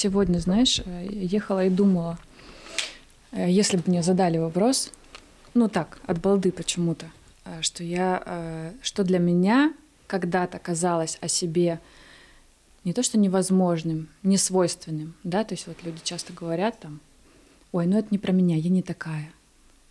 сегодня, 0.00 0.38
знаешь, 0.38 0.80
э, 0.84 1.06
ехала 1.10 1.66
и 1.66 1.70
думала, 1.70 2.18
э, 3.32 3.50
если 3.50 3.76
бы 3.76 3.84
мне 3.86 4.02
задали 4.02 4.38
вопрос, 4.38 4.90
ну 5.54 5.68
так, 5.68 5.98
от 6.06 6.20
балды 6.20 6.52
почему-то, 6.52 7.06
э, 7.44 7.62
что 7.62 7.84
я, 7.84 8.72
что 8.82 9.04
для 9.04 9.18
меня 9.18 9.74
когда-то 10.06 10.58
казалось 10.58 11.18
о 11.20 11.28
себе 11.28 11.80
не 12.84 12.92
то 12.92 13.02
что 13.02 13.18
невозможным, 13.18 14.08
не 14.22 14.38
свойственным, 14.38 15.14
да, 15.22 15.44
то 15.44 15.54
есть 15.54 15.66
вот 15.66 15.76
люди 15.84 16.00
часто 16.02 16.32
говорят 16.32 16.80
там, 16.80 17.00
ой, 17.72 17.86
ну 17.86 17.98
это 17.98 18.08
не 18.10 18.18
про 18.18 18.32
меня, 18.32 18.56
я 18.56 18.70
не 18.70 18.82
такая. 18.82 19.30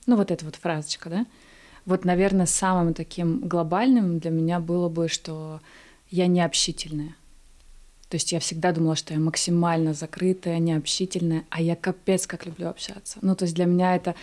Ну 0.07 0.15
вот 0.15 0.31
эта 0.31 0.43
вот 0.43 0.55
фразочка, 0.55 1.09
да. 1.09 1.25
Вот, 1.85 2.03
наверное, 2.03 2.47
самым 2.47 2.93
таким 2.93 3.47
глобальным 3.47 4.19
для 4.19 4.31
меня 4.31 4.59
было 4.59 4.89
бы, 4.89 5.07
что 5.07 5.61
я 6.09 6.27
не 6.27 6.41
общительная. 6.41 7.15
То 8.09 8.15
есть 8.15 8.31
я 8.31 8.39
всегда 8.39 8.71
думала, 8.71 8.95
что 8.95 9.13
я 9.13 9.19
максимально 9.19 9.93
закрытая, 9.93 10.57
необщительная, 10.59 11.45
а 11.49 11.61
я 11.61 11.75
капец 11.75 12.25
как 12.25 12.45
люблю 12.45 12.67
общаться. 12.67 13.19
Ну, 13.21 13.35
то 13.35 13.45
есть 13.45 13.55
для 13.55 13.65
меня 13.65 13.95
это 13.95 14.15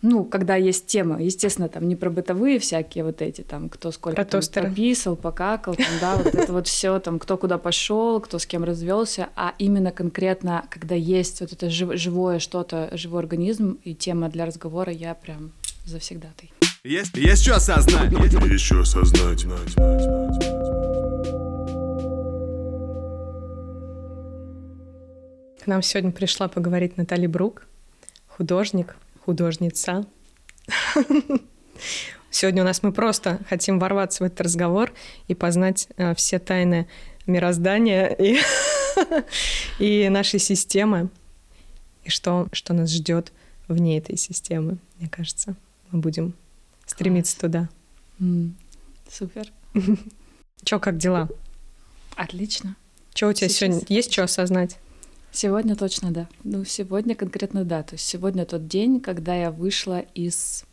ну, 0.00 0.24
когда 0.24 0.54
есть 0.54 0.86
тема, 0.86 1.20
естественно, 1.20 1.68
там 1.68 1.88
не 1.88 1.96
про 1.96 2.08
бытовые 2.08 2.60
всякие 2.60 3.02
вот 3.02 3.20
эти, 3.20 3.40
там, 3.40 3.68
кто 3.68 3.90
сколько 3.90 4.14
про 4.14 4.24
там, 4.24 4.40
пописал, 4.40 5.16
покакал, 5.16 5.74
там, 5.74 5.86
да, 6.00 6.16
вот 6.16 6.34
это 6.34 6.52
вот 6.52 6.68
все, 6.68 7.00
там, 7.00 7.18
кто 7.18 7.36
куда 7.36 7.58
пошел, 7.58 8.20
кто 8.20 8.38
с 8.38 8.46
кем 8.46 8.62
развелся, 8.62 9.28
а 9.34 9.54
именно 9.58 9.90
конкретно, 9.90 10.64
когда 10.70 10.94
есть 10.94 11.40
вот 11.40 11.52
это 11.52 11.68
живое 11.68 12.38
что-то, 12.38 12.90
живой 12.92 13.22
организм 13.22 13.78
и 13.82 13.92
тема 13.94 14.28
для 14.28 14.46
разговора, 14.46 14.92
я 14.92 15.14
прям 15.14 15.52
завсегдатай. 15.84 16.52
Есть, 16.84 17.16
есть 17.16 17.42
что 17.42 17.56
осознать. 17.56 18.12
Есть 18.12 18.64
что 18.64 18.80
осознать. 18.80 20.57
К 25.62 25.66
нам 25.66 25.82
сегодня 25.82 26.12
пришла 26.12 26.48
поговорить 26.48 26.96
Наталья 26.96 27.28
Брук, 27.28 27.66
художник, 28.28 28.96
художница. 29.24 30.06
Сегодня 32.30 32.62
у 32.62 32.64
нас 32.64 32.82
мы 32.82 32.92
просто 32.92 33.40
хотим 33.48 33.78
ворваться 33.78 34.22
в 34.22 34.26
этот 34.26 34.40
разговор 34.42 34.92
и 35.26 35.34
познать 35.34 35.88
э, 35.96 36.14
все 36.14 36.38
тайны 36.38 36.86
мироздания 37.26 38.06
и, 38.08 38.38
и 39.78 40.08
нашей 40.08 40.38
системы, 40.38 41.08
и 42.04 42.10
что, 42.10 42.48
что 42.52 42.74
нас 42.74 42.90
ждет 42.90 43.32
вне 43.66 43.98
этой 43.98 44.16
системы, 44.16 44.78
мне 44.98 45.08
кажется. 45.08 45.56
Мы 45.90 46.00
будем 46.00 46.34
стремиться 46.86 47.38
Класс. 47.38 47.50
туда. 47.52 47.68
Mm, 48.20 48.52
супер. 49.10 49.48
Чё, 50.64 50.78
как 50.78 50.98
дела? 50.98 51.28
Отлично. 52.14 52.76
Что 53.14 53.28
у 53.28 53.32
тебя 53.32 53.48
Сейчас. 53.48 53.58
сегодня? 53.58 53.80
Есть 53.88 54.12
что 54.12 54.24
осознать? 54.24 54.78
Сегодня 55.30 55.76
точно 55.76 56.10
да. 56.10 56.28
Ну, 56.42 56.64
сегодня 56.64 57.14
конкретно 57.14 57.64
да. 57.64 57.82
То 57.82 57.94
есть 57.94 58.06
сегодня 58.06 58.44
тот 58.44 58.66
день, 58.66 59.00
когда 59.00 59.34
я 59.34 59.50
вышла 59.50 60.00
из 60.14 60.64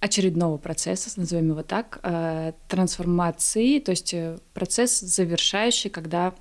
очередного 0.00 0.58
процесса, 0.58 1.10
назовем 1.18 1.50
его 1.50 1.62
так, 1.62 1.98
э, 2.02 2.52
трансформации, 2.68 3.78
то 3.78 3.90
есть 3.90 4.12
э, 4.12 4.38
процесс 4.52 5.00
завершающий, 5.00 5.88
когда 5.88 6.34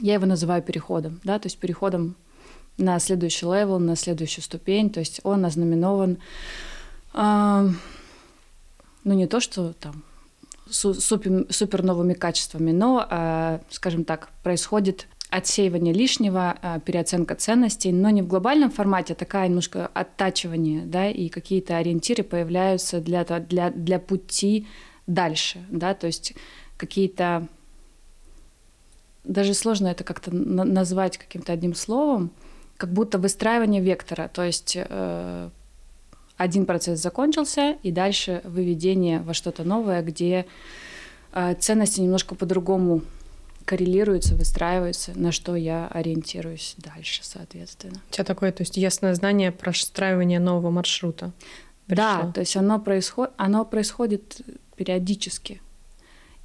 я 0.00 0.14
его 0.14 0.26
называю 0.26 0.60
переходом, 0.60 1.20
да, 1.22 1.38
то 1.38 1.46
есть 1.46 1.58
переходом 1.58 2.16
на 2.78 2.98
следующий 2.98 3.46
level, 3.46 3.78
на 3.78 3.94
следующую 3.94 4.42
ступень, 4.42 4.90
то 4.90 4.98
есть 4.98 5.20
он 5.22 5.44
ознаменован, 5.44 6.18
э, 7.14 7.68
ну 9.04 9.14
не 9.14 9.28
то, 9.28 9.38
что 9.38 9.72
там 9.72 10.02
супер, 10.68 11.46
супер 11.50 11.84
новыми 11.84 12.14
качествами, 12.14 12.72
но, 12.72 13.06
э, 13.08 13.60
скажем 13.70 14.04
так, 14.04 14.30
происходит 14.42 15.06
отсеивание 15.36 15.92
лишнего, 15.92 16.56
а, 16.62 16.80
переоценка 16.80 17.34
ценностей, 17.34 17.92
но 17.92 18.10
не 18.10 18.22
в 18.22 18.26
глобальном 18.26 18.70
формате, 18.70 19.12
а 19.12 19.16
такая 19.16 19.48
немножко 19.48 19.90
оттачивание, 19.92 20.82
да, 20.86 21.10
и 21.10 21.28
какие-то 21.28 21.76
ориентиры 21.76 22.22
появляются 22.22 23.00
для, 23.00 23.24
для, 23.24 23.70
для 23.70 23.98
пути 23.98 24.66
дальше, 25.06 25.64
да, 25.70 25.94
то 25.94 26.06
есть 26.06 26.34
какие-то 26.78 27.48
даже 29.24 29.54
сложно 29.54 29.88
это 29.88 30.04
как-то 30.04 30.34
назвать 30.34 31.18
каким-то 31.18 31.52
одним 31.52 31.74
словом, 31.74 32.30
как 32.76 32.92
будто 32.92 33.18
выстраивание 33.18 33.82
вектора, 33.82 34.30
то 34.32 34.42
есть 34.42 34.76
э, 34.76 35.50
один 36.36 36.64
процесс 36.64 37.00
закончился, 37.00 37.76
и 37.82 37.90
дальше 37.90 38.40
выведение 38.44 39.20
во 39.20 39.34
что-то 39.34 39.64
новое, 39.64 40.02
где 40.02 40.46
э, 41.32 41.54
ценности 41.54 42.00
немножко 42.00 42.34
по-другому 42.34 43.02
коррелируется, 43.66 44.34
выстраивается, 44.34 45.12
на 45.14 45.32
что 45.32 45.56
я 45.56 45.88
ориентируюсь 45.88 46.74
дальше, 46.78 47.20
соответственно. 47.22 48.00
У 48.08 48.12
тебя 48.12 48.24
такое, 48.24 48.52
то 48.52 48.62
есть 48.62 48.76
ясное 48.76 49.14
знание 49.14 49.52
про 49.52 49.72
простраивание 49.72 50.40
нового 50.40 50.70
маршрута. 50.70 51.32
Пришло. 51.86 52.04
Да, 52.04 52.32
то 52.32 52.40
есть 52.40 52.56
оно, 52.56 52.78
происход... 52.78 53.30
оно 53.36 53.64
происходит 53.64 54.40
периодически. 54.76 55.60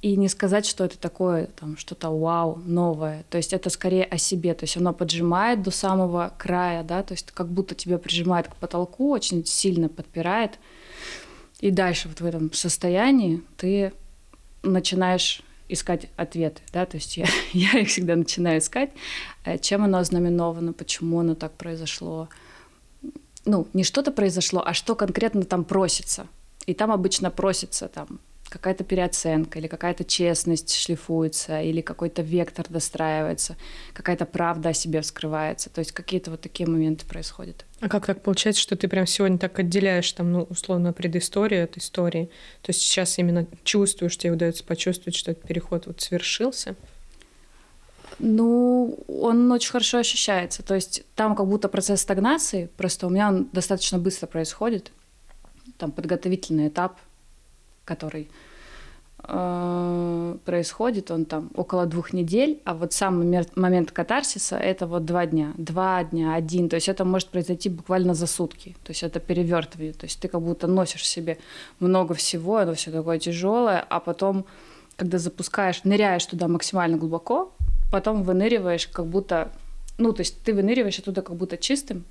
И 0.02 0.16
не 0.16 0.28
сказать, 0.28 0.66
что 0.66 0.84
это 0.84 0.98
такое, 0.98 1.46
там, 1.46 1.76
что-то 1.76 2.10
вау, 2.10 2.60
новое. 2.66 3.24
То 3.30 3.38
есть 3.38 3.52
это 3.52 3.70
скорее 3.70 4.02
о 4.04 4.18
себе. 4.18 4.52
То 4.52 4.64
есть 4.64 4.76
оно 4.76 4.92
поджимает 4.92 5.62
до 5.62 5.70
самого 5.70 6.32
края, 6.36 6.82
да, 6.82 7.04
то 7.04 7.12
есть 7.12 7.30
как 7.30 7.48
будто 7.48 7.76
тебя 7.76 7.98
прижимает 7.98 8.48
к 8.48 8.56
потолку, 8.56 9.10
очень 9.10 9.46
сильно 9.46 9.88
подпирает. 9.88 10.58
И 11.60 11.70
дальше 11.70 12.08
вот 12.08 12.20
в 12.20 12.24
этом 12.26 12.52
состоянии 12.52 13.42
ты 13.56 13.92
начинаешь 14.64 15.42
искать 15.72 16.08
ответы, 16.16 16.62
да, 16.72 16.86
то 16.86 16.96
есть 16.96 17.16
я, 17.16 17.26
я 17.52 17.80
их 17.80 17.88
всегда 17.88 18.16
начинаю 18.16 18.58
искать, 18.58 18.90
э, 19.44 19.58
чем 19.58 19.84
оно 19.84 19.98
ознаменовано, 19.98 20.72
почему 20.72 21.20
оно 21.20 21.34
так 21.34 21.52
произошло. 21.52 22.28
Ну, 23.44 23.66
не 23.72 23.84
что-то 23.84 24.12
произошло, 24.12 24.62
а 24.64 24.74
что 24.74 24.94
конкретно 24.94 25.42
там 25.42 25.64
просится. 25.64 26.26
И 26.66 26.74
там 26.74 26.92
обычно 26.92 27.30
просится 27.30 27.88
там 27.88 28.20
какая-то 28.52 28.84
переоценка 28.84 29.58
или 29.58 29.66
какая-то 29.66 30.04
честность 30.04 30.74
шлифуется, 30.74 31.62
или 31.62 31.80
какой-то 31.80 32.20
вектор 32.20 32.66
достраивается, 32.68 33.56
какая-то 33.94 34.26
правда 34.26 34.68
о 34.68 34.72
себе 34.74 35.00
вскрывается. 35.00 35.70
То 35.70 35.78
есть 35.78 35.92
какие-то 35.92 36.30
вот 36.30 36.42
такие 36.42 36.68
моменты 36.68 37.06
происходят. 37.06 37.64
А 37.80 37.88
как 37.88 38.06
так 38.06 38.22
получается, 38.22 38.60
что 38.60 38.76
ты 38.76 38.88
прям 38.88 39.06
сегодня 39.06 39.38
так 39.38 39.58
отделяешь 39.58 40.12
там, 40.12 40.32
ну, 40.32 40.42
условно, 40.42 40.92
предысторию 40.92 41.64
от 41.64 41.78
истории? 41.78 42.26
То 42.60 42.70
есть 42.70 42.82
сейчас 42.82 43.18
именно 43.18 43.46
чувствуешь, 43.64 44.18
тебе 44.18 44.32
удается 44.32 44.64
почувствовать, 44.64 45.16
что 45.16 45.30
этот 45.30 45.44
переход 45.44 45.86
вот 45.86 46.00
свершился? 46.02 46.76
Ну, 48.18 48.98
он 49.08 49.50
очень 49.50 49.72
хорошо 49.72 49.98
ощущается. 49.98 50.62
То 50.62 50.74
есть 50.74 51.04
там 51.16 51.34
как 51.34 51.46
будто 51.46 51.68
процесс 51.68 52.02
стагнации, 52.02 52.68
просто 52.76 53.06
у 53.06 53.10
меня 53.10 53.28
он 53.28 53.48
достаточно 53.52 53.98
быстро 53.98 54.26
происходит. 54.26 54.92
Там 55.78 55.90
подготовительный 55.90 56.68
этап– 56.68 56.98
который 57.84 58.28
э, 59.24 60.36
происходит, 60.44 61.10
он 61.10 61.24
там 61.24 61.50
около 61.54 61.86
двух 61.86 62.12
недель, 62.12 62.60
а 62.64 62.74
вот 62.74 62.92
сам 62.92 63.30
момент 63.54 63.92
катарсиса 63.92 64.56
это 64.56 64.86
вот 64.86 65.04
два 65.04 65.26
дня, 65.26 65.52
два 65.56 66.04
дня, 66.04 66.34
один, 66.34 66.68
то 66.68 66.76
есть 66.76 66.88
это 66.88 67.04
может 67.04 67.28
произойти 67.28 67.68
буквально 67.68 68.14
за 68.14 68.26
сутки, 68.26 68.76
то 68.84 68.90
есть 68.90 69.02
это 69.02 69.20
перевертывание, 69.20 69.92
то 69.92 70.06
есть 70.06 70.20
ты 70.20 70.28
как 70.28 70.40
будто 70.40 70.66
носишь 70.66 71.02
в 71.02 71.06
себе 71.06 71.38
много 71.80 72.14
всего, 72.14 72.58
оно 72.58 72.74
все 72.74 72.90
такое 72.90 73.18
тяжелое, 73.18 73.84
а 73.88 74.00
потом, 74.00 74.44
когда 74.96 75.18
запускаешь, 75.18 75.84
ныряешь 75.84 76.26
туда 76.26 76.48
максимально 76.48 76.96
глубоко, 76.96 77.52
потом 77.90 78.22
выныриваешь 78.22 78.86
как 78.86 79.06
будто, 79.06 79.50
ну 79.98 80.12
то 80.12 80.20
есть 80.20 80.42
ты 80.42 80.54
выныриваешь 80.54 80.98
оттуда 80.98 81.22
как 81.22 81.36
будто 81.36 81.56
чистым, 81.56 82.04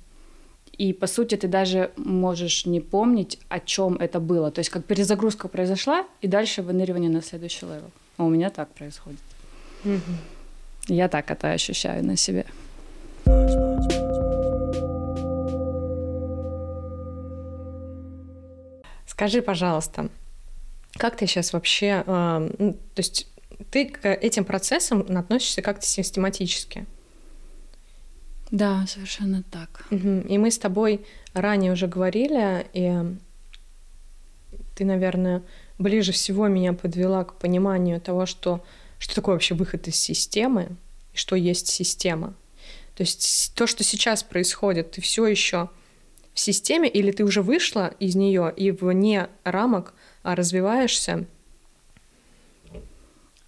и, 0.72 0.92
по 0.92 1.06
сути, 1.06 1.36
ты 1.36 1.48
даже 1.48 1.90
можешь 1.96 2.66
не 2.66 2.80
помнить, 2.80 3.38
о 3.48 3.60
чем 3.60 3.96
это 3.96 4.20
было. 4.20 4.50
То 4.50 4.60
есть, 4.60 4.70
как 4.70 4.84
перезагрузка 4.84 5.48
произошла, 5.48 6.06
и 6.20 6.28
дальше 6.28 6.62
выныривание 6.62 7.10
на 7.10 7.22
следующий 7.22 7.66
level. 7.66 7.90
А 8.16 8.24
у 8.24 8.30
меня 8.30 8.50
так 8.50 8.70
происходит. 8.70 9.20
Угу. 9.84 10.00
Я 10.88 11.08
так 11.08 11.30
это 11.30 11.52
ощущаю 11.52 12.04
на 12.04 12.16
себе. 12.16 12.46
Скажи, 19.06 19.42
пожалуйста, 19.42 20.08
как 20.94 21.16
ты 21.16 21.26
сейчас 21.26 21.52
вообще, 21.52 22.02
э, 22.06 22.72
то 22.94 23.00
есть 23.00 23.28
ты 23.70 23.88
к 23.88 24.08
этим 24.08 24.44
процессам 24.44 25.06
относишься 25.16 25.62
как-то 25.62 25.86
систематически? 25.86 26.86
Да, 28.52 28.84
совершенно 28.86 29.42
так. 29.42 29.86
И 29.90 30.38
мы 30.38 30.50
с 30.50 30.58
тобой 30.58 31.04
ранее 31.32 31.72
уже 31.72 31.88
говорили, 31.88 32.66
и 32.74 33.16
ты, 34.76 34.84
наверное, 34.84 35.42
ближе 35.78 36.12
всего 36.12 36.48
меня 36.48 36.74
подвела 36.74 37.24
к 37.24 37.38
пониманию 37.38 37.98
того, 38.00 38.26
что, 38.26 38.62
что 38.98 39.14
такое 39.14 39.34
вообще 39.34 39.54
выход 39.54 39.88
из 39.88 39.96
системы, 39.96 40.68
и 41.14 41.16
что 41.16 41.34
есть 41.34 41.66
система. 41.66 42.34
То 42.94 43.04
есть 43.04 43.54
то, 43.54 43.66
что 43.66 43.84
сейчас 43.84 44.22
происходит, 44.22 44.92
ты 44.92 45.00
все 45.00 45.26
еще 45.26 45.70
в 46.34 46.40
системе, 46.40 46.90
или 46.90 47.10
ты 47.10 47.24
уже 47.24 47.40
вышла 47.40 47.94
из 47.98 48.14
нее 48.16 48.52
и 48.54 48.70
вне 48.70 49.28
рамок 49.44 49.94
а 50.22 50.36
развиваешься? 50.36 51.24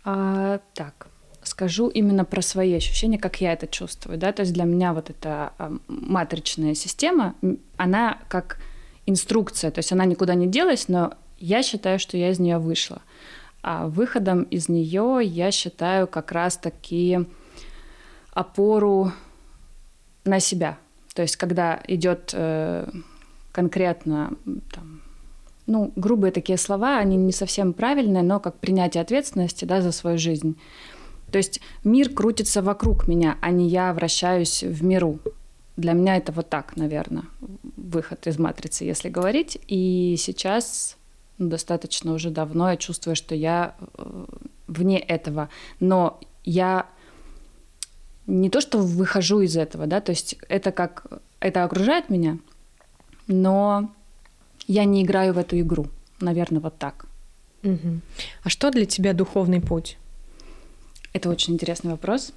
А, 0.02 0.60
так, 0.74 1.08
расскажу 1.54 1.88
именно 1.88 2.24
про 2.24 2.42
свои 2.42 2.74
ощущения, 2.74 3.16
как 3.16 3.40
я 3.40 3.52
это 3.52 3.68
чувствую, 3.68 4.18
да, 4.18 4.32
то 4.32 4.42
есть 4.42 4.52
для 4.52 4.64
меня 4.64 4.92
вот 4.92 5.08
эта 5.10 5.52
матричная 5.86 6.74
система, 6.74 7.34
она 7.76 8.18
как 8.28 8.58
инструкция, 9.06 9.70
то 9.70 9.78
есть 9.78 9.92
она 9.92 10.04
никуда 10.04 10.34
не 10.34 10.48
делась, 10.48 10.88
но 10.88 11.12
я 11.38 11.62
считаю, 11.62 12.00
что 12.00 12.16
я 12.16 12.30
из 12.30 12.40
нее 12.40 12.58
вышла. 12.58 13.02
А 13.62 13.86
выходом 13.86 14.42
из 14.42 14.68
нее 14.68 15.20
я 15.22 15.52
считаю 15.52 16.08
как 16.08 16.32
раз 16.32 16.56
таки 16.56 17.20
опору 18.32 19.12
на 20.24 20.40
себя. 20.40 20.76
То 21.14 21.22
есть 21.22 21.36
когда 21.36 21.80
идет 21.86 22.30
э, 22.32 22.90
конкретно 23.52 24.32
там, 24.72 25.02
ну, 25.66 25.92
грубые 25.94 26.32
такие 26.32 26.58
слова, 26.58 26.98
они 26.98 27.16
не 27.16 27.32
совсем 27.32 27.72
правильные, 27.72 28.22
но 28.24 28.40
как 28.40 28.56
принятие 28.58 29.02
ответственности 29.02 29.64
да, 29.64 29.80
за 29.80 29.92
свою 29.92 30.18
жизнь. 30.18 30.56
То 31.34 31.38
есть 31.38 31.60
мир 31.82 32.10
крутится 32.10 32.62
вокруг 32.62 33.08
меня, 33.08 33.38
а 33.40 33.50
не 33.50 33.66
я 33.66 33.92
вращаюсь 33.92 34.62
в 34.62 34.84
миру. 34.84 35.18
Для 35.76 35.92
меня 35.92 36.16
это 36.16 36.30
вот 36.30 36.48
так, 36.48 36.76
наверное, 36.76 37.24
выход 37.76 38.28
из 38.28 38.38
матрицы, 38.38 38.84
если 38.84 39.08
говорить. 39.08 39.58
И 39.66 40.14
сейчас 40.16 40.96
ну, 41.38 41.48
достаточно 41.48 42.12
уже 42.12 42.30
давно 42.30 42.70
я 42.70 42.76
чувствую, 42.76 43.16
что 43.16 43.34
я 43.34 43.74
э, 43.98 44.26
вне 44.68 45.00
этого. 45.00 45.48
Но 45.80 46.20
я 46.44 46.86
не 48.28 48.48
то, 48.48 48.60
что 48.60 48.78
выхожу 48.78 49.40
из 49.40 49.56
этого, 49.56 49.88
да, 49.88 50.00
то 50.00 50.10
есть 50.10 50.36
это 50.48 50.70
как 50.70 51.20
это 51.40 51.64
окружает 51.64 52.10
меня, 52.10 52.38
но 53.26 53.92
я 54.68 54.84
не 54.84 55.02
играю 55.02 55.34
в 55.34 55.38
эту 55.38 55.58
игру. 55.58 55.88
Наверное, 56.20 56.60
вот 56.60 56.78
так. 56.78 57.06
Угу. 57.64 58.00
А 58.44 58.48
что 58.48 58.70
для 58.70 58.86
тебя 58.86 59.14
духовный 59.14 59.60
путь? 59.60 59.98
Это 61.14 61.30
очень 61.30 61.54
интересный 61.54 61.92
вопрос. 61.92 62.32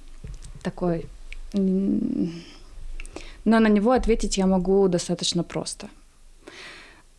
Такой. 0.62 1.06
Но 1.52 2.30
на 3.44 3.68
него 3.68 3.92
ответить 3.92 4.38
я 4.38 4.46
могу 4.46 4.88
достаточно 4.88 5.42
просто. 5.42 5.90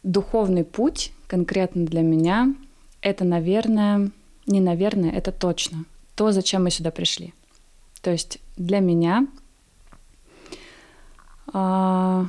Духовный 0.01 0.63
путь 0.63 1.11
конкретно 1.27 1.85
для 1.85 2.01
меня 2.01 2.55
это, 3.01 3.23
наверное, 3.23 4.09
не 4.47 4.59
наверное, 4.59 5.11
это 5.11 5.31
точно 5.31 5.85
то, 6.15 6.31
зачем 6.31 6.63
мы 6.63 6.71
сюда 6.71 6.91
пришли. 6.91 7.33
То 8.01 8.11
есть 8.11 8.39
для 8.57 8.79
меня 8.79 9.27
э, 11.53 12.25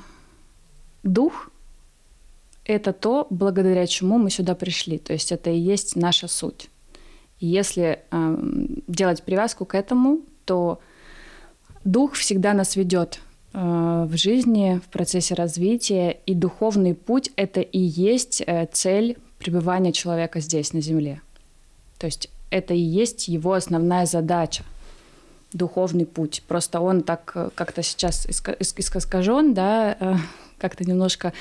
дух 1.03 1.50
это 2.65 2.93
то, 2.93 3.27
благодаря 3.31 3.87
чему 3.87 4.19
мы 4.19 4.31
сюда 4.31 4.55
пришли. 4.55 4.99
То 4.99 5.12
есть 5.12 5.32
это 5.32 5.50
и 5.50 5.59
есть 5.59 5.97
наша 5.97 6.29
суть. 6.29 6.69
Если 7.40 8.00
э, 8.10 8.37
делать 8.87 9.22
привязку 9.22 9.64
к 9.64 9.75
этому, 9.75 10.20
то 10.44 10.81
дух 11.84 12.14
всегда 12.14 12.52
нас 12.52 12.76
ведет 12.76 13.20
э, 13.52 14.06
в 14.08 14.16
жизни, 14.16 14.81
в 14.84 14.88
процессе 14.90 15.34
развития, 15.34 16.19
и 16.26 16.34
духовный 16.34 16.94
путь 16.94 17.31
это 17.37 17.60
и 17.60 17.78
есть 17.78 18.42
э, 18.46 18.66
цель 18.72 19.16
пребывания 19.38 19.92
человека 19.92 20.40
здесь, 20.40 20.72
на 20.72 20.81
Земле. 20.81 21.22
То 21.98 22.06
есть 22.06 22.31
это 22.50 22.75
и 22.75 22.81
есть 22.81 23.28
его 23.28 23.54
основная 23.54 24.06
задача 24.06 24.64
духовный 25.52 26.06
путь. 26.06 26.43
Просто 26.46 26.81
он 26.81 27.02
так 27.02 27.32
э, 27.34 27.50
как-то 27.54 27.82
сейчас 27.82 28.26
искажен, 28.28 29.54
да, 29.54 29.96
э, 29.98 30.14
как-то 30.60 30.84
немножко 30.84 31.32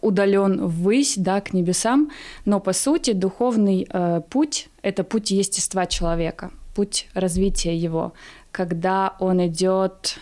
удален 0.00 0.66
ввысь, 0.66 1.14
да, 1.16 1.40
к 1.40 1.52
небесам. 1.52 2.10
Но 2.44 2.60
по 2.60 2.72
сути 2.72 3.12
духовный 3.12 3.86
э, 3.88 4.22
путь— 4.28 4.68
это 4.82 5.04
путь 5.04 5.30
естества 5.30 5.86
человека, 5.86 6.50
путь 6.74 7.08
развития 7.14 7.76
его, 7.76 8.12
когда 8.50 9.14
он 9.20 9.46
идет 9.46 10.18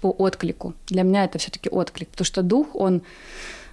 по 0.00 0.10
отклику. 0.10 0.74
Для 0.88 1.02
меня 1.02 1.24
это 1.24 1.38
все-таки 1.38 1.68
отклик, 1.68 2.08
потому 2.08 2.26
что 2.26 2.42
дух, 2.42 2.74
он 2.74 3.02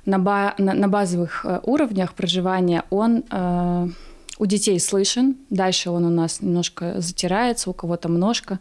на, 0.05 0.19
ба- 0.19 0.55
на, 0.57 0.73
на 0.73 0.87
базовых 0.87 1.45
э, 1.45 1.59
уровнях 1.63 2.13
проживания, 2.13 2.83
он 2.89 3.23
э, 3.29 3.87
у 4.37 4.45
детей 4.45 4.79
слышен, 4.79 5.35
дальше 5.49 5.89
он 5.89 6.05
у 6.05 6.09
нас 6.09 6.41
немножко 6.41 7.01
затирается, 7.01 7.69
у 7.69 7.73
кого-то 7.73 8.09
множко, 8.09 8.59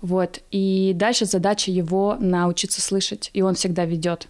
вот. 0.00 0.40
И 0.50 0.92
дальше 0.94 1.24
задача 1.24 1.70
его 1.70 2.16
научиться 2.18 2.80
слышать, 2.80 3.30
и 3.32 3.42
он 3.42 3.54
всегда 3.54 3.84
ведет. 3.84 4.28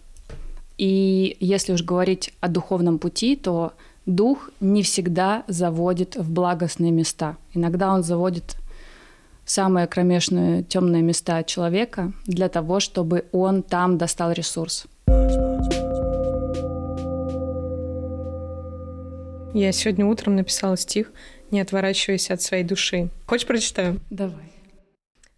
И 0.78 1.36
если 1.40 1.72
уж 1.72 1.82
говорить 1.82 2.32
о 2.40 2.48
духовном 2.48 2.98
пути, 2.98 3.36
то 3.36 3.72
дух 4.06 4.50
не 4.60 4.82
всегда 4.82 5.44
заводит 5.48 6.16
в 6.16 6.30
благостные 6.30 6.92
места. 6.92 7.36
Иногда 7.52 7.92
он 7.92 8.02
заводит 8.02 8.56
в 9.44 9.50
самые 9.50 9.86
кромешные 9.86 10.62
темные 10.62 11.02
места 11.02 11.42
человека 11.42 12.12
для 12.26 12.48
того, 12.48 12.80
чтобы 12.80 13.24
он 13.32 13.62
там 13.62 13.98
достал 13.98 14.32
ресурс. 14.32 14.86
Я 19.54 19.72
сегодня 19.72 20.06
утром 20.06 20.36
написала 20.36 20.76
стих 20.76 21.10
«Не 21.50 21.60
отворачивайся 21.60 22.34
от 22.34 22.42
своей 22.42 22.64
души». 22.64 23.08
Хочешь 23.26 23.46
прочитаю? 23.46 23.98
Давай. 24.10 24.57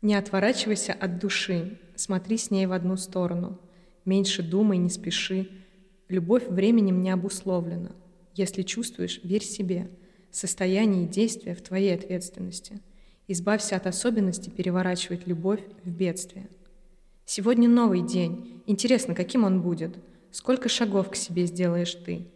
Не 0.02 0.14
отворачивайся 0.14 0.94
от 0.94 1.18
души, 1.18 1.78
смотри 1.94 2.38
с 2.38 2.50
ней 2.50 2.64
в 2.64 2.72
одну 2.72 2.96
сторону. 2.96 3.58
Меньше 4.06 4.42
думай, 4.42 4.78
не 4.78 4.88
спеши. 4.88 5.50
Любовь 6.08 6.48
временем 6.48 7.02
не 7.02 7.10
обусловлена. 7.10 7.92
Если 8.34 8.62
чувствуешь, 8.62 9.20
верь 9.24 9.44
себе. 9.44 9.90
Состояние 10.30 11.04
и 11.04 11.08
действия 11.08 11.54
в 11.54 11.60
твоей 11.60 11.94
ответственности. 11.94 12.80
Избавься 13.28 13.76
от 13.76 13.86
особенности 13.86 14.48
переворачивать 14.48 15.26
любовь 15.26 15.60
в 15.84 15.90
бедствие. 15.90 16.48
Сегодня 17.26 17.68
новый 17.68 18.00
день. 18.00 18.62
Интересно, 18.66 19.14
каким 19.14 19.44
он 19.44 19.60
будет? 19.60 19.96
Сколько 20.30 20.70
шагов 20.70 21.10
к 21.10 21.14
себе 21.14 21.44
сделаешь 21.44 21.94
ты? 21.94 22.26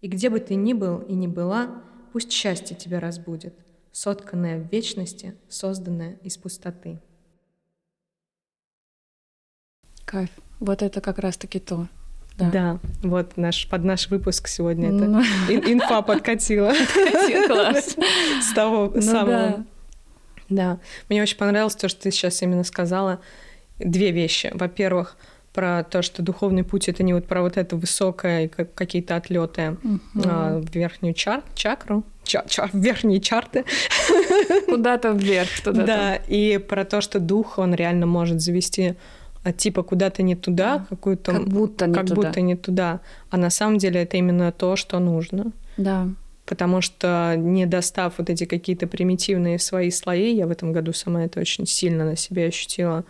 И 0.00 0.08
где 0.08 0.28
бы 0.28 0.40
ты 0.40 0.56
ни 0.56 0.72
был 0.72 0.98
и 0.98 1.14
ни 1.14 1.28
была, 1.28 1.82
пусть 2.12 2.32
счастье 2.32 2.76
тебя 2.76 2.98
разбудит 2.98 3.54
сотканное 3.96 4.58
в 4.58 4.70
вечности, 4.70 5.34
созданное 5.48 6.18
из 6.22 6.36
пустоты. 6.36 7.00
Кайф. 10.04 10.28
Вот 10.60 10.82
это 10.82 11.00
как 11.00 11.18
раз-таки 11.18 11.58
то. 11.58 11.88
Да. 12.36 12.50
да, 12.50 12.78
вот 13.02 13.38
наш, 13.38 13.66
под 13.66 13.84
наш 13.84 14.10
выпуск 14.10 14.48
сегодня 14.48 14.88
это 14.88 15.06
ну. 15.06 15.20
инфа 15.50 16.02
подкатила. 16.02 16.74
Класс. 17.46 17.96
С 18.42 18.52
того 18.52 18.92
ну 18.94 19.00
самого. 19.00 19.64
Да. 20.50 20.78
Мне 21.08 21.22
очень 21.22 21.38
понравилось 21.38 21.74
то, 21.74 21.88
что 21.88 22.02
ты 22.02 22.10
сейчас 22.10 22.42
именно 22.42 22.64
сказала. 22.64 23.22
Две 23.78 24.10
вещи. 24.10 24.50
Во-первых, 24.52 25.16
про 25.56 25.84
то, 25.84 26.02
что 26.02 26.22
духовный 26.22 26.64
путь 26.64 26.88
это 26.88 27.02
не 27.02 27.14
вот 27.14 27.26
про 27.26 27.40
вот 27.40 27.56
это 27.56 27.76
высокое 27.76 28.48
какие-то 28.48 29.16
отлеты 29.16 29.78
угу. 29.82 30.00
а, 30.26 30.60
в 30.60 30.70
верхнюю 30.74 31.14
чар 31.14 31.42
чакру, 31.54 32.04
ча 32.24 32.44
ча 32.46 32.68
верхние 32.74 33.20
чарты. 33.20 33.64
Куда-то 34.66 35.12
вверх, 35.12 35.48
туда. 35.64 35.86
Да, 35.86 36.14
и 36.14 36.58
про 36.58 36.84
то, 36.84 37.00
что 37.00 37.20
дух, 37.20 37.58
он 37.58 37.74
реально 37.74 38.04
может 38.04 38.42
завести 38.42 38.96
а, 39.44 39.52
типа 39.52 39.82
куда-то 39.82 40.22
не 40.22 40.36
туда, 40.36 40.84
какую-то... 40.90 41.32
Как 41.32 41.48
будто 41.48 41.86
не 41.86 41.94
как 41.94 42.06
туда. 42.06 42.14
будто 42.14 42.40
не 42.42 42.54
туда. 42.54 43.00
А 43.30 43.38
на 43.38 43.48
самом 43.48 43.78
деле 43.78 44.02
это 44.02 44.18
именно 44.18 44.52
то, 44.52 44.76
что 44.76 44.98
нужно. 44.98 45.52
Да. 45.78 46.08
Потому 46.44 46.82
что 46.82 47.34
не 47.38 47.64
достав 47.64 48.14
вот 48.18 48.28
эти 48.28 48.44
какие-то 48.44 48.86
примитивные 48.86 49.58
свои 49.58 49.90
слои, 49.90 50.34
я 50.34 50.46
в 50.46 50.50
этом 50.50 50.72
году 50.72 50.92
сама 50.92 51.24
это 51.24 51.40
очень 51.40 51.66
сильно 51.66 52.04
на 52.04 52.16
себе 52.16 52.46
ощутила, 52.46 53.04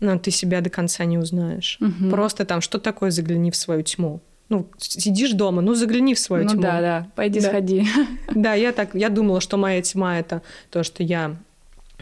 но 0.00 0.18
ты 0.18 0.30
себя 0.30 0.60
до 0.60 0.70
конца 0.70 1.04
не 1.04 1.18
узнаешь. 1.18 1.78
Угу. 1.80 2.10
Просто 2.10 2.44
там, 2.44 2.60
что 2.60 2.78
такое 2.78 3.10
загляни 3.10 3.50
в 3.50 3.56
свою 3.56 3.82
тьму? 3.82 4.20
Ну, 4.48 4.66
сидишь 4.78 5.32
дома, 5.32 5.60
ну 5.60 5.74
загляни 5.74 6.14
в 6.14 6.18
свою 6.18 6.44
ну, 6.44 6.50
тьму. 6.50 6.62
да, 6.62 6.80
да, 6.80 7.10
пойди 7.14 7.40
да. 7.40 7.48
сходи. 7.48 7.86
Да, 8.34 8.54
я 8.54 8.72
так, 8.72 8.94
я 8.94 9.10
думала, 9.10 9.40
что 9.40 9.56
моя 9.56 9.82
тьма 9.82 10.18
это 10.18 10.42
то, 10.70 10.82
что 10.82 11.02
я 11.02 11.36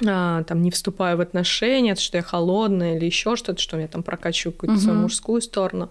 а, 0.07 0.45
там 0.45 0.63
не 0.63 0.71
вступаю 0.71 1.17
в 1.17 1.21
отношения, 1.21 1.95
что 1.97 2.19
я 2.19 2.23
холодная 2.23 2.97
или 2.97 3.07
еще 3.07 3.35
что-то, 3.35 3.61
что 3.61 3.79
я 3.79 3.89
там 3.89 4.03
прокачиваю 4.03 4.53
какую-то 4.53 4.75
угу. 4.75 4.83
свою 4.83 5.01
мужскую 5.01 5.41
сторону. 5.41 5.91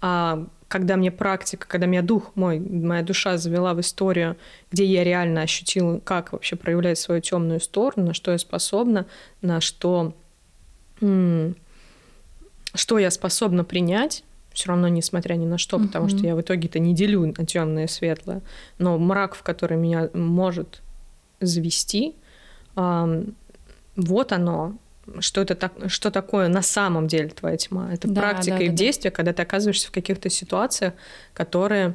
А 0.00 0.46
когда 0.68 0.96
мне 0.96 1.10
практика, 1.10 1.66
когда 1.68 1.86
меня 1.86 2.02
дух 2.02 2.32
мой, 2.34 2.58
моя 2.58 3.02
душа 3.02 3.38
завела 3.38 3.74
в 3.74 3.80
историю, 3.80 4.36
где 4.72 4.84
я 4.84 5.04
реально 5.04 5.42
ощутила, 5.42 6.00
как 6.00 6.32
вообще 6.32 6.56
проявлять 6.56 6.98
свою 6.98 7.20
темную 7.20 7.60
сторону, 7.60 8.08
на 8.08 8.14
что 8.14 8.32
я 8.32 8.38
способна, 8.38 9.06
на 9.40 9.60
что 9.60 10.14
что 10.98 12.98
я 12.98 13.10
способна 13.10 13.64
принять, 13.64 14.24
все 14.52 14.68
равно 14.68 14.88
несмотря 14.88 15.34
ни 15.34 15.46
на 15.46 15.58
что, 15.58 15.78
потому 15.78 16.08
что 16.08 16.18
я 16.18 16.36
в 16.36 16.40
итоге-то 16.40 16.78
не 16.78 16.94
делю 16.94 17.26
на 17.26 17.44
темное 17.44 17.84
и 17.84 17.88
светлое, 17.88 18.40
но 18.78 18.98
мрак, 18.98 19.34
в 19.34 19.42
который 19.42 19.76
меня 19.76 20.10
может 20.14 20.80
завести, 21.40 22.14
вот 22.76 24.32
оно, 24.32 24.76
что 25.18 25.40
это 25.40 25.54
так, 25.54 25.72
что 25.88 26.10
такое 26.10 26.48
на 26.48 26.62
самом 26.62 27.08
деле 27.08 27.28
твоя 27.28 27.56
тьма. 27.56 27.92
Это 27.92 28.08
да, 28.08 28.20
практика 28.20 28.58
да, 28.58 28.64
и 28.64 28.68
да, 28.68 28.74
действие, 28.74 29.10
да. 29.10 29.16
когда 29.16 29.32
ты 29.32 29.42
оказываешься 29.42 29.88
в 29.88 29.92
каких-то 29.92 30.30
ситуациях, 30.30 30.94
которые, 31.32 31.94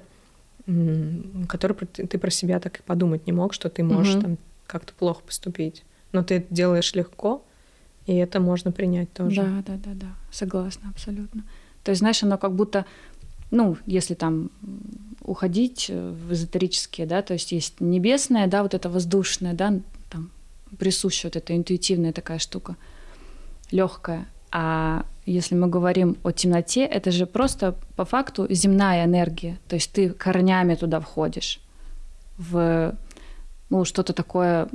которые 1.48 1.78
ты 1.78 2.18
про 2.18 2.30
себя 2.30 2.60
так 2.60 2.80
и 2.80 2.84
подумать 2.84 3.26
не 3.26 3.34
мог, 3.34 3.54
что 3.54 3.70
ты 3.70 3.84
можешь 3.84 4.16
угу. 4.16 4.22
там 4.22 4.38
как-то 4.68 4.94
плохо 4.94 5.22
поступить. 5.26 5.84
но 6.12 6.24
ты 6.24 6.36
это 6.36 6.54
делаешь 6.54 6.94
легко, 6.94 7.44
и 8.10 8.16
это 8.16 8.40
можно 8.40 8.72
принять 8.72 9.14
тоже. 9.14 9.44
Да, 9.44 9.64
да, 9.68 9.80
да, 9.86 9.92
да, 9.94 10.08
согласна 10.32 10.90
абсолютно. 10.90 11.44
То 11.84 11.92
есть, 11.92 12.00
знаешь, 12.00 12.24
оно 12.24 12.40
как 12.40 12.56
будто, 12.56 12.88
ну, 13.52 13.78
если 13.86 14.16
там 14.16 14.50
уходить 15.22 15.92
э, 15.92 16.10
в 16.10 16.34
эзотерические, 16.34 17.06
да, 17.06 17.22
то 17.22 17.34
есть 17.34 17.52
есть 17.52 17.80
небесное, 17.80 18.48
да, 18.48 18.64
вот 18.64 18.74
это 18.74 18.90
воздушное, 18.90 19.54
да, 19.54 19.80
там 20.10 20.32
присущая 20.80 21.30
вот 21.30 21.36
эта 21.36 21.56
интуитивная 21.56 22.12
такая 22.12 22.40
штука, 22.40 22.78
легкая. 23.70 24.26
А 24.52 25.06
если 25.28 25.54
мы 25.54 25.68
говорим 25.68 26.18
о 26.24 26.32
темноте, 26.32 26.86
это 26.86 27.12
же 27.12 27.28
просто 27.28 27.76
по 27.96 28.06
факту 28.06 28.48
земная 28.50 29.06
энергия. 29.06 29.60
То 29.68 29.76
есть 29.76 29.92
ты 29.92 30.10
корнями 30.10 30.74
туда 30.74 31.00
входишь 31.00 31.60
в 32.40 32.96
ну, 33.70 33.86
что-то 33.86 34.14
такое 34.14 34.68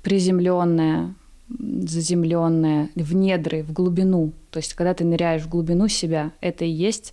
приземленное, 0.00 1.14
заземленное, 1.48 2.90
в 2.94 3.14
недры, 3.14 3.62
в 3.62 3.72
глубину. 3.72 4.32
То 4.50 4.58
есть, 4.58 4.74
когда 4.74 4.94
ты 4.94 5.04
ныряешь 5.04 5.42
в 5.42 5.48
глубину 5.48 5.88
себя, 5.88 6.32
это 6.40 6.64
и 6.64 6.70
есть 6.70 7.12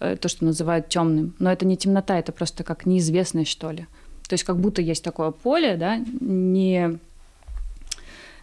э, 0.00 0.16
то, 0.16 0.28
что 0.28 0.44
называют 0.44 0.88
темным. 0.88 1.34
Но 1.38 1.50
это 1.50 1.66
не 1.66 1.76
темнота, 1.76 2.18
это 2.18 2.32
просто 2.32 2.64
как 2.64 2.86
неизвестность, 2.86 3.50
что 3.50 3.70
ли. 3.70 3.86
То 4.28 4.34
есть, 4.34 4.44
как 4.44 4.58
будто 4.58 4.80
есть 4.82 5.02
такое 5.02 5.30
поле, 5.30 5.76
да, 5.76 5.96
не, 6.20 6.98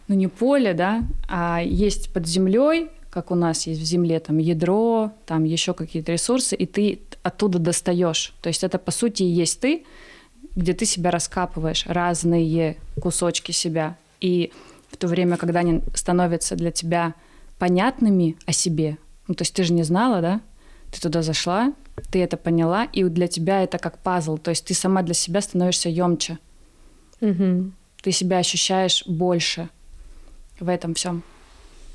ну, 0.08 0.14
не 0.14 0.28
поле, 0.28 0.74
да, 0.74 1.02
а 1.28 1.62
есть 1.62 2.12
под 2.12 2.26
землей, 2.26 2.88
как 3.10 3.30
у 3.30 3.34
нас 3.34 3.66
есть 3.66 3.80
в 3.80 3.84
земле, 3.84 4.20
там 4.20 4.38
ядро, 4.38 5.12
там 5.26 5.44
еще 5.44 5.74
какие-то 5.74 6.12
ресурсы, 6.12 6.54
и 6.54 6.66
ты 6.66 7.00
оттуда 7.22 7.58
достаешь. 7.58 8.32
То 8.40 8.48
есть 8.48 8.62
это 8.62 8.78
по 8.78 8.92
сути 8.92 9.24
и 9.24 9.26
есть 9.26 9.60
ты, 9.60 9.84
где 10.54 10.74
ты 10.74 10.84
себя 10.84 11.10
раскапываешь, 11.10 11.86
разные 11.86 12.76
кусочки 13.00 13.52
себя. 13.52 13.96
И 14.20 14.52
в 14.90 14.96
то 14.96 15.06
время, 15.06 15.36
когда 15.36 15.60
они 15.60 15.82
становятся 15.94 16.56
для 16.56 16.70
тебя 16.70 17.14
понятными 17.58 18.36
о 18.46 18.52
себе, 18.52 18.98
ну, 19.28 19.34
то 19.34 19.42
есть 19.42 19.54
ты 19.54 19.62
же 19.62 19.72
не 19.72 19.82
знала, 19.82 20.20
да? 20.20 20.40
Ты 20.90 21.00
туда 21.00 21.22
зашла, 21.22 21.72
ты 22.10 22.20
это 22.20 22.36
поняла, 22.36 22.84
и 22.84 23.04
для 23.04 23.28
тебя 23.28 23.62
это 23.62 23.78
как 23.78 23.98
пазл. 23.98 24.38
То 24.38 24.50
есть 24.50 24.64
ты 24.64 24.74
сама 24.74 25.02
для 25.02 25.14
себя 25.14 25.40
становишься 25.40 25.88
емче. 25.88 26.38
Угу. 27.20 27.70
Ты 28.02 28.12
себя 28.12 28.38
ощущаешь 28.38 29.04
больше 29.06 29.68
в 30.58 30.68
этом 30.68 30.94
всем. 30.94 31.22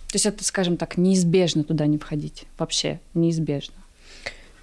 То 0.07 0.15
есть 0.15 0.25
это, 0.25 0.43
скажем 0.43 0.77
так, 0.77 0.97
неизбежно 0.97 1.63
туда 1.63 1.87
не 1.87 1.97
входить. 1.97 2.45
Вообще 2.57 2.99
неизбежно. 3.13 3.75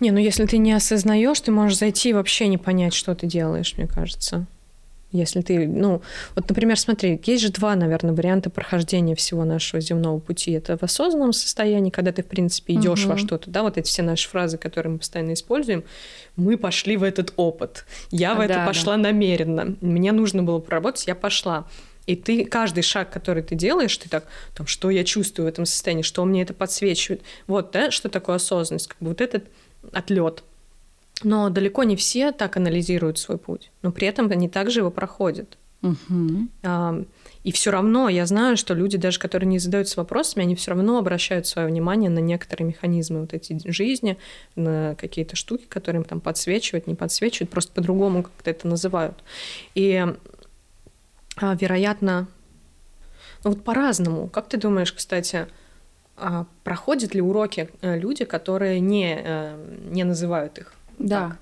Не, 0.01 0.11
ну 0.11 0.19
если 0.19 0.47
ты 0.47 0.59
не 0.59 0.73
осознаешь, 0.73 1.41
ты 1.41 1.51
можешь 1.51 1.79
зайти 1.79 2.11
и 2.11 2.13
вообще 2.13 2.49
не 2.49 2.59
понять, 2.59 2.95
что 2.95 3.15
ты 3.15 3.27
делаешь, 3.27 3.75
мне 3.77 3.87
кажется. 3.87 4.47
Если 5.13 5.43
ты, 5.43 5.69
ну, 5.69 6.01
вот, 6.35 6.49
например, 6.49 6.79
смотри, 6.79 7.21
есть 7.25 7.43
же 7.43 7.53
два, 7.53 7.77
наверное, 7.77 8.15
варианта 8.15 8.49
прохождения 8.49 9.15
всего 9.15 9.45
нашего 9.45 9.81
земного 9.81 10.19
пути. 10.19 10.53
Это 10.53 10.79
в 10.79 10.83
осознанном 10.83 11.35
состоянии, 11.35 11.91
когда 11.91 12.13
ты, 12.13 12.23
в 12.23 12.27
принципе, 12.27 12.75
идешь 12.75 13.05
угу. 13.05 13.13
во 13.13 13.19
что-то, 13.19 13.51
да, 13.51 13.63
вот 13.63 13.77
эти 13.77 13.87
все 13.87 14.03
наши 14.03 14.29
фразы, 14.29 14.57
которые 14.57 14.93
мы 14.95 14.99
постоянно 14.99 15.35
используем. 15.35 15.85
Мы 16.37 16.57
пошли 16.57 16.97
в 16.97 17.03
этот 17.03 17.35
опыт. 17.37 17.85
Я 18.11 18.35
в 18.35 18.39
да, 18.39 18.45
это 18.45 18.65
пошла 18.67 18.97
да. 18.97 19.03
намеренно. 19.03 19.77
Мне 19.83 20.13
нужно 20.13 20.43
было 20.43 20.61
проработать, 20.61 21.07
я 21.07 21.15
пошла. 21.15 21.67
И 22.07 22.17
ты 22.17 22.45
каждый 22.45 22.83
шаг, 22.83 23.11
который 23.11 23.43
ты 23.43 23.55
делаешь, 23.55 23.97
ты 23.97 24.09
так, 24.09 24.25
там, 24.55 24.67
что 24.67 24.91
я 24.91 25.05
чувствую 25.05 25.47
в 25.47 25.49
этом 25.49 25.67
состоянии, 25.67 26.03
что 26.03 26.25
мне 26.25 26.43
это 26.43 26.55
подсвечивает. 26.55 27.23
Вот, 27.47 27.71
да, 27.71 27.91
что 27.91 28.09
такое 28.09 28.37
осознанность, 28.37 28.89
как 28.89 28.99
бы 28.99 29.09
вот 29.09 29.21
этот 29.21 29.45
отлет. 29.93 30.43
Но 31.25 31.51
далеко 31.51 31.85
не 31.85 31.97
все 31.97 32.33
так 32.33 32.57
анализируют 32.57 33.19
свой 33.19 33.39
путь, 33.39 33.71
но 33.83 33.93
при 33.93 34.07
этом 34.09 34.31
они 34.31 34.49
также 34.49 34.81
его 34.81 34.91
проходят. 34.91 35.57
Угу. 35.83 36.49
И 37.43 37.51
все 37.51 37.71
равно 37.73 38.09
я 38.09 38.25
знаю, 38.27 38.57
что 38.57 38.73
люди, 38.73 38.97
даже 38.97 39.19
которые 39.19 39.49
не 39.49 39.59
задаются 39.59 39.99
вопросами, 39.99 40.45
они 40.45 40.55
все 40.55 40.71
равно 40.71 40.97
обращают 40.99 41.49
свое 41.49 41.67
внимание 41.67 42.09
на 42.09 42.21
некоторые 42.21 42.69
механизмы 42.69 43.23
вот 43.23 43.35
эти 43.35 43.61
жизни, 43.69 44.17
на 44.55 44.95
какие-то 44.95 45.35
штуки, 45.35 45.65
которые 45.69 46.03
им 46.03 46.05
там 46.05 46.21
подсвечивают, 46.21 46.87
не 46.87 46.95
подсвечивают, 46.95 47.51
просто 47.51 47.73
по-другому 47.73 48.23
как-то 48.23 48.51
это 48.51 48.69
называют. 48.69 49.25
И 49.75 50.07
а, 51.37 51.57
вероятно, 51.61 52.29
ну 53.43 53.51
вот 53.51 53.65
по-разному. 53.65 54.29
Как 54.29 54.49
ты 54.49 54.57
думаешь, 54.59 54.93
кстати, 54.93 55.49
а 56.17 56.47
проходят 56.63 57.15
ли 57.15 57.21
уроки 57.21 57.71
э, 57.81 57.99
люди, 57.99 58.25
которые 58.25 58.79
не, 58.79 59.21
э, 59.21 59.57
не 59.91 60.05
называют 60.05 60.59
их? 60.59 60.75
Да. 60.99 61.29
Так? 61.29 61.39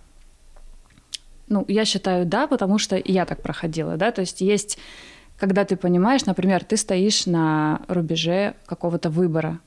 Ну, 1.48 1.64
я 1.68 1.84
считаю, 1.84 2.26
да, 2.26 2.46
потому 2.46 2.78
что 2.78 3.00
я 3.04 3.24
так 3.24 3.42
проходила, 3.42 3.96
да, 3.96 4.12
то 4.12 4.20
есть 4.20 4.40
есть, 4.40 4.78
когда 5.36 5.64
ты 5.64 5.76
понимаешь, 5.76 6.24
например, 6.24 6.64
ты 6.64 6.76
стоишь 6.76 7.26
на 7.26 7.82
рубеже 7.88 8.54
какого-то 8.66 9.10
выбора, 9.10 9.58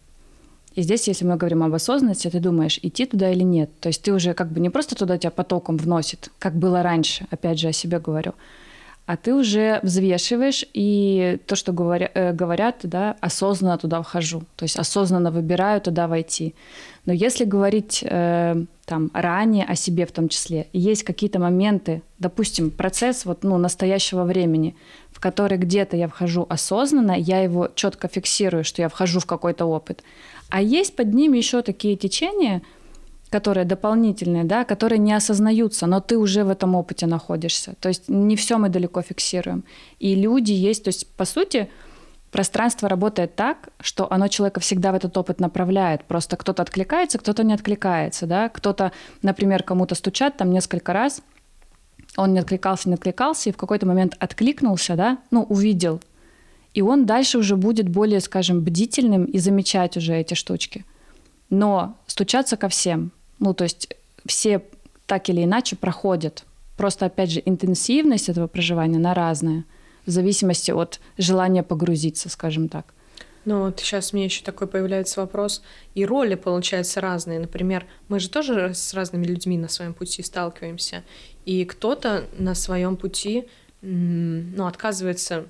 и 0.75 0.81
здесь, 0.81 1.07
если 1.07 1.25
мы 1.25 1.35
говорим 1.35 1.61
об 1.61 1.73
осознанности, 1.73 2.29
ты 2.29 2.39
думаешь, 2.39 2.79
идти 2.81 3.05
туда 3.05 3.31
или 3.31 3.43
нет. 3.43 3.69
То 3.79 3.89
есть 3.89 4.01
ты 4.01 4.11
уже 4.11 4.33
как 4.33 4.51
бы 4.51 4.59
не 4.59 4.71
просто 4.71 4.95
туда 4.95 5.17
тебя 5.17 5.29
потоком 5.29 5.77
вносит, 5.77 6.31
как 6.39 6.55
было 6.55 6.81
раньше, 6.81 7.27
опять 7.29 7.59
же, 7.59 7.67
о 7.67 7.73
себе 7.73 7.99
говорю, 7.99 8.33
а 9.05 9.17
ты 9.17 9.33
уже 9.33 9.79
взвешиваешь, 9.83 10.65
и 10.73 11.37
то, 11.45 11.55
что 11.55 11.73
говоря, 11.73 12.09
э, 12.13 12.31
говорят, 12.31 12.79
да, 12.83 13.17
осознанно 13.19 13.77
туда 13.77 14.01
вхожу, 14.01 14.43
то 14.55 14.63
есть 14.63 14.77
осознанно 14.77 15.29
выбираю 15.29 15.81
туда 15.81 16.07
войти. 16.07 16.55
Но 17.05 17.11
если 17.11 17.43
говорить 17.43 18.01
э, 18.01 18.63
там 18.85 19.11
ранее 19.13 19.65
о 19.65 19.75
себе 19.75 20.05
в 20.05 20.13
том 20.13 20.29
числе, 20.29 20.67
есть 20.71 21.03
какие-то 21.03 21.37
моменты, 21.37 22.01
допустим, 22.17 22.71
процесс 22.71 23.25
вот, 23.25 23.43
ну, 23.43 23.57
настоящего 23.57 24.23
времени, 24.23 24.75
в 25.11 25.19
который 25.19 25.57
где-то 25.57 25.97
я 25.97 26.07
вхожу 26.07 26.45
осознанно, 26.49 27.11
я 27.11 27.41
его 27.41 27.69
четко 27.75 28.07
фиксирую, 28.07 28.63
что 28.63 28.81
я 28.81 28.87
вхожу 28.87 29.19
в 29.19 29.25
какой-то 29.25 29.65
опыт. 29.65 30.01
А 30.49 30.61
есть 30.61 30.95
под 30.95 31.13
ним 31.13 31.33
еще 31.33 31.61
такие 31.61 31.97
течения, 31.97 32.61
которые 33.33 33.65
дополнительные, 33.65 34.43
да, 34.43 34.63
которые 34.63 34.99
не 34.99 35.11
осознаются, 35.11 35.87
но 35.87 35.99
ты 35.99 36.17
уже 36.17 36.43
в 36.43 36.49
этом 36.49 36.75
опыте 36.75 37.07
находишься. 37.07 37.73
То 37.79 37.89
есть 37.89 38.07
не 38.07 38.35
все 38.35 38.59
мы 38.59 38.69
далеко 38.69 39.01
фиксируем. 39.01 39.63
И 39.97 40.13
люди 40.13 40.51
есть, 40.51 40.83
то 40.83 40.89
есть 40.89 41.07
по 41.15 41.25
сути 41.25 41.67
пространство 42.29 42.87
работает 42.87 43.35
так, 43.35 43.69
что 43.79 44.07
оно 44.13 44.27
человека 44.27 44.59
всегда 44.59 44.91
в 44.91 44.95
этот 44.95 45.17
опыт 45.17 45.39
направляет. 45.39 46.03
Просто 46.05 46.37
кто-то 46.37 46.61
откликается, 46.61 47.17
кто-то 47.17 47.43
не 47.43 47.55
откликается, 47.55 48.27
да. 48.27 48.49
Кто-то, 48.49 48.91
например, 49.23 49.63
кому-то 49.63 49.95
стучат 49.95 50.37
там 50.37 50.51
несколько 50.51 50.93
раз, 50.93 51.23
он 52.15 52.33
не 52.33 52.39
откликался, 52.39 52.87
не 52.89 52.95
откликался, 52.95 53.49
и 53.49 53.53
в 53.53 53.57
какой-то 53.57 53.87
момент 53.87 54.15
откликнулся, 54.19 54.95
да, 54.95 55.17
ну, 55.31 55.41
увидел. 55.41 56.01
И 56.75 56.83
он 56.83 57.07
дальше 57.07 57.39
уже 57.39 57.55
будет 57.55 57.89
более, 57.89 58.19
скажем, 58.19 58.61
бдительным 58.61 59.25
и 59.25 59.39
замечать 59.39 59.97
уже 59.97 60.13
эти 60.13 60.35
штучки. 60.35 60.85
Но 61.49 61.97
стучаться 62.05 62.57
ко 62.57 62.67
всем, 62.67 63.11
ну, 63.39 63.53
то 63.53 63.63
есть 63.63 63.95
все 64.25 64.63
так 65.05 65.29
или 65.29 65.43
иначе 65.43 65.75
проходят. 65.75 66.45
Просто, 66.77 67.05
опять 67.05 67.31
же, 67.31 67.41
интенсивность 67.45 68.29
этого 68.29 68.47
проживания, 68.47 68.97
она 68.97 69.13
разная, 69.13 69.65
в 70.05 70.09
зависимости 70.09 70.71
от 70.71 70.99
желания 71.17 71.63
погрузиться, 71.63 72.29
скажем 72.29 72.67
так. 72.67 72.93
Ну 73.45 73.65
вот 73.65 73.79
сейчас 73.79 74.13
мне 74.13 74.25
еще 74.25 74.43
такой 74.43 74.67
появляется 74.67 75.19
вопрос. 75.19 75.61
И 75.95 76.05
роли, 76.05 76.35
получаются 76.35 77.01
разные. 77.01 77.39
Например, 77.39 77.85
мы 78.07 78.19
же 78.19 78.29
тоже 78.29 78.73
с 78.73 78.93
разными 78.93 79.25
людьми 79.25 79.57
на 79.57 79.67
своем 79.67 79.93
пути 79.93 80.23
сталкиваемся. 80.23 81.03
И 81.45 81.65
кто-то 81.65 82.25
на 82.37 82.55
своем 82.55 82.95
пути 82.95 83.47
ну, 83.81 84.65
отказывается 84.65 85.45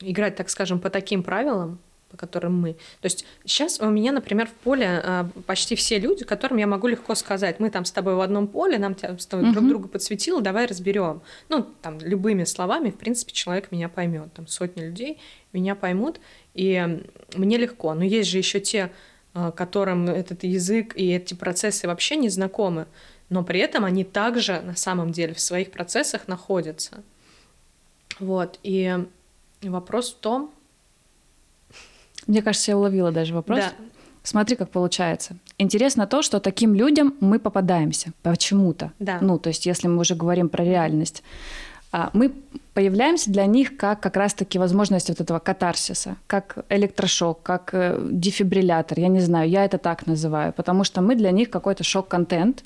играть, 0.00 0.36
так 0.36 0.48
скажем, 0.48 0.78
по 0.78 0.90
таким 0.90 1.22
правилам, 1.22 1.80
по 2.10 2.16
которым 2.16 2.60
мы. 2.60 2.72
То 3.00 3.06
есть 3.06 3.24
сейчас 3.44 3.80
у 3.80 3.88
меня, 3.88 4.12
например, 4.12 4.48
в 4.48 4.52
поле 4.52 5.00
а, 5.02 5.28
почти 5.46 5.76
все 5.76 5.98
люди, 5.98 6.24
которым 6.24 6.58
я 6.58 6.66
могу 6.66 6.88
легко 6.88 7.14
сказать, 7.14 7.60
мы 7.60 7.70
там 7.70 7.84
с 7.84 7.92
тобой 7.92 8.14
в 8.14 8.20
одном 8.20 8.48
поле, 8.48 8.78
нам 8.78 8.96
с 8.98 9.26
тобой 9.26 9.46
uh-huh. 9.46 9.52
друг 9.52 9.68
друга 9.68 9.88
подсветило, 9.88 10.40
давай 10.40 10.66
разберем. 10.66 11.22
Ну, 11.48 11.66
там, 11.82 11.98
любыми 12.00 12.44
словами, 12.44 12.90
в 12.90 12.96
принципе, 12.96 13.32
человек 13.32 13.70
меня 13.70 13.88
поймет. 13.88 14.32
Там 14.34 14.46
сотни 14.46 14.82
людей 14.82 15.18
меня 15.52 15.74
поймут, 15.74 16.20
и 16.54 17.00
мне 17.34 17.56
легко. 17.56 17.94
Но 17.94 18.04
есть 18.04 18.28
же 18.28 18.38
еще 18.38 18.60
те, 18.60 18.90
а, 19.32 19.52
которым 19.52 20.08
этот 20.08 20.42
язык 20.42 20.96
и 20.96 21.12
эти 21.12 21.34
процессы 21.34 21.86
вообще 21.86 22.16
не 22.16 22.28
знакомы, 22.28 22.86
но 23.28 23.44
при 23.44 23.60
этом 23.60 23.84
они 23.84 24.02
также 24.02 24.60
на 24.60 24.74
самом 24.74 25.12
деле 25.12 25.34
в 25.34 25.40
своих 25.40 25.70
процессах 25.70 26.26
находятся. 26.26 27.04
Вот, 28.18 28.58
и 28.64 28.98
вопрос 29.62 30.12
в 30.12 30.16
том, 30.16 30.52
мне 32.30 32.42
кажется, 32.42 32.70
я 32.70 32.78
уловила 32.78 33.10
даже 33.10 33.34
вопрос. 33.34 33.58
Да. 33.58 33.72
Смотри, 34.22 34.54
как 34.54 34.70
получается. 34.70 35.34
Интересно 35.58 36.06
то, 36.06 36.22
что 36.22 36.38
таким 36.38 36.74
людям 36.74 37.14
мы 37.20 37.40
попадаемся 37.40 38.12
почему-то. 38.22 38.92
Да. 39.00 39.18
Ну, 39.20 39.38
то 39.38 39.48
есть, 39.48 39.66
если 39.66 39.88
мы 39.88 39.98
уже 39.98 40.14
говорим 40.14 40.48
про 40.48 40.64
реальность, 40.64 41.24
а, 41.90 42.10
мы 42.12 42.32
появляемся 42.72 43.32
для 43.32 43.46
них 43.46 43.76
как 43.76 44.00
как 44.00 44.16
раз-таки 44.16 44.60
возможность 44.60 45.08
вот 45.08 45.20
этого 45.20 45.40
катарсиса, 45.40 46.16
как 46.28 46.64
электрошок, 46.68 47.42
как 47.42 47.70
э, 47.72 47.98
дефибриллятор, 48.12 49.00
я 49.00 49.08
не 49.08 49.20
знаю, 49.20 49.50
я 49.50 49.64
это 49.64 49.78
так 49.78 50.06
называю, 50.06 50.52
потому 50.52 50.84
что 50.84 51.00
мы 51.00 51.16
для 51.16 51.32
них 51.32 51.50
какой-то 51.50 51.82
шок-контент, 51.82 52.62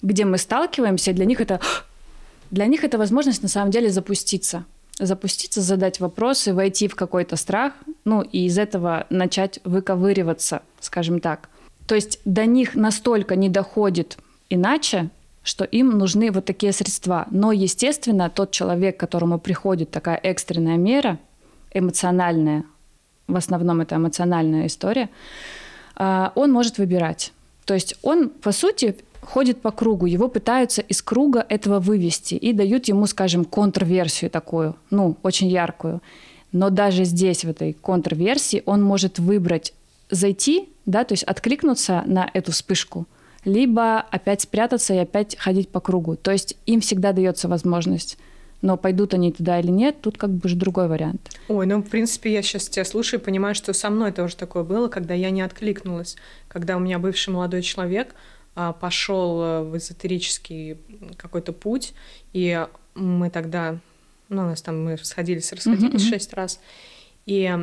где 0.00 0.24
мы 0.24 0.38
сталкиваемся, 0.38 1.10
и 1.10 1.14
для 1.14 1.24
них 1.24 1.40
это 1.40 1.60
для 2.52 2.66
них 2.66 2.84
это 2.84 2.98
возможность 2.98 3.42
на 3.42 3.48
самом 3.48 3.72
деле 3.72 3.90
запуститься. 3.90 4.64
Запуститься, 4.98 5.60
задать 5.60 6.00
вопросы, 6.00 6.54
войти 6.54 6.88
в 6.88 6.94
какой-то 6.94 7.36
страх, 7.36 7.74
ну 8.04 8.22
и 8.22 8.46
из 8.46 8.58
этого 8.58 9.06
начать 9.10 9.60
выковыриваться, 9.64 10.62
скажем 10.80 11.20
так. 11.20 11.48
То 11.86 11.94
есть 11.94 12.20
до 12.24 12.46
них 12.46 12.74
настолько 12.74 13.36
не 13.36 13.48
доходит 13.48 14.18
иначе, 14.48 15.10
что 15.42 15.64
им 15.64 15.90
нужны 15.90 16.32
вот 16.32 16.44
такие 16.44 16.72
средства. 16.72 17.26
Но, 17.30 17.52
естественно, 17.52 18.28
тот 18.30 18.50
человек, 18.50 18.96
которому 18.98 19.38
приходит 19.38 19.90
такая 19.90 20.16
экстренная 20.16 20.76
мера, 20.76 21.18
эмоциональная, 21.72 22.64
в 23.28 23.36
основном 23.36 23.80
это 23.80 23.96
эмоциональная 23.96 24.66
история, 24.66 25.08
а, 25.94 26.32
он 26.34 26.52
может 26.52 26.78
выбирать. 26.78 27.32
То 27.64 27.74
есть 27.74 27.96
он, 28.02 28.28
по 28.28 28.52
сути, 28.52 28.96
ходит 29.26 29.60
по 29.60 29.70
кругу, 29.70 30.06
его 30.06 30.28
пытаются 30.28 30.82
из 30.82 31.02
круга 31.02 31.44
этого 31.48 31.80
вывести 31.80 32.34
и 32.34 32.52
дают 32.52 32.86
ему, 32.88 33.06
скажем, 33.06 33.44
контрверсию 33.44 34.30
такую, 34.30 34.76
ну, 34.90 35.16
очень 35.22 35.48
яркую. 35.48 36.00
Но 36.52 36.70
даже 36.70 37.04
здесь, 37.04 37.44
в 37.44 37.50
этой 37.50 37.72
контрверсии, 37.72 38.62
он 38.66 38.82
может 38.82 39.18
выбрать 39.18 39.74
зайти, 40.10 40.68
да, 40.86 41.04
то 41.04 41.12
есть 41.12 41.24
откликнуться 41.24 42.04
на 42.06 42.30
эту 42.32 42.52
вспышку, 42.52 43.06
либо 43.44 43.98
опять 43.98 44.42
спрятаться 44.42 44.94
и 44.94 44.98
опять 44.98 45.36
ходить 45.36 45.68
по 45.68 45.80
кругу. 45.80 46.16
То 46.16 46.30
есть 46.30 46.56
им 46.66 46.80
всегда 46.80 47.12
дается 47.12 47.48
возможность 47.48 48.16
но 48.62 48.76
пойдут 48.76 49.14
они 49.14 49.32
туда 49.32 49.60
или 49.60 49.70
нет, 49.70 50.00
тут 50.00 50.18
как 50.18 50.30
бы 50.30 50.40
уже 50.46 50.56
другой 50.56 50.88
вариант. 50.88 51.30
Ой, 51.48 51.66
ну, 51.66 51.82
в 51.82 51.88
принципе, 51.88 52.32
я 52.32 52.42
сейчас 52.42 52.68
тебя 52.68 52.84
слушаю 52.84 53.20
и 53.20 53.22
понимаю, 53.22 53.54
что 53.54 53.72
со 53.72 53.90
мной 53.90 54.12
тоже 54.12 54.36
такое 54.36 54.64
было, 54.64 54.88
когда 54.88 55.14
я 55.14 55.30
не 55.30 55.42
откликнулась. 55.42 56.16
Когда 56.48 56.76
у 56.76 56.80
меня 56.80 56.98
бывший 56.98 57.30
молодой 57.30 57.62
человек, 57.62 58.14
пошел 58.72 59.42
э, 59.42 59.62
в 59.62 59.76
эзотерический 59.76 60.78
какой-то 61.16 61.52
путь, 61.52 61.94
и 62.32 62.66
мы 62.94 63.30
тогда, 63.30 63.78
ну, 64.28 64.42
у 64.42 64.46
нас 64.46 64.62
там 64.62 64.82
мы 64.84 64.96
сходились, 64.98 65.52
расходились 65.52 66.06
mm-hmm. 66.06 66.10
шесть 66.10 66.32
раз, 66.32 66.60
и 67.26 67.54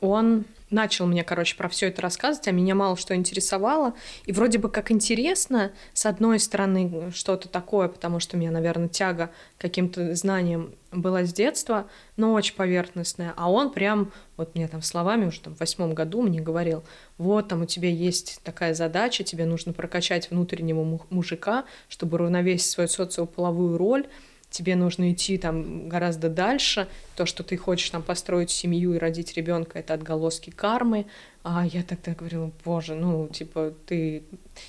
он 0.00 0.44
начал 0.70 1.06
мне, 1.06 1.24
короче, 1.24 1.56
про 1.56 1.68
все 1.68 1.88
это 1.88 2.02
рассказывать, 2.02 2.48
а 2.48 2.52
меня 2.52 2.74
мало 2.74 2.96
что 2.96 3.14
интересовало. 3.14 3.94
И 4.24 4.32
вроде 4.32 4.58
бы 4.58 4.68
как 4.68 4.90
интересно, 4.90 5.72
с 5.92 6.06
одной 6.06 6.38
стороны, 6.38 7.10
что-то 7.14 7.48
такое, 7.48 7.88
потому 7.88 8.20
что 8.20 8.36
у 8.36 8.40
меня, 8.40 8.50
наверное, 8.50 8.88
тяга 8.88 9.30
каким-то 9.58 10.14
знаниям 10.14 10.74
была 10.92 11.24
с 11.24 11.32
детства, 11.32 11.88
но 12.16 12.32
очень 12.32 12.54
поверхностная. 12.54 13.34
А 13.36 13.50
он 13.50 13.72
прям, 13.72 14.12
вот 14.36 14.54
мне 14.54 14.66
там 14.68 14.82
словами 14.82 15.26
уже 15.26 15.40
там 15.40 15.54
в 15.54 15.60
восьмом 15.60 15.94
году 15.94 16.22
мне 16.22 16.40
говорил, 16.40 16.84
вот 17.18 17.48
там 17.48 17.62
у 17.62 17.66
тебя 17.66 17.90
есть 17.90 18.40
такая 18.42 18.74
задача, 18.74 19.24
тебе 19.24 19.44
нужно 19.46 19.72
прокачать 19.72 20.30
внутреннего 20.30 21.00
мужика, 21.10 21.64
чтобы 21.88 22.18
равновесить 22.18 22.70
свою 22.70 22.88
социополовую 22.88 23.76
роль, 23.76 24.06
тебе 24.50 24.76
нужно 24.76 25.12
идти 25.12 25.38
там 25.38 25.88
гораздо 25.88 26.28
дальше. 26.28 26.88
То, 27.14 27.26
что 27.26 27.42
ты 27.42 27.56
хочешь 27.56 27.90
там 27.90 28.02
построить 28.02 28.50
семью 28.50 28.94
и 28.94 28.98
родить 28.98 29.36
ребенка, 29.36 29.78
это 29.78 29.94
отголоски 29.94 30.50
кармы. 30.50 31.06
А 31.42 31.66
я 31.66 31.82
тогда 31.82 32.12
говорила, 32.14 32.50
боже, 32.64 32.94
ну, 32.94 33.28
типа, 33.28 33.74
ты... 33.86 34.22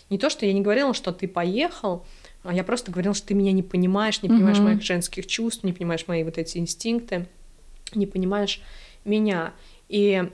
Не 0.09 0.17
то, 0.17 0.29
что 0.29 0.45
я 0.45 0.53
не 0.53 0.61
говорила, 0.61 0.93
что 0.93 1.11
ты 1.11 1.27
поехал, 1.27 2.05
а 2.43 2.53
я 2.53 2.63
просто 2.63 2.91
говорила, 2.91 3.15
что 3.15 3.27
ты 3.27 3.33
меня 3.33 3.51
не 3.51 3.63
понимаешь, 3.63 4.21
не 4.21 4.29
понимаешь 4.29 4.57
mm-hmm. 4.57 4.63
моих 4.63 4.81
женских 4.81 5.27
чувств, 5.27 5.63
не 5.63 5.73
понимаешь 5.73 6.07
мои 6.07 6.23
вот 6.23 6.37
эти 6.37 6.57
инстинкты, 6.57 7.27
не 7.93 8.05
понимаешь 8.05 8.61
меня. 9.05 9.53
И 9.89 10.29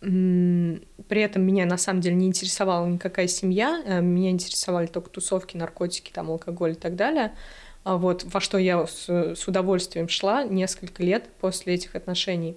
при 0.00 1.20
этом 1.20 1.42
меня 1.42 1.66
на 1.66 1.76
самом 1.76 2.00
деле 2.00 2.16
не 2.16 2.26
интересовала 2.26 2.86
никакая 2.86 3.26
семья, 3.26 3.82
э, 3.84 4.00
меня 4.00 4.30
интересовали 4.30 4.86
только 4.86 5.10
тусовки, 5.10 5.58
наркотики, 5.58 6.10
там, 6.10 6.30
алкоголь 6.30 6.72
и 6.72 6.74
так 6.74 6.96
далее. 6.96 7.34
А 7.82 7.96
вот, 7.96 8.24
во 8.24 8.40
что 8.40 8.58
я 8.58 8.86
с, 8.86 9.08
с 9.08 9.48
удовольствием 9.48 10.08
шла 10.08 10.44
несколько 10.44 11.02
лет 11.02 11.28
после 11.40 11.74
этих 11.74 11.94
отношений. 11.94 12.56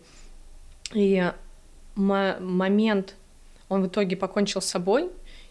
И 0.94 1.32
момент, 1.96 3.15
он 3.70 3.84
в 3.84 3.88
итоге 3.88 4.18
покончил 4.18 4.62
с 4.62 4.65
собой, 4.65 5.10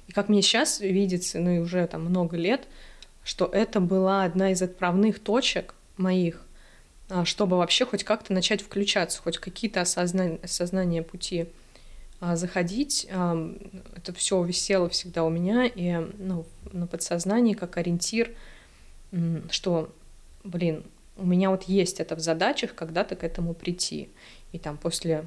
и 0.09 0.13
как 0.13 0.29
мне 0.29 0.43
сейчас 0.43 0.81
видится, 0.81 1.39
ну 1.39 1.51
и 1.51 1.59
уже 1.59 1.87
там 1.87 2.05
много 2.05 2.37
лет, 2.37 2.69
что 3.25 3.47
это 3.47 3.81
была 3.81 4.25
одна 4.25 4.51
из 4.53 4.61
отправных 4.61 5.21
точек 5.21 5.75
моих, 5.97 6.43
а, 7.09 7.25
чтобы 7.25 7.57
вообще 7.57 7.87
хоть 7.87 8.05
как-то 8.05 8.33
начать 8.33 8.61
включаться, 8.61 9.23
хоть 9.23 9.39
какие-то 9.39 9.81
осознания, 9.81 10.39
осознания 10.43 11.03
пути 11.03 11.47
а, 12.21 12.37
заходить. 12.37 13.09
Это 13.97 14.13
все 14.15 14.43
висело 14.43 14.89
всегда 14.89 15.25
у 15.25 15.31
меня 15.31 15.65
и 15.65 16.05
ну, 16.19 16.45
на 16.73 16.87
подсознании 16.87 17.55
как 17.55 17.79
ориентир— 17.79 18.33
что, 19.51 19.93
блин, 20.45 20.85
у 21.17 21.27
меня 21.27 21.51
вот 21.51 21.65
есть 21.65 22.01
это 22.01 22.17
в 22.17 22.21
задачах 22.21 22.75
когда-то 22.75 23.17
к 23.17 23.25
этому 23.25 23.55
прийти. 23.55 24.09
И 24.53 24.59
там 24.59 24.77
после 24.77 25.27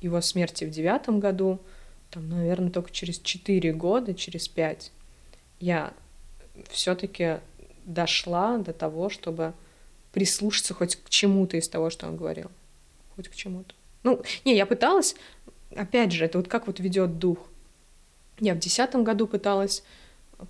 его 0.00 0.20
смерти 0.20 0.64
в 0.64 0.70
девятом 0.70 1.20
году, 1.20 1.60
там, 2.10 2.28
наверное, 2.28 2.70
только 2.70 2.90
через 2.90 3.18
четыре 3.18 3.72
года, 3.72 4.14
через 4.14 4.48
пять, 4.48 4.92
я 5.60 5.92
все-таки 6.70 7.40
дошла 7.84 8.58
до 8.58 8.72
того, 8.72 9.08
чтобы 9.10 9.54
прислушаться 10.12 10.74
хоть 10.74 10.96
к 10.96 11.08
чему-то 11.08 11.56
из 11.56 11.68
того, 11.68 11.90
что 11.90 12.06
он 12.06 12.16
говорил. 12.16 12.50
Хоть 13.16 13.28
к 13.28 13.34
чему-то. 13.34 13.74
Ну, 14.02 14.22
не, 14.44 14.56
я 14.56 14.66
пыталась, 14.66 15.14
опять 15.76 16.12
же, 16.12 16.24
это 16.24 16.38
вот 16.38 16.48
как 16.48 16.66
вот 16.66 16.80
ведет 16.80 17.18
дух. 17.18 17.38
Я 18.38 18.54
в 18.54 18.58
десятом 18.58 19.04
году 19.04 19.26
пыталась 19.26 19.84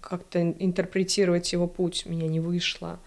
как-то 0.01 0.41
интерпретировать 0.53 1.53
его 1.53 1.67
путь, 1.67 2.07
меня 2.07 2.29
не 2.29 2.41
вышло. 2.41 3.01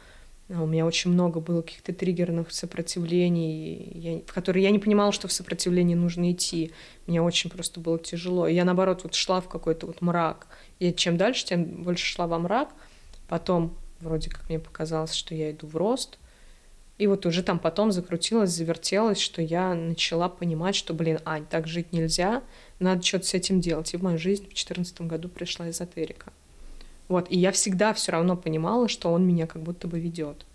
А 0.49 0.61
у 0.61 0.67
меня 0.67 0.85
очень 0.85 1.11
много 1.11 1.39
было 1.39 1.61
каких-то 1.61 1.93
триггерных 1.93 2.51
сопротивлений, 2.51 3.91
я, 3.95 4.19
в 4.19 4.33
которые 4.33 4.63
я 4.63 4.71
не 4.71 4.79
понимала, 4.79 5.11
что 5.11 5.27
в 5.27 5.31
сопротивлении 5.31 5.95
нужно 5.95 6.31
идти. 6.31 6.71
Мне 7.07 7.21
очень 7.21 7.49
просто 7.49 7.79
было 7.79 7.97
тяжело. 7.97 8.47
Я, 8.47 8.65
наоборот, 8.65 9.03
вот 9.03 9.15
шла 9.15 9.39
в 9.41 9.47
какой-то 9.47 9.87
вот 9.87 10.01
мрак. 10.01 10.47
И 10.79 10.93
чем 10.93 11.17
дальше, 11.17 11.45
тем 11.45 11.83
больше 11.83 12.05
шла 12.05 12.27
во 12.27 12.39
мрак. 12.39 12.69
Потом, 13.29 13.73
вроде 14.01 14.29
как 14.29 14.49
мне 14.49 14.59
показалось, 14.59 15.13
что 15.13 15.33
я 15.33 15.51
иду 15.51 15.65
в 15.67 15.77
рост. 15.77 16.19
И 16.97 17.07
вот 17.07 17.25
уже 17.25 17.41
там 17.41 17.57
потом 17.57 17.91
закрутилась, 17.91 18.51
завертелась, 18.51 19.19
что 19.19 19.41
я 19.41 19.73
начала 19.73 20.29
понимать, 20.29 20.75
что, 20.75 20.93
блин, 20.93 21.19
Ань, 21.25 21.45
так 21.45 21.67
жить 21.67 21.91
нельзя, 21.91 22.43
надо 22.79 23.01
что-то 23.01 23.25
с 23.25 23.33
этим 23.33 23.61
делать. 23.61 23.93
И 23.93 23.97
в 23.97 24.03
мою 24.03 24.17
жизнь 24.17 24.43
в 24.43 24.47
2014 24.47 25.01
году 25.01 25.29
пришла 25.29 25.69
эзотерика. 25.69 26.31
Вот, 27.07 27.27
и 27.29 27.37
я 27.37 27.51
всегда 27.51 27.93
все 27.93 28.13
равно 28.13 28.35
понимала, 28.37 28.87
что 28.87 29.11
он 29.11 29.27
меня 29.27 29.47
как 29.47 29.61
будто 29.61 29.87
бы 29.87 29.99
ведет 29.99 30.45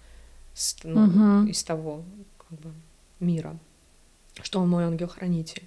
ну, 0.84 1.04
угу. 1.04 1.48
из 1.48 1.62
того 1.62 2.04
как 2.48 2.58
бы, 2.58 2.72
мира, 3.20 3.56
что 4.42 4.60
он 4.60 4.68
мой 4.68 4.84
ангел-хранитель. 4.84 5.62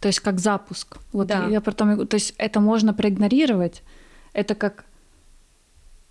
То 0.00 0.08
есть 0.08 0.20
как 0.20 0.40
запуск. 0.40 0.98
Вот 1.12 1.26
да. 1.26 1.46
я 1.46 1.60
потом, 1.60 2.06
то 2.06 2.14
есть 2.14 2.34
это 2.38 2.60
можно 2.60 2.94
проигнорировать. 2.94 3.82
Это 4.32 4.54
как 4.54 4.84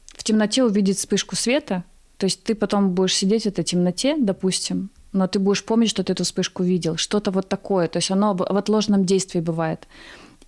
в 0.10 0.24
темноте 0.24 0.64
увидеть 0.64 0.98
вспышку 0.98 1.36
света. 1.36 1.84
То 2.18 2.26
есть 2.26 2.44
ты 2.44 2.54
потом 2.54 2.92
будешь 2.92 3.16
сидеть 3.16 3.44
в 3.44 3.48
этой 3.48 3.64
темноте, 3.64 4.16
допустим, 4.18 4.92
но 5.12 5.28
ты 5.28 5.40
будешь 5.40 5.64
помнить, 5.64 5.90
что 5.90 6.04
ты 6.04 6.14
эту 6.14 6.24
вспышку 6.24 6.64
видел. 6.64 6.98
Что-то 6.98 7.32
вот 7.32 7.50
такое. 7.50 7.88
То 7.88 7.98
есть 7.98 8.12
оно 8.12 8.36
в 8.36 8.44
отложенном 8.44 9.06
действии 9.06 9.40
бывает. 9.40 9.88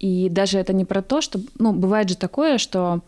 И 0.02 0.30
даже 0.30 0.58
это 0.58 0.74
не 0.74 0.84
про 0.84 1.04
то, 1.04 1.22
что... 1.22 1.40
Ну, 1.60 1.74
бывает 1.74 2.10
же 2.10 2.18
такое, 2.18 2.58
что 2.58 3.02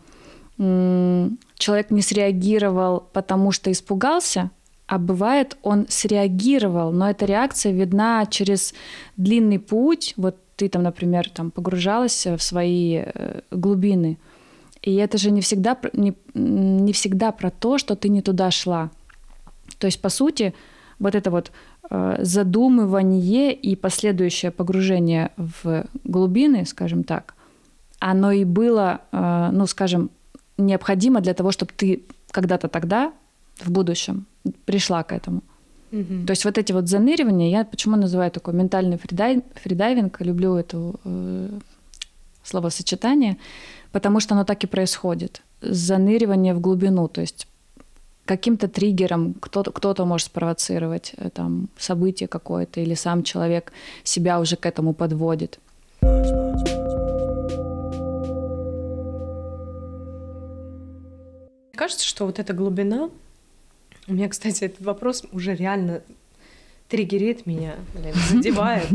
человек 0.56 1.90
не 1.90 2.02
среагировал, 2.02 3.08
потому 3.12 3.50
что 3.50 3.72
испугался, 3.72 4.52
а 4.86 4.98
бывает, 4.98 5.56
он 5.62 5.86
среагировал, 5.88 6.92
но 6.92 7.10
эта 7.10 7.24
реакция 7.24 7.72
видна 7.72 8.24
через 8.26 8.74
длинный 9.16 9.58
путь. 9.58 10.14
Вот 10.16 10.36
ты 10.54 10.68
там, 10.68 10.84
например, 10.84 11.28
там 11.30 11.50
погружалась 11.50 12.26
в 12.26 12.38
свои 12.38 13.02
э, 13.04 13.40
глубины. 13.50 14.16
И 14.80 14.94
это 14.94 15.18
же 15.18 15.32
не 15.32 15.40
всегда, 15.40 15.76
не, 15.94 16.14
не 16.34 16.92
всегда 16.92 17.32
про 17.32 17.50
то, 17.50 17.76
что 17.78 17.96
ты 17.96 18.08
не 18.08 18.22
туда 18.22 18.52
шла. 18.52 18.90
То 19.78 19.88
есть, 19.88 20.00
по 20.00 20.10
сути, 20.10 20.54
вот 21.00 21.16
это 21.16 21.32
вот 21.32 21.50
задумывание 21.90 23.52
и 23.52 23.76
последующее 23.76 24.50
погружение 24.50 25.30
в 25.36 25.84
глубины, 26.04 26.64
скажем 26.66 27.04
так, 27.04 27.34
оно 28.04 28.32
и 28.32 28.44
было, 28.44 29.00
э, 29.12 29.50
ну, 29.52 29.66
скажем, 29.66 30.10
необходимо 30.58 31.20
для 31.20 31.32
того, 31.34 31.52
чтобы 31.52 31.72
ты 31.76 32.02
когда-то 32.30 32.68
тогда, 32.68 33.12
в 33.58 33.70
будущем, 33.70 34.26
пришла 34.66 35.02
к 35.02 35.12
этому. 35.12 35.42
Mm-hmm. 35.90 36.26
То 36.26 36.32
есть 36.32 36.44
вот 36.44 36.58
эти 36.58 36.72
вот 36.72 36.88
заныривания, 36.88 37.50
я 37.50 37.64
почему 37.64 37.96
называю 37.96 38.30
такой 38.30 38.52
ментальный 38.54 38.98
фридай, 38.98 39.42
фридайвинг, 39.54 40.20
люблю 40.20 40.56
это 40.56 40.94
э, 41.04 41.48
словосочетание, 42.42 43.38
потому 43.92 44.20
что 44.20 44.34
оно 44.34 44.44
так 44.44 44.64
и 44.64 44.66
происходит. 44.66 45.42
Заныривание 45.62 46.52
в 46.52 46.60
глубину, 46.60 47.08
то 47.08 47.20
есть 47.20 47.46
каким-то 48.24 48.68
триггером 48.68 49.34
кто-то, 49.34 49.70
кто-то 49.70 50.04
может 50.04 50.26
спровоцировать 50.26 51.12
э, 51.16 51.30
там, 51.30 51.68
событие 51.76 52.28
какое-то, 52.28 52.80
или 52.80 52.94
сам 52.94 53.22
человек 53.22 53.72
себя 54.02 54.40
уже 54.40 54.56
к 54.56 54.66
этому 54.66 54.94
подводит. 54.94 55.58
Кажется, 61.76 62.06
что 62.06 62.26
вот 62.26 62.38
эта 62.38 62.52
глубина, 62.52 63.10
У 64.06 64.12
меня, 64.12 64.28
кстати, 64.28 64.64
этот 64.64 64.84
вопрос 64.84 65.24
уже 65.32 65.54
реально 65.54 66.02
триггерит 66.88 67.46
меня, 67.46 67.74
блин, 67.94 68.14
задевает, 68.30 68.86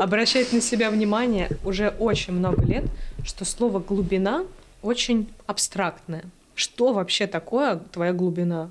обращает 0.00 0.52
на 0.52 0.60
себя 0.60 0.90
внимание 0.90 1.50
уже 1.64 1.88
очень 1.90 2.32
много 2.32 2.62
лет, 2.64 2.84
что 3.24 3.44
слово 3.44 3.78
«глубина» 3.78 4.44
очень 4.82 5.28
абстрактное. 5.46 6.24
Что 6.54 6.92
вообще 6.92 7.26
такое 7.26 7.76
твоя 7.76 8.12
глубина? 8.12 8.70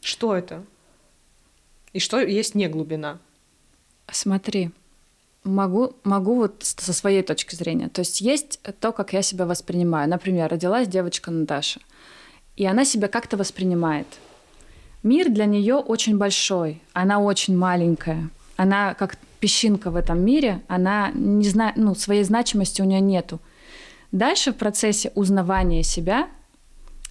Что 0.00 0.36
это? 0.36 0.64
И 1.92 1.98
что 1.98 2.20
есть 2.20 2.54
не 2.54 2.68
глубина? 2.68 3.18
Смотри, 4.10 4.70
могу, 5.44 5.94
могу 6.04 6.36
вот 6.36 6.56
со 6.60 6.92
своей 6.92 7.22
точки 7.22 7.54
зрения. 7.54 7.88
То 7.88 8.00
есть 8.00 8.20
есть 8.20 8.60
то, 8.80 8.92
как 8.92 9.12
я 9.12 9.22
себя 9.22 9.46
воспринимаю. 9.46 10.08
Например, 10.08 10.50
родилась 10.50 10.88
девочка 10.88 11.30
Наташа, 11.30 11.80
и 12.56 12.64
она 12.64 12.84
себя 12.84 13.08
как-то 13.08 13.36
воспринимает. 13.36 14.06
Мир 15.02 15.30
для 15.30 15.46
нее 15.46 15.76
очень 15.76 16.18
большой, 16.18 16.82
она 16.92 17.20
очень 17.20 17.56
маленькая, 17.56 18.28
она 18.56 18.94
как 18.94 19.16
песчинка 19.40 19.90
в 19.90 19.96
этом 19.96 20.20
мире, 20.22 20.60
она 20.68 21.10
не 21.14 21.48
знает, 21.48 21.76
ну, 21.76 21.94
своей 21.94 22.22
значимости 22.22 22.82
у 22.82 22.84
нее 22.84 23.00
нету. 23.00 23.40
Дальше 24.12 24.52
в 24.52 24.56
процессе 24.56 25.10
узнавания 25.14 25.82
себя 25.82 26.28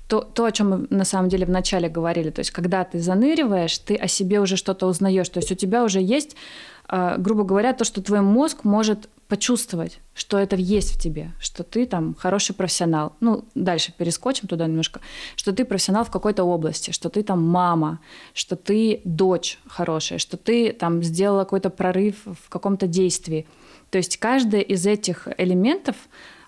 то, 0.09 0.21
то, 0.21 0.45
о 0.45 0.51
чем 0.51 0.69
мы 0.69 0.87
на 0.89 1.05
самом 1.05 1.29
деле 1.29 1.45
вначале 1.45 1.87
говорили, 1.87 2.31
то 2.31 2.39
есть 2.39 2.49
когда 2.49 2.83
ты 2.83 2.99
заныриваешь, 2.99 3.77
ты 3.77 3.95
о 3.95 4.07
себе 4.07 4.39
уже 4.41 4.57
что-то 4.57 4.87
узнаешь, 4.87 5.29
то 5.29 5.37
есть 5.37 5.51
у 5.51 5.55
тебя 5.55 5.83
уже 5.83 6.01
есть, 6.01 6.35
э, 6.89 7.15
грубо 7.19 7.43
говоря, 7.43 7.73
то, 7.73 7.83
что 7.85 8.01
твой 8.01 8.21
мозг 8.21 8.63
может 8.63 9.07
почувствовать, 9.27 9.99
что 10.15 10.39
это 10.39 10.55
есть 10.55 10.95
в 10.95 10.99
тебе, 10.99 11.31
что 11.39 11.63
ты 11.63 11.85
там 11.85 12.15
хороший 12.15 12.55
профессионал. 12.55 13.13
Ну, 13.19 13.45
дальше 13.53 13.93
перескочим 13.95 14.47
туда 14.47 14.65
немножко, 14.65 14.99
что 15.35 15.53
ты 15.53 15.63
профессионал 15.63 16.05
в 16.05 16.09
какой-то 16.09 16.43
области, 16.43 16.89
что 16.89 17.09
ты 17.09 17.21
там 17.21 17.47
мама, 17.47 17.99
что 18.33 18.55
ты 18.55 19.01
дочь 19.05 19.59
хорошая, 19.67 20.17
что 20.17 20.37
ты 20.37 20.73
там 20.73 21.03
сделала 21.03 21.43
какой-то 21.43 21.69
прорыв 21.69 22.15
в 22.25 22.49
каком-то 22.49 22.87
действии. 22.87 23.45
То 23.91 23.99
есть 23.99 24.17
каждое 24.17 24.61
из 24.61 24.87
этих 24.87 25.27
элементов, 25.37 25.95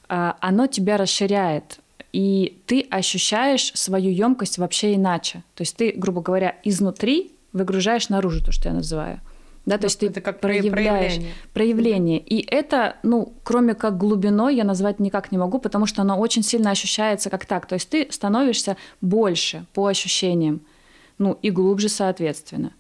э, 0.10 0.34
оно 0.40 0.66
тебя 0.66 0.98
расширяет, 0.98 1.81
и 2.14 2.62
ты 2.66 2.82
ощущаешь 2.90 3.72
свою 3.74 4.12
емкость 4.12 4.58
вообще 4.58 4.96
иначе. 4.96 5.44
То 5.56 5.62
есть 5.62 5.76
ты, 5.78 5.94
грубо 5.96 6.22
говоря, 6.22 6.56
изнутри 6.64 7.32
выгружаешь 7.54 8.10
наружу 8.10 8.44
то, 8.44 8.52
что 8.52 8.70
я 8.70 8.76
называю. 8.76 9.20
Да, 9.66 9.78
то 9.78 9.84
Ну, 9.84 9.86
есть 9.88 10.00
ты 10.00 10.08
это 10.08 10.22
как 10.22 10.40
проявляешь 10.40 10.72
проявление. 10.72 11.34
проявление. 11.54 12.20
И 12.20 12.44
это, 12.50 12.96
ну, 13.04 13.32
кроме 13.44 13.76
как 13.76 13.98
глубиной, 13.98 14.56
я 14.56 14.64
назвать 14.64 15.00
никак 15.00 15.32
не 15.32 15.38
могу, 15.38 15.60
потому 15.60 15.86
что 15.86 16.02
оно 16.02 16.18
очень 16.18 16.42
сильно 16.42 16.72
ощущается 16.72 17.30
как 17.30 17.46
так. 17.46 17.68
То 17.68 17.76
есть 17.76 17.88
ты 17.90 18.08
становишься 18.10 18.76
больше 19.02 19.66
по 19.74 19.86
ощущениям, 19.86 20.62
ну, 21.20 21.38
и 21.44 21.52
глубже, 21.52 21.90
соответственно. 21.90 22.72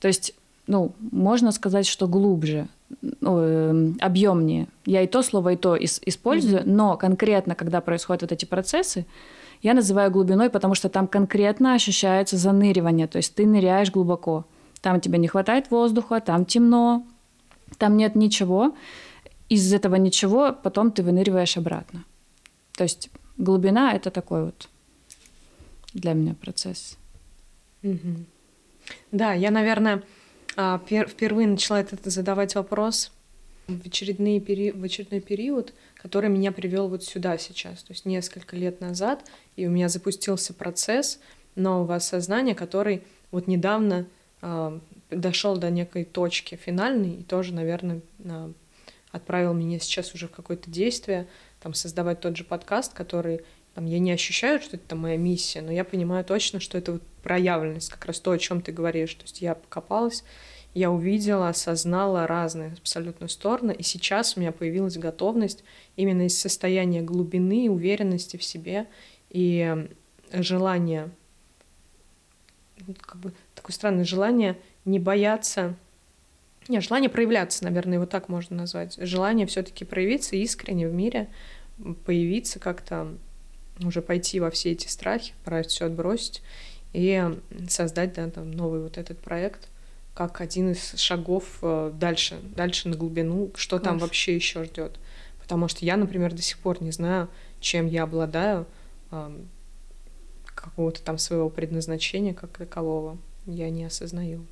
То 0.00 0.08
есть, 0.08 0.34
ну, 0.66 0.92
можно 1.12 1.52
сказать, 1.52 1.86
что 1.86 2.08
глубже, 2.08 2.66
объемнее. 3.20 4.68
Я 4.84 5.02
и 5.02 5.06
то 5.06 5.22
слово, 5.22 5.52
и 5.52 5.56
то 5.56 5.76
ис- 5.76 6.02
использую, 6.06 6.62
но 6.64 6.96
конкретно, 6.96 7.54
когда 7.54 7.80
происходят 7.80 8.22
вот 8.22 8.32
эти 8.32 8.44
процессы, 8.44 9.06
я 9.62 9.74
называю 9.74 10.10
глубиной, 10.10 10.50
потому 10.50 10.74
что 10.74 10.88
там 10.88 11.08
конкретно 11.08 11.74
ощущается 11.74 12.36
заныривание, 12.36 13.06
то 13.06 13.16
есть 13.16 13.34
ты 13.34 13.46
ныряешь 13.46 13.90
глубоко. 13.90 14.44
Там 14.82 15.00
тебе 15.00 15.18
не 15.18 15.28
хватает 15.28 15.70
воздуха, 15.70 16.20
там 16.20 16.44
темно, 16.44 17.04
там 17.78 17.96
нет 17.96 18.14
ничего. 18.14 18.74
Из 19.48 19.72
этого 19.72 19.96
ничего 19.96 20.52
потом 20.52 20.90
ты 20.90 21.02
выныриваешь 21.02 21.56
обратно. 21.56 22.04
То 22.76 22.84
есть 22.84 23.10
глубина— 23.38 23.92
это 23.94 24.10
такой 24.10 24.44
вот 24.44 24.68
для 25.94 26.12
меня 26.12 26.34
процесс. 26.34 26.98
Мгм. 27.82 28.26
Да, 29.12 29.32
я, 29.32 29.50
наверное, 29.50 30.02
впервые 30.56 31.48
начала 31.48 31.80
этот 31.80 32.04
задавать 32.04 32.54
вопрос 32.54 33.12
в, 33.68 33.86
очередные 33.86 34.40
пери- 34.40 34.72
в 34.72 34.82
очередной 34.82 35.20
период, 35.20 35.74
который 35.96 36.30
меня 36.30 36.52
привел 36.52 36.88
вот 36.88 37.04
сюда 37.04 37.36
сейчас, 37.38 37.82
то 37.82 37.92
есть 37.92 38.06
несколько 38.06 38.56
лет 38.56 38.80
назад, 38.80 39.24
и 39.56 39.66
у 39.66 39.70
меня 39.70 39.88
запустился 39.88 40.54
процесс 40.54 41.20
нового 41.56 41.96
осознания, 41.96 42.54
который 42.54 43.02
вот 43.30 43.46
недавно 43.46 44.06
а, 44.40 44.78
дошел 45.10 45.56
до 45.56 45.70
некой 45.70 46.04
точки 46.04 46.54
финальной 46.54 47.16
и 47.16 47.22
тоже, 47.22 47.52
наверное, 47.52 48.00
а, 48.24 48.52
отправил 49.10 49.54
меня 49.54 49.78
сейчас 49.78 50.14
уже 50.14 50.28
в 50.28 50.32
какое-то 50.32 50.70
действие, 50.70 51.26
там 51.60 51.74
создавать 51.74 52.20
тот 52.20 52.36
же 52.36 52.44
подкаст, 52.44 52.92
который 52.92 53.40
там, 53.74 53.86
я 53.86 53.98
не 53.98 54.12
ощущаю, 54.12 54.60
что 54.60 54.76
это 54.76 54.94
моя 54.94 55.16
миссия, 55.16 55.60
но 55.60 55.72
я 55.72 55.84
понимаю 55.84 56.24
точно, 56.24 56.60
что 56.60 56.78
это 56.78 56.92
вот 56.92 57.02
проявленность, 57.26 57.90
как 57.90 58.04
раз 58.06 58.20
то, 58.20 58.30
о 58.30 58.38
чем 58.38 58.60
ты 58.62 58.70
говоришь. 58.70 59.12
То 59.14 59.24
есть 59.24 59.42
я 59.42 59.56
покопалась, 59.56 60.22
я 60.74 60.92
увидела, 60.92 61.48
осознала 61.48 62.24
разные 62.28 62.74
абсолютно 62.78 63.26
стороны, 63.26 63.72
и 63.72 63.82
сейчас 63.82 64.36
у 64.36 64.40
меня 64.40 64.52
появилась 64.52 64.96
готовность 64.96 65.64
именно 65.96 66.26
из 66.26 66.38
состояния 66.38 67.02
глубины, 67.02 67.68
уверенности 67.68 68.36
в 68.36 68.44
себе 68.44 68.86
и 69.28 69.88
желания, 70.32 71.10
как 73.00 73.16
бы 73.16 73.32
такое 73.56 73.74
странное 73.74 74.04
желание 74.04 74.56
не 74.84 75.00
бояться 75.00 75.74
нет, 76.68 76.82
желание 76.84 77.10
проявляться, 77.10 77.64
наверное, 77.64 77.94
его 77.94 78.06
так 78.06 78.28
можно 78.28 78.56
назвать. 78.56 78.96
Желание 79.00 79.46
все-таки 79.46 79.84
проявиться 79.84 80.36
искренне 80.36 80.88
в 80.88 80.92
мире, 80.92 81.28
появиться 82.04 82.58
как-то, 82.58 83.14
уже 83.84 84.02
пойти 84.02 84.40
во 84.40 84.50
все 84.50 84.72
эти 84.72 84.88
страхи, 84.88 85.32
пора 85.44 85.62
все 85.62 85.86
отбросить 85.86 86.42
и 86.96 87.38
создать 87.68 88.14
да, 88.14 88.30
там, 88.30 88.50
новый 88.50 88.80
вот 88.80 88.96
этот 88.96 89.18
проект 89.18 89.68
как 90.14 90.40
один 90.40 90.72
из 90.72 90.94
шагов 90.94 91.58
э, 91.60 91.92
дальше, 91.94 92.40
дальше 92.56 92.88
на 92.88 92.96
глубину, 92.96 93.50
что 93.54 93.78
там 93.78 93.98
Класс. 93.98 94.08
вообще 94.08 94.34
еще 94.34 94.64
ждет. 94.64 94.98
Потому 95.42 95.68
что 95.68 95.84
я, 95.84 95.98
например, 95.98 96.32
до 96.32 96.40
сих 96.40 96.58
пор 96.58 96.82
не 96.82 96.90
знаю, 96.90 97.28
чем 97.60 97.86
я 97.86 98.04
обладаю, 98.04 98.66
какого-то 100.46 101.02
там 101.02 101.18
своего 101.18 101.48
предназначения 101.50 102.34
как 102.34 102.56
такового. 102.56 103.18
Я 103.46 103.70
не 103.70 103.84
осознаю. 103.84 104.44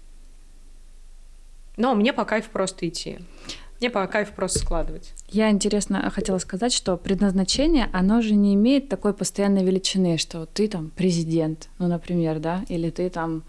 Но 1.76 1.94
мне 1.94 2.12
по 2.12 2.24
кайфу 2.24 2.50
просто 2.50 2.86
идти. 2.88 3.18
Мне 3.80 3.90
по 3.90 4.06
кайфу 4.06 4.32
просто 4.34 4.60
складывать. 4.60 5.12
Я 5.28 5.50
интересно 5.50 6.10
хотела 6.10 6.38
сказать, 6.38 6.72
что 6.72 6.96
предназначение, 6.96 7.88
оно 7.92 8.22
же 8.22 8.34
не 8.34 8.54
имеет 8.54 8.88
такой 8.88 9.12
постоянной 9.14 9.64
величины, 9.64 10.16
что 10.16 10.46
ты 10.46 10.68
там 10.68 10.90
президент, 10.94 11.68
ну, 11.78 11.88
например, 11.88 12.38
да, 12.38 12.64
или 12.68 12.90
ты 12.90 13.10
там 13.10 13.42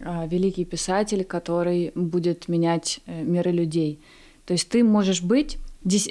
а, 0.00 0.26
великий 0.26 0.64
писатель, 0.64 1.24
который 1.24 1.92
будет 1.94 2.48
менять 2.48 3.00
э, 3.06 3.22
миры 3.22 3.52
людей. 3.52 4.00
То 4.44 4.52
есть 4.52 4.68
ты 4.68 4.84
можешь 4.84 5.22
быть 5.22 5.58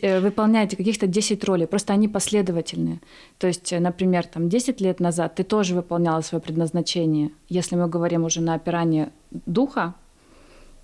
э, 0.01 0.19
выполнять 0.19 0.75
каких-то 0.75 1.05
10 1.05 1.43
ролей, 1.43 1.67
просто 1.67 1.93
они 1.93 2.07
последовательные. 2.07 3.01
То 3.37 3.47
есть, 3.47 3.71
э, 3.73 3.79
например, 3.79 4.25
там 4.25 4.49
10 4.49 4.81
лет 4.81 4.99
назад 4.99 5.35
ты 5.35 5.43
тоже 5.43 5.75
выполняла 5.75 6.21
свое 6.21 6.41
предназначение. 6.41 7.31
Если 7.49 7.75
мы 7.75 7.87
говорим 7.87 8.23
уже 8.23 8.41
на 8.41 8.55
опирание 8.55 9.11
духа, 9.31 9.95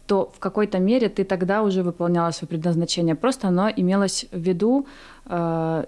то 0.09 0.31
в 0.35 0.39
какой-то 0.39 0.79
мере 0.79 1.07
ты 1.07 1.23
тогда 1.23 1.61
уже 1.61 1.83
выполняла 1.83 2.31
свое 2.31 2.49
предназначение. 2.49 3.13
Просто 3.13 3.47
оно 3.47 3.69
имелось 3.69 4.25
в 4.31 4.39
виду 4.39 4.87
э, 5.27 5.85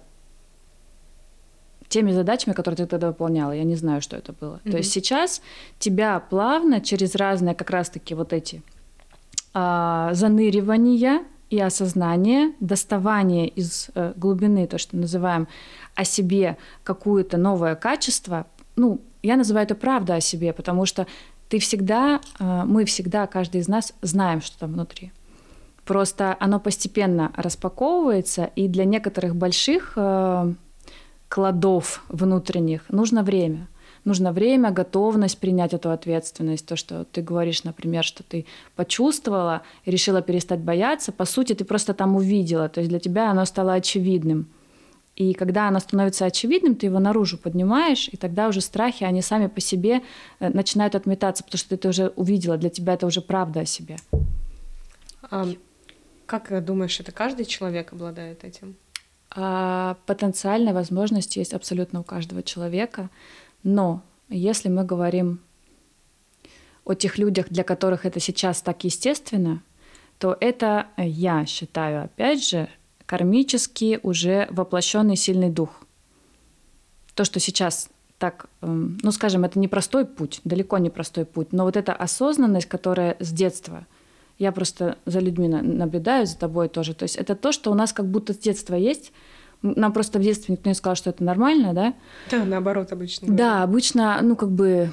теми 1.88 2.12
задачами, 2.12 2.54
которые 2.54 2.78
ты 2.78 2.86
тогда 2.86 3.08
выполняла. 3.08 3.52
Я 3.52 3.64
не 3.64 3.76
знаю, 3.76 4.00
что 4.00 4.16
это 4.16 4.32
было. 4.32 4.60
Мгм. 4.64 4.72
То 4.72 4.78
есть 4.78 4.92
сейчас 4.92 5.42
тебя 5.80 6.20
плавно 6.20 6.82
через 6.82 7.16
разные 7.16 7.56
как 7.56 7.72
раз-таки 7.72 8.14
вот 8.14 8.32
эти 8.32 8.62
а, 9.56 10.14
заныривания 10.14 11.24
и 11.50 11.60
осознание, 11.60 12.54
доставание 12.60 13.48
из 13.48 13.90
э, 13.96 14.14
глубины, 14.16 14.68
то, 14.68 14.78
что 14.78 14.98
называем 14.98 15.48
о 15.96 16.06
себе 16.06 16.58
какое-то 16.84 17.38
новое 17.38 17.74
качество, 17.74 18.46
ну, 18.76 19.02
я 19.24 19.36
называю 19.36 19.66
это 19.66 19.76
правда 19.76 20.16
о 20.16 20.22
себе, 20.22 20.54
потому 20.54 20.86
что 20.86 21.08
ты 21.52 21.60
всегда, 21.60 22.22
э, 22.40 22.64
мы 22.66 22.86
всегда, 22.86 23.28
каждый 23.28 23.60
из 23.60 23.68
нас 23.68 23.94
знаем, 24.02 24.42
что 24.42 24.58
там 24.60 24.72
внутри. 24.72 25.12
Просто 25.84 26.38
оно 26.40 26.62
постепенно 26.62 27.34
распаковывается, 27.36 28.50
и 28.56 28.70
для 28.70 28.86
некоторых 28.86 29.36
больших 29.36 29.94
э, 29.98 30.54
кладов 31.28 32.04
внутренних 32.08 32.90
нужно 32.90 33.22
время. 33.24 33.68
Нужно 34.06 34.32
время, 34.32 34.72
готовность 34.72 35.40
принять 35.40 35.74
эту 35.74 35.92
ответственность. 35.92 36.66
То, 36.66 36.78
что 36.78 37.04
ты 37.04 37.22
говоришь, 37.22 37.66
например, 37.66 38.06
что 38.06 38.24
ты 38.24 38.46
почувствовала 38.78 39.62
решила 39.86 40.22
перестать 40.22 40.62
бояться, 40.62 41.12
по 41.12 41.26
сути, 41.26 41.54
ты 41.54 41.66
просто 41.66 41.94
там 41.94 42.16
увидела. 42.16 42.70
То 42.70 42.80
есть 42.80 42.90
для 42.90 43.00
тебя 43.00 43.30
оно 43.30 43.44
стало 43.44 43.74
очевидным. 43.74 44.48
И 45.22 45.36
когда 45.36 45.68
оно 45.68 45.80
становится 45.80 46.26
очевидным, 46.26 46.74
ты 46.74 46.88
его 46.88 46.98
наружу 46.98 47.38
поднимаешь, 47.38 48.10
и 48.12 48.18
тогда 48.18 48.48
уже 48.48 48.60
страхи, 48.60 49.04
они 49.04 49.22
сами 49.22 49.46
по 49.46 49.62
себе 49.62 50.02
э, 50.40 50.50
начинают 50.50 50.96
отметаться, 50.96 51.44
потому 51.44 51.60
что 51.60 51.70
ты 51.70 51.76
это 51.76 51.90
уже 51.90 52.08
увидела, 52.16 52.58
для 52.58 52.72
тебя 52.72 52.96
это 52.96 53.06
уже 53.06 53.22
правда 53.22 53.60
о 53.60 53.66
себе. 53.66 53.98
А, 55.30 55.48
как 56.26 56.66
думаешь, 56.66 57.00
это 57.00 57.12
каждый 57.12 57.46
человек 57.46 57.94
обладает 57.94 58.44
этим? 58.44 58.76
А 59.30 59.96
потенциальная 60.08 60.74
возможность 60.74 61.36
есть 61.36 61.54
абсолютно 61.54 62.00
у 62.00 62.04
каждого 62.04 62.42
человека, 62.42 63.12
но 63.62 64.02
если 64.28 64.70
мы 64.70 64.84
говорим 64.84 65.40
о 66.84 66.96
тех 66.96 67.20
людях, 67.20 67.46
для 67.50 67.64
которых 67.64 68.08
это 68.08 68.20
сейчас 68.20 68.64
так 68.64 68.84
естественно, 68.86 69.62
то 70.18 70.36
это, 70.40 70.88
я 70.98 71.46
считаю, 71.46 72.06
опять 72.06 72.44
же, 72.44 72.70
кармически 73.12 74.00
уже 74.04 74.48
воплощенный 74.52 75.18
сильный 75.18 75.50
дух. 75.50 75.82
То, 77.14 77.26
что 77.26 77.42
сейчас 77.42 77.90
так, 78.18 78.46
эм, 78.62 79.00
ну, 79.04 79.12
скажем, 79.12 79.44
это 79.44 79.60
не 79.60 79.68
простой 79.68 80.06
путь, 80.06 80.40
далеко 80.46 80.78
не 80.78 80.90
простой 80.90 81.26
путь, 81.26 81.52
но 81.52 81.66
вот 81.66 81.76
эта 81.76 81.92
осознанность, 81.92 82.70
которая 82.70 83.18
с 83.20 83.34
детства, 83.34 83.86
я 84.40 84.54
просто 84.54 84.98
за 85.06 85.20
людьми 85.20 85.50
наблюдаю, 85.50 86.26
за 86.26 86.38
тобой 86.38 86.70
тоже, 86.70 86.94
то 86.94 87.04
есть 87.04 87.18
это 87.18 87.36
то, 87.36 87.52
что 87.52 87.70
у 87.70 87.74
нас 87.74 87.92
как 87.92 88.06
будто 88.06 88.32
с 88.34 88.38
детства 88.38 88.76
есть, 88.76 89.12
нам 89.62 89.92
просто 89.92 90.18
в 90.18 90.22
детстве 90.22 90.54
никто 90.54 90.70
не 90.70 90.74
сказал, 90.74 90.96
что 90.96 91.10
это 91.10 91.22
нормально, 91.22 91.74
да? 91.74 91.94
Да, 92.32 92.46
наоборот, 92.46 92.94
обычно. 92.94 93.28
Да, 93.28 93.62
обычно, 93.62 94.20
ну, 94.22 94.38
как 94.38 94.52
бы 94.52 94.90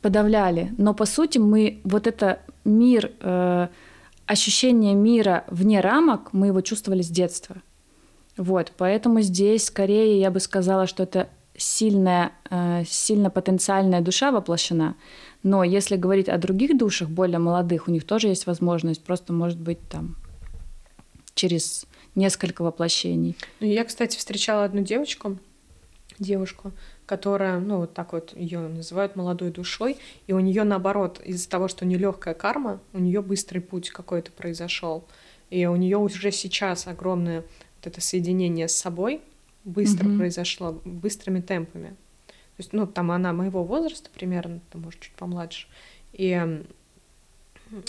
подавляли. 0.00 0.72
Но 0.78 0.94
по 0.94 1.04
сути 1.04 1.36
мы 1.36 1.82
вот 1.84 2.06
это 2.06 2.40
мир, 2.64 3.12
э, 3.20 3.68
ощущение 4.30 4.94
мира 4.94 5.44
вне 5.48 5.80
рамок, 5.80 6.32
мы 6.32 6.46
его 6.46 6.60
чувствовали 6.60 7.02
с 7.02 7.08
детства. 7.08 7.56
Вот, 8.36 8.72
поэтому 8.76 9.22
здесь 9.22 9.64
скорее 9.64 10.20
я 10.20 10.30
бы 10.30 10.38
сказала, 10.38 10.86
что 10.86 11.02
это 11.02 11.28
сильная, 11.56 12.30
э, 12.48 12.84
сильно 12.86 13.28
потенциальная 13.28 14.00
душа 14.00 14.30
воплощена. 14.30 14.94
Но 15.42 15.64
если 15.64 15.96
говорить 15.96 16.28
о 16.28 16.38
других 16.38 16.78
душах, 16.78 17.08
более 17.08 17.40
молодых, 17.40 17.88
у 17.88 17.90
них 17.90 18.04
тоже 18.04 18.28
есть 18.28 18.46
возможность, 18.46 19.02
просто 19.02 19.32
может 19.32 19.58
быть 19.58 19.80
там 19.88 20.14
через 21.34 21.86
несколько 22.14 22.62
воплощений. 22.62 23.36
Ну, 23.58 23.66
я, 23.66 23.84
кстати, 23.84 24.16
встречала 24.16 24.62
одну 24.64 24.82
девочку, 24.82 25.38
девушку, 26.20 26.72
которая, 27.06 27.58
ну, 27.58 27.78
вот 27.78 27.94
так 27.94 28.12
вот 28.12 28.36
ее 28.36 28.60
называют 28.60 29.16
молодой 29.16 29.50
душой, 29.50 29.96
и 30.28 30.32
у 30.32 30.38
нее 30.38 30.62
наоборот, 30.62 31.20
из-за 31.24 31.48
того, 31.48 31.66
что 31.66 31.84
нелегкая 31.84 32.34
карма, 32.34 32.80
у 32.92 32.98
нее 32.98 33.22
быстрый 33.22 33.58
путь 33.58 33.90
какой-то 33.90 34.30
произошел. 34.30 35.04
И 35.50 35.66
у 35.66 35.74
нее 35.74 35.96
уже 35.96 36.30
сейчас 36.30 36.86
огромное 36.86 37.40
вот 37.40 37.86
это 37.86 38.00
соединение 38.00 38.68
с 38.68 38.76
собой 38.76 39.20
быстро 39.64 40.06
mm-hmm. 40.06 40.18
произошло, 40.18 40.80
быстрыми 40.84 41.40
темпами. 41.40 41.88
То 42.28 42.62
есть, 42.62 42.72
ну, 42.72 42.86
там 42.86 43.10
она 43.10 43.32
моего 43.32 43.64
возраста 43.64 44.10
примерно, 44.14 44.60
там, 44.70 44.82
может, 44.82 45.00
чуть 45.00 45.14
помладше. 45.14 45.66
И 46.12 46.62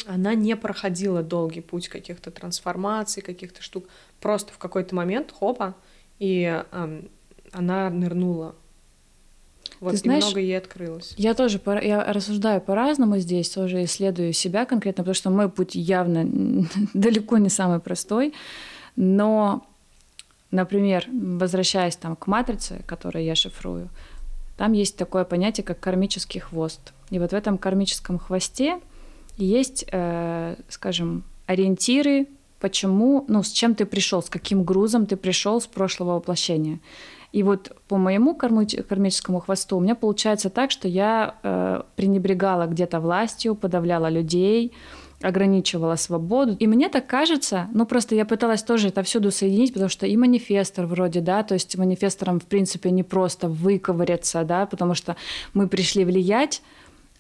она 0.06 0.36
не 0.36 0.56
проходила 0.56 1.24
долгий 1.24 1.62
путь 1.62 1.90
каких-то 1.90 2.32
трансформаций, 2.32 3.22
каких-то 3.22 3.62
штук. 3.62 3.86
Просто 4.20 4.54
в 4.54 4.58
какой-то 4.58 4.96
момент, 4.96 5.32
хопа, 5.32 5.76
и 6.20 6.64
она 7.52 7.90
нырнула. 7.90 8.56
Вот, 9.80 9.92
Ты 9.92 9.98
знаешь, 9.98 10.24
и 10.24 10.28
много 10.28 10.40
ей 10.40 10.58
открылось. 10.58 11.14
Я 11.18 11.34
тоже 11.34 11.60
я 11.82 12.04
рассуждаю 12.04 12.62
по-разному 12.62 13.18
здесь, 13.18 13.50
тоже 13.50 13.84
исследую 13.84 14.32
себя 14.32 14.66
конкретно, 14.66 15.04
потому 15.04 15.16
что 15.16 15.30
мой 15.32 15.50
путь 15.50 15.74
явно 15.74 16.24
далеко 16.94 17.40
не 17.40 17.50
самый 17.50 17.80
простой. 17.80 18.34
Но, 18.96 19.66
например, 20.52 21.08
возвращаясь 21.12 21.96
там 21.96 22.16
к 22.16 22.28
матрице, 22.28 22.84
которую 22.86 23.26
я 23.26 23.34
шифрую, 23.34 23.90
там 24.58 24.74
есть 24.74 24.98
такое 24.98 25.24
понятие, 25.24 25.64
как 25.64 25.80
кармический 25.80 26.40
хвост. 26.40 26.94
И 27.10 27.18
вот 27.18 27.32
в 27.32 27.34
этом 27.34 27.58
кармическом 27.58 28.20
хвосте 28.20 28.80
есть, 29.38 29.86
э, 29.92 30.56
скажем, 30.70 31.24
ориентиры, 31.48 32.28
почему, 32.60 33.26
ну, 33.28 33.42
с 33.42 33.50
чем 33.50 33.74
ты 33.74 33.86
пришел, 33.86 34.22
с 34.22 34.30
каким 34.30 34.64
грузом 34.64 35.08
ты 35.08 35.18
пришел 35.18 35.60
с 35.60 35.66
прошлого 35.66 36.16
воплощения. 36.18 36.80
И 37.32 37.44
вот 37.44 37.72
по 37.88 37.98
моему 37.98 38.36
кармическому 38.36 39.40
хвосту 39.40 39.78
у 39.78 39.80
меня 39.80 39.96
получается 39.96 40.50
так, 40.50 40.72
что 40.72 40.88
я 40.88 41.36
э, 41.44 41.82
пренебрегала 41.96 42.68
где-то 42.68 43.00
властью, 43.00 43.56
подавляла 43.56 44.10
людей, 44.10 44.74
ограничивала 45.22 45.96
свободу. 45.96 46.56
И 46.60 46.68
мне 46.68 46.90
так 46.90 47.08
кажется, 47.08 47.68
ну 47.74 47.86
просто 47.86 48.16
я 48.16 48.26
пыталась 48.26 48.64
тоже 48.64 48.90
это 48.90 49.04
всюду 49.04 49.32
соединить, 49.32 49.74
потому 49.74 49.90
что 49.90 50.06
и 50.06 50.18
манифестор 50.18 50.86
вроде, 50.86 51.22
да, 51.22 51.44
то 51.44 51.54
есть 51.54 51.78
манифестором 51.78 52.40
в 52.40 52.46
принципе 52.46 52.92
не 52.92 53.04
просто 53.04 53.48
выковыряться, 53.48 54.44
да, 54.44 54.66
потому 54.66 54.94
что 54.94 55.16
мы 55.54 55.68
пришли 55.68 56.04
влиять, 56.04 56.62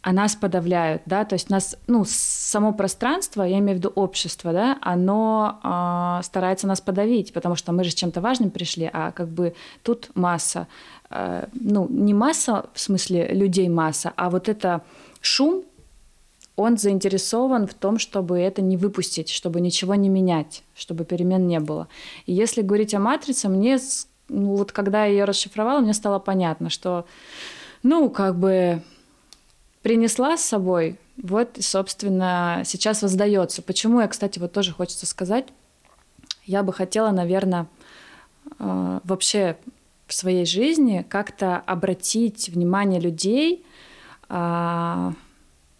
а 0.01 0.13
нас 0.13 0.35
подавляют, 0.35 1.03
да, 1.05 1.25
то 1.25 1.33
есть 1.33 1.49
нас, 1.49 1.77
ну, 1.87 2.03
само 2.07 2.73
пространство, 2.73 3.43
я 3.43 3.59
имею 3.59 3.77
в 3.77 3.79
виду 3.79 3.91
общество, 3.93 4.51
да, 4.51 4.77
оно 4.81 5.59
э, 5.63 6.23
старается 6.23 6.65
нас 6.67 6.81
подавить, 6.81 7.33
потому 7.33 7.55
что 7.55 7.71
мы 7.71 7.83
же 7.83 7.91
с 7.91 7.95
чем-то 7.95 8.19
важным 8.19 8.49
пришли, 8.49 8.89
а 8.91 9.11
как 9.11 9.27
бы 9.27 9.53
тут 9.83 10.09
масса, 10.15 10.67
э, 11.11 11.45
ну, 11.53 11.87
не 11.87 12.15
масса 12.15 12.65
в 12.73 12.79
смысле 12.79 13.27
людей 13.27 13.69
масса, 13.69 14.11
а 14.15 14.31
вот 14.31 14.49
это 14.49 14.81
шум, 15.21 15.63
он 16.55 16.77
заинтересован 16.77 17.67
в 17.67 17.73
том, 17.73 17.99
чтобы 17.99 18.39
это 18.39 18.61
не 18.61 18.77
выпустить, 18.77 19.29
чтобы 19.29 19.61
ничего 19.61 19.95
не 19.95 20.09
менять, 20.09 20.63
чтобы 20.75 21.05
перемен 21.05 21.47
не 21.47 21.59
было. 21.59 21.87
И 22.25 22.33
если 22.33 22.61
говорить 22.61 22.93
о 22.93 22.99
матрице, 22.99 23.49
мне, 23.49 23.77
ну, 24.29 24.55
вот 24.55 24.71
когда 24.71 25.05
я 25.05 25.11
ее 25.11 25.23
расшифровала, 25.25 25.79
мне 25.79 25.93
стало 25.93 26.19
понятно, 26.19 26.69
что, 26.69 27.05
ну, 27.83 28.09
как 28.09 28.35
бы 28.37 28.81
принесла 29.81 30.37
с 30.37 30.43
собой, 30.43 30.99
вот, 31.17 31.57
собственно, 31.59 32.63
сейчас 32.65 33.01
воздается. 33.01 33.61
Почему 33.61 34.01
я, 34.01 34.07
кстати, 34.07 34.39
вот 34.39 34.53
тоже 34.53 34.71
хочется 34.71 35.05
сказать, 35.05 35.47
я 36.45 36.63
бы 36.63 36.73
хотела, 36.73 37.11
наверное, 37.11 37.67
э, 38.59 38.99
вообще 39.03 39.57
в 40.07 40.13
своей 40.13 40.45
жизни 40.45 41.05
как-то 41.07 41.57
обратить 41.57 42.49
внимание 42.49 42.99
людей 42.99 43.65
э, 44.29 45.11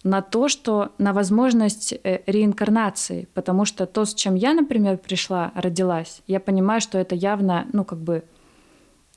на 0.04 0.22
то, 0.22 0.48
что 0.48 0.92
на 0.98 1.12
возможность 1.12 1.92
э, 1.92 2.20
реинкарнации, 2.26 3.28
потому 3.34 3.64
что 3.64 3.86
то, 3.86 4.04
с 4.04 4.14
чем 4.14 4.34
я, 4.34 4.54
например, 4.54 4.96
пришла, 4.98 5.52
родилась, 5.54 6.22
я 6.26 6.40
понимаю, 6.40 6.80
что 6.80 6.98
это 6.98 7.14
явно, 7.14 7.66
ну, 7.72 7.84
как 7.84 7.98
бы 7.98 8.24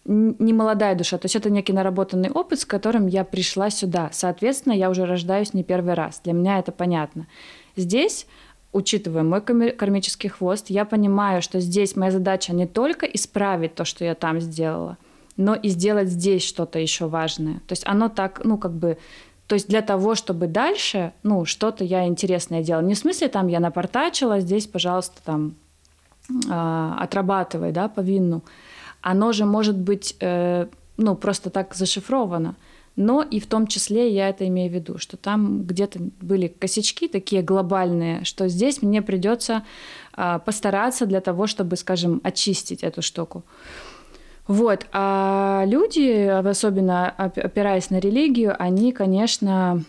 не 0.05 0.53
молодая 0.53 0.95
душа, 0.95 1.17
то 1.17 1.25
есть 1.25 1.35
это 1.35 1.49
некий 1.49 1.73
наработанный 1.73 2.29
опыт, 2.29 2.59
с 2.59 2.65
которым 2.65 3.07
я 3.07 3.23
пришла 3.23 3.69
сюда. 3.69 4.09
Соответственно, 4.11 4.73
я 4.73 4.89
уже 4.89 5.05
рождаюсь 5.05 5.53
не 5.53 5.63
первый 5.63 5.95
раз. 5.95 6.21
Для 6.23 6.33
меня 6.33 6.59
это 6.59 6.71
понятно. 6.71 7.27
Здесь, 7.75 8.27
учитывая 8.71 9.23
мой 9.23 9.41
кармический 9.41 10.29
хвост, 10.29 10.69
я 10.69 10.85
понимаю, 10.85 11.41
что 11.41 11.59
здесь 11.59 11.95
моя 11.95 12.11
задача 12.11 12.53
не 12.53 12.67
только 12.67 13.07
исправить 13.07 13.73
то, 13.73 13.83
что 13.83 14.05
я 14.05 14.13
там 14.13 14.39
сделала, 14.39 14.97
но 15.37 15.55
и 15.55 15.69
сделать 15.69 16.09
здесь 16.09 16.43
что-то 16.43 16.77
еще 16.77 17.07
важное. 17.07 17.55
То 17.67 17.71
есть 17.71 17.83
оно 17.87 18.07
так, 18.07 18.41
ну, 18.43 18.57
как 18.57 18.73
бы 18.73 18.97
то 19.47 19.53
есть 19.53 19.67
для 19.67 19.81
того, 19.81 20.15
чтобы 20.15 20.47
дальше, 20.47 21.13
ну, 21.21 21.45
что-то 21.45 21.83
я 21.83 22.07
интересное 22.07 22.63
делала. 22.63 22.83
Не 22.83 22.95
в 22.95 22.97
смысле 22.97 23.27
там 23.27 23.47
я 23.47 23.59
напортачила, 23.59 24.39
здесь, 24.39 24.65
пожалуйста, 24.65 25.21
там 25.23 25.55
э, 26.29 26.93
отрабатывай, 26.99 27.71
да, 27.71 27.87
по 27.87 27.99
вину 27.99 28.41
оно 29.05 29.33
же 29.33 29.45
может 29.45 29.77
быть 29.77 30.15
э, 30.19 30.65
ну, 30.97 31.15
просто 31.15 31.51
так 31.51 31.75
зашифровано. 31.75 32.55
Но 32.95 33.21
и 33.21 33.39
в 33.39 33.45
том 33.45 33.67
числе 33.67 34.11
я 34.11 34.29
это 34.29 34.47
имею 34.47 34.71
в 34.71 34.73
виду, 34.73 34.97
что 34.97 35.15
там 35.15 35.63
где-то 35.63 35.99
были 36.21 36.47
косячки 36.47 37.07
такие 37.07 37.43
глобальные, 37.43 38.23
что 38.23 38.47
здесь 38.47 38.81
мне 38.81 39.03
придется 39.03 39.63
э, 40.17 40.39
постараться 40.43 41.05
для 41.05 41.21
того, 41.21 41.45
чтобы, 41.45 41.75
скажем, 41.75 42.19
очистить 42.23 42.83
эту 42.83 43.03
штуку. 43.03 43.43
Вот. 44.47 44.87
А 44.91 45.65
люди, 45.67 46.25
особенно 46.25 47.07
опираясь 47.09 47.91
на 47.91 47.99
религию, 47.99 48.55
они, 48.57 48.91
конечно, 48.91 49.83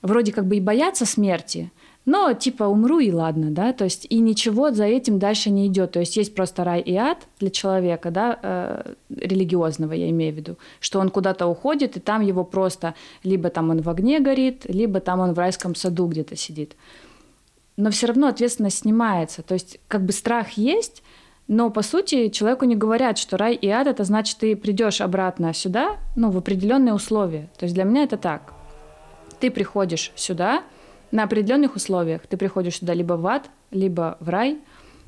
вроде 0.00 0.32
как 0.32 0.46
бы 0.46 0.56
и 0.56 0.60
боятся 0.60 1.04
смерти, 1.04 1.70
но 2.06 2.32
типа 2.34 2.64
умру 2.64 2.98
и 2.98 3.10
ладно, 3.10 3.50
да, 3.50 3.72
то 3.72 3.84
есть 3.84 4.06
и 4.10 4.18
ничего 4.18 4.70
за 4.70 4.84
этим 4.84 5.18
дальше 5.18 5.50
не 5.50 5.66
идет. 5.66 5.92
То 5.92 6.00
есть 6.00 6.16
есть 6.16 6.34
просто 6.34 6.62
рай 6.64 6.80
и 6.80 6.94
ад 6.96 7.18
для 7.40 7.50
человека, 7.50 8.10
да, 8.10 8.38
э, 8.42 8.92
религиозного 9.08 9.92
я 9.92 10.10
имею 10.10 10.34
в 10.34 10.36
виду, 10.36 10.58
что 10.80 11.00
он 11.00 11.08
куда-то 11.08 11.46
уходит, 11.46 11.96
и 11.96 12.00
там 12.00 12.20
его 12.20 12.44
просто 12.44 12.94
либо 13.22 13.48
там 13.48 13.70
он 13.70 13.80
в 13.80 13.88
огне 13.88 14.20
горит, 14.20 14.64
либо 14.66 15.00
там 15.00 15.20
он 15.20 15.32
в 15.32 15.38
райском 15.38 15.74
саду 15.74 16.06
где-то 16.06 16.36
сидит. 16.36 16.76
Но 17.76 17.90
все 17.90 18.06
равно 18.06 18.28
ответственность 18.28 18.78
снимается. 18.78 19.42
То 19.42 19.54
есть 19.54 19.80
как 19.88 20.04
бы 20.04 20.12
страх 20.12 20.52
есть, 20.52 21.02
но 21.48 21.70
по 21.70 21.82
сути 21.82 22.28
человеку 22.28 22.66
не 22.66 22.76
говорят, 22.76 23.18
что 23.18 23.36
рай 23.36 23.54
и 23.54 23.68
ад 23.68 23.86
это 23.86 24.04
значит 24.04 24.38
ты 24.38 24.56
придешь 24.56 25.00
обратно 25.00 25.54
сюда, 25.54 25.96
ну 26.16 26.30
в 26.30 26.36
определенные 26.36 26.94
условия. 26.94 27.48
То 27.58 27.64
есть 27.64 27.74
для 27.74 27.84
меня 27.84 28.04
это 28.04 28.18
так. 28.18 28.52
Ты 29.40 29.50
приходишь 29.50 30.12
сюда, 30.14 30.62
на 31.14 31.22
определенных 31.22 31.76
условиях. 31.76 32.26
Ты 32.26 32.36
приходишь 32.36 32.78
сюда 32.78 32.92
либо 32.92 33.14
в 33.14 33.24
ад, 33.28 33.48
либо 33.70 34.18
в 34.18 34.28
рай, 34.28 34.58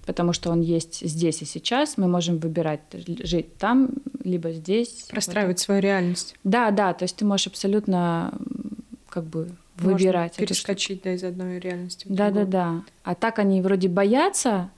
потому 0.06 0.32
что 0.32 0.50
он 0.50 0.60
есть 0.60 1.04
здесь 1.04 1.42
и 1.42 1.44
сейчас. 1.44 1.96
Мы 1.96 2.06
можем 2.06 2.38
выбирать 2.38 2.80
жить 3.24 3.58
там, 3.58 3.90
либо 4.22 4.52
здесь. 4.52 5.08
Простраивать 5.10 5.58
вот. 5.58 5.64
свою 5.64 5.80
реальность. 5.82 6.36
Да, 6.44 6.70
да, 6.70 6.94
то 6.94 7.02
есть 7.02 7.16
ты 7.16 7.24
можешь 7.24 7.48
абсолютно 7.48 8.32
как 9.08 9.24
бы 9.24 9.48
выбирать. 9.78 10.38
Можно 10.38 10.46
перескочить 10.46 11.02
да, 11.02 11.12
из 11.12 11.24
одной 11.24 11.58
реальности. 11.58 12.06
Да, 12.08 12.30
да, 12.30 12.44
да. 12.44 12.82
А 13.02 13.16
так 13.16 13.40
они 13.40 13.60
вроде 13.60 13.88
боятся, 13.88 14.70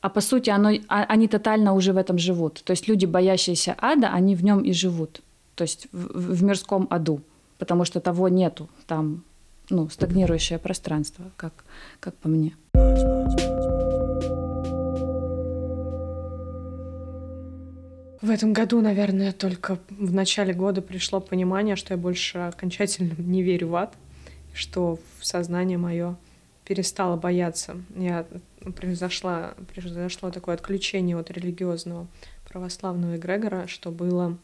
а 0.00 0.08
по 0.08 0.22
сути 0.22 0.48
оно, 0.48 0.70
а, 0.88 1.04
они 1.04 1.28
тотально 1.28 1.74
уже 1.74 1.92
в 1.92 1.98
этом 1.98 2.16
живут. 2.16 2.62
То 2.64 2.70
есть 2.70 2.88
люди, 2.88 3.04
боящиеся 3.04 3.76
ада, 3.76 4.08
они 4.14 4.34
в 4.34 4.42
нем 4.42 4.60
и 4.62 4.72
живут. 4.72 5.20
То 5.56 5.62
есть 5.62 5.88
в, 5.92 6.36
в 6.36 6.42
мирском 6.42 6.86
аду, 6.88 7.20
потому 7.58 7.84
что 7.84 8.00
того 8.00 8.30
нету 8.30 8.70
там 8.86 9.24
ну, 9.70 9.88
стагнирующее 9.88 10.58
пространство, 10.58 11.30
как, 11.36 11.64
как 12.00 12.14
по 12.16 12.28
мне. 12.28 12.54
В 18.20 18.28
этом 18.28 18.52
году, 18.52 18.82
наверное, 18.82 19.32
только 19.32 19.78
в 19.88 20.12
начале 20.12 20.52
года 20.52 20.82
пришло 20.82 21.20
понимание, 21.20 21.74
что 21.74 21.94
я 21.94 21.98
больше 21.98 22.38
окончательно 22.38 23.14
не 23.18 23.42
верю 23.42 23.68
в 23.68 23.76
ад, 23.76 23.94
что 24.52 24.98
сознание 25.20 25.78
мое 25.78 26.16
перестало 26.64 27.16
бояться. 27.16 27.76
Я 27.96 28.26
произошло, 28.76 29.54
произошло 29.74 30.30
такое 30.30 30.54
отключение 30.54 31.16
от 31.16 31.30
религиозного 31.30 32.06
православного 32.48 33.16
эгрегора, 33.16 33.66
что 33.66 33.90
было 33.90 34.36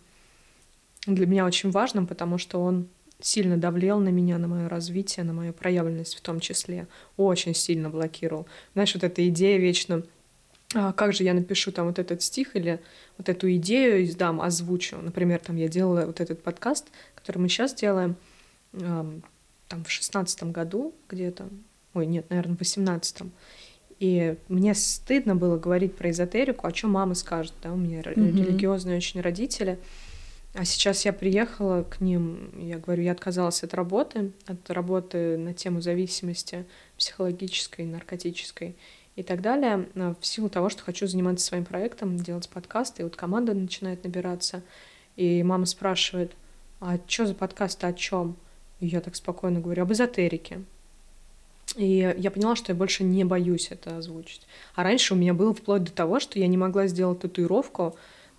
для 1.07 1.27
меня 1.27 1.45
очень 1.45 1.71
важным, 1.71 2.07
потому 2.07 2.39
что 2.39 2.63
он 2.63 2.89
сильно 3.21 3.57
давлел 3.57 3.99
на 4.01 4.11
меня, 4.11 4.39
на 4.39 4.49
мое 4.49 4.69
развитие, 4.69 5.25
на 5.25 5.33
мою 5.33 5.53
проявленность 5.53 6.17
в 6.17 6.21
том 6.21 6.41
числе. 6.41 6.87
Очень 7.17 7.55
сильно 7.55 7.91
блокировал. 7.91 8.47
Знаешь, 8.75 8.95
вот 8.95 9.05
эта 9.05 9.27
идея 9.29 9.59
вечно 9.59 10.03
а 10.75 10.93
как 10.93 11.13
же 11.13 11.23
я 11.23 11.33
напишу 11.33 11.71
там 11.71 11.87
вот 11.87 11.99
этот 11.99 12.23
стих 12.23 12.57
или 12.57 12.81
вот 13.19 13.29
эту 13.29 13.51
идею 13.55 14.05
издам, 14.05 14.41
озвучу. 14.41 14.97
Например, 14.97 15.39
там 15.39 15.57
я 15.57 15.69
делала 15.69 16.07
вот 16.07 16.21
этот 16.21 16.43
подкаст, 16.43 16.87
который 17.15 17.39
мы 17.39 17.49
сейчас 17.49 17.73
делаем, 17.75 18.17
там 18.73 19.85
в 19.85 19.91
шестнадцатом 19.91 20.53
году 20.53 20.93
где-то, 21.09 21.49
ой, 21.95 22.07
нет, 22.07 22.29
наверное, 22.31 22.57
в 22.57 22.59
восемнадцатом. 22.59 23.31
И 23.99 24.37
мне 24.49 24.75
стыдно 24.75 25.37
было 25.37 25.57
говорить 25.57 25.95
про 25.95 26.11
эзотерику, 26.11 26.67
о 26.67 26.73
чем 26.73 26.91
мама 26.91 27.15
скажет, 27.15 27.55
да, 27.63 27.73
у 27.73 27.77
меня 27.77 28.01
mm-hmm. 28.01 28.15
религиозные 28.15 28.99
очень 28.99 29.21
родители. 29.21 29.79
А 30.59 30.65
сейчас 30.65 31.05
я 31.05 31.13
приехала 31.13 31.83
к 31.83 32.01
ним, 32.01 32.51
я 32.59 32.79
говорю, 32.79 33.03
я 33.03 33.13
отказалась 33.13 33.63
от 33.63 33.75
работы, 33.75 34.33
от 34.47 34.71
работы 34.71 35.37
на 35.37 35.53
тему 35.53 35.83
зависимости 35.83 36.65
психологической, 36.97 37.85
наркотической 37.85 38.75
и 39.17 39.23
так 39.23 39.43
далее, 39.43 39.87
а, 39.95 40.15
в 40.19 40.25
силу 40.27 40.49
того, 40.49 40.71
что 40.71 40.83
хочу 40.83 41.07
заниматься 41.07 41.45
своим 41.45 41.67
проектом, 41.67 42.17
делать 42.17 42.49
подкасты, 42.49 43.03
и 43.03 43.05
вот 43.05 43.17
команда 43.17 43.53
начинает 43.53 44.03
набираться, 44.05 44.63
и 45.17 45.43
мама 45.43 45.67
спрашивает, 45.67 46.33
а 46.81 46.99
что 47.07 47.27
за 47.27 47.35
подкаст, 47.35 47.85
о 47.85 47.93
чем? 47.93 48.35
И 48.81 48.87
я 48.87 49.03
так 49.03 49.15
спокойно 49.15 49.61
говорю, 49.61 49.83
об 49.83 49.93
эзотерике. 49.93 50.63
И 51.77 52.15
я 52.17 52.31
поняла, 52.31 52.57
что 52.57 52.73
я 52.73 52.77
больше 52.77 53.05
не 53.05 53.25
боюсь 53.25 53.69
это 53.71 53.99
озвучить. 53.99 54.47
А 54.75 54.83
раньше 54.83 55.13
у 55.13 55.19
меня 55.19 55.35
было 55.35 55.53
вплоть 55.53 55.85
до 55.85 55.93
того, 55.93 56.19
что 56.19 56.39
я 56.39 56.47
не 56.47 56.57
могла 56.57 56.87
сделать 56.87 57.21
татуировку, 57.21 57.95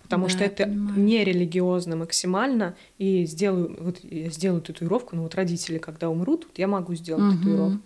потому 0.08 0.24
да, 0.24 0.30
что 0.30 0.44
это 0.44 0.64
не 0.64 1.22
религиозно 1.22 1.94
максимально, 1.94 2.74
и 2.96 3.26
сделаю, 3.26 3.76
вот 3.78 3.98
я 4.02 4.30
сделаю 4.30 4.62
татуировку, 4.62 5.14
но 5.14 5.24
вот 5.24 5.34
родители, 5.34 5.76
когда 5.76 6.08
умрут, 6.08 6.46
вот 6.48 6.58
я 6.58 6.66
могу 6.66 6.94
сделать 6.94 7.24
угу. 7.24 7.36
татуировку. 7.36 7.82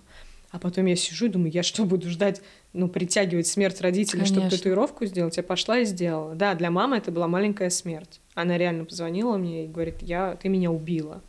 А 0.52 0.58
потом 0.60 0.86
я 0.86 0.94
сижу 0.94 1.26
и 1.26 1.28
думаю, 1.28 1.50
я 1.50 1.64
что, 1.64 1.84
буду 1.84 2.08
ждать, 2.10 2.42
ну, 2.72 2.86
притягивать 2.86 3.48
смерть 3.48 3.80
родителей, 3.80 4.20
Конечно. 4.20 4.36
чтобы 4.36 4.50
татуировку 4.50 5.06
сделать? 5.06 5.36
Я 5.36 5.42
пошла 5.42 5.78
и 5.78 5.84
сделала. 5.84 6.34
Да, 6.36 6.54
для 6.54 6.70
мамы 6.70 6.98
это 6.98 7.10
была 7.10 7.26
маленькая 7.26 7.70
смерть. 7.70 8.20
Она 8.34 8.56
реально 8.56 8.84
позвонила 8.84 9.36
мне 9.38 9.64
и 9.64 9.68
говорит, 9.68 9.96
я, 10.02 10.36
ты 10.36 10.48
меня 10.48 10.70
убила. 10.70 11.22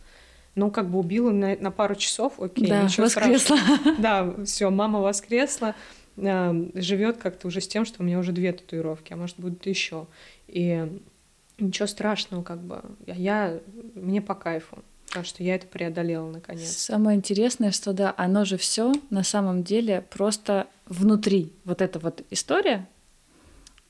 Ну, 0.56 0.70
как 0.70 0.92
бы 0.92 1.00
убила 1.00 1.32
на, 1.32 1.56
на 1.56 1.72
пару 1.72 1.96
часов, 1.96 2.40
окей, 2.40 2.68
да, 2.68 2.84
ничего 2.84 3.06
воскресла. 3.06 3.58
страшного. 3.58 3.96
Да, 4.00 4.36
все, 4.46 4.70
мама 4.70 5.00
воскресла, 5.00 5.74
э, 6.18 6.70
живет 6.76 7.18
как-то 7.18 7.48
уже 7.48 7.62
с 7.62 7.68
тем, 7.68 7.86
что 7.86 8.04
у 8.04 8.06
меня 8.06 8.20
уже 8.20 8.34
две 8.34 8.52
татуировки, 8.52 9.14
а 9.14 9.16
может 9.16 9.40
будет 9.40 9.66
еще. 9.66 10.06
И 10.48 11.02
ничего 11.58 11.88
страшного, 11.88 12.44
как 12.44 12.62
бы. 12.62 12.82
Я, 13.06 13.60
мне 13.96 14.22
по 14.22 14.36
кайфу. 14.36 14.78
Потому 15.08 15.26
что 15.26 15.44
я 15.44 15.56
это 15.56 15.68
преодолела 15.68 16.28
наконец. 16.30 16.76
Самое 16.76 17.16
интересное, 17.18 17.72
что 17.72 17.94
да, 17.94 18.16
оно 18.18 18.46
же 18.46 18.58
все 18.58 18.94
на 19.12 19.24
самом 19.24 19.64
деле 19.64 20.04
просто 20.10 20.68
внутри. 20.88 21.54
Вот 21.66 21.82
эта 21.82 22.00
вот 22.00 22.24
история. 22.32 22.90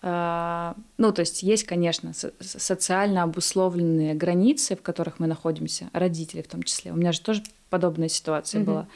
Э, 0.01 0.73
ну, 0.97 1.13
то 1.13 1.21
есть 1.21 1.41
есть, 1.41 1.63
конечно, 1.63 2.11
социально 2.41 3.23
обусловленные 3.23 4.13
границы, 4.15 4.75
в 4.75 4.81
которых 4.81 5.19
мы 5.19 5.27
находимся, 5.27 5.89
родители 5.93 6.41
в 6.41 6.47
том 6.49 6.61
числе. 6.63 6.91
У 6.91 6.95
меня 6.95 7.13
же 7.13 7.21
тоже 7.21 7.41
подобная 7.69 8.09
ситуация 8.09 8.61
mm-hmm. 8.61 8.65
была, 8.65 8.87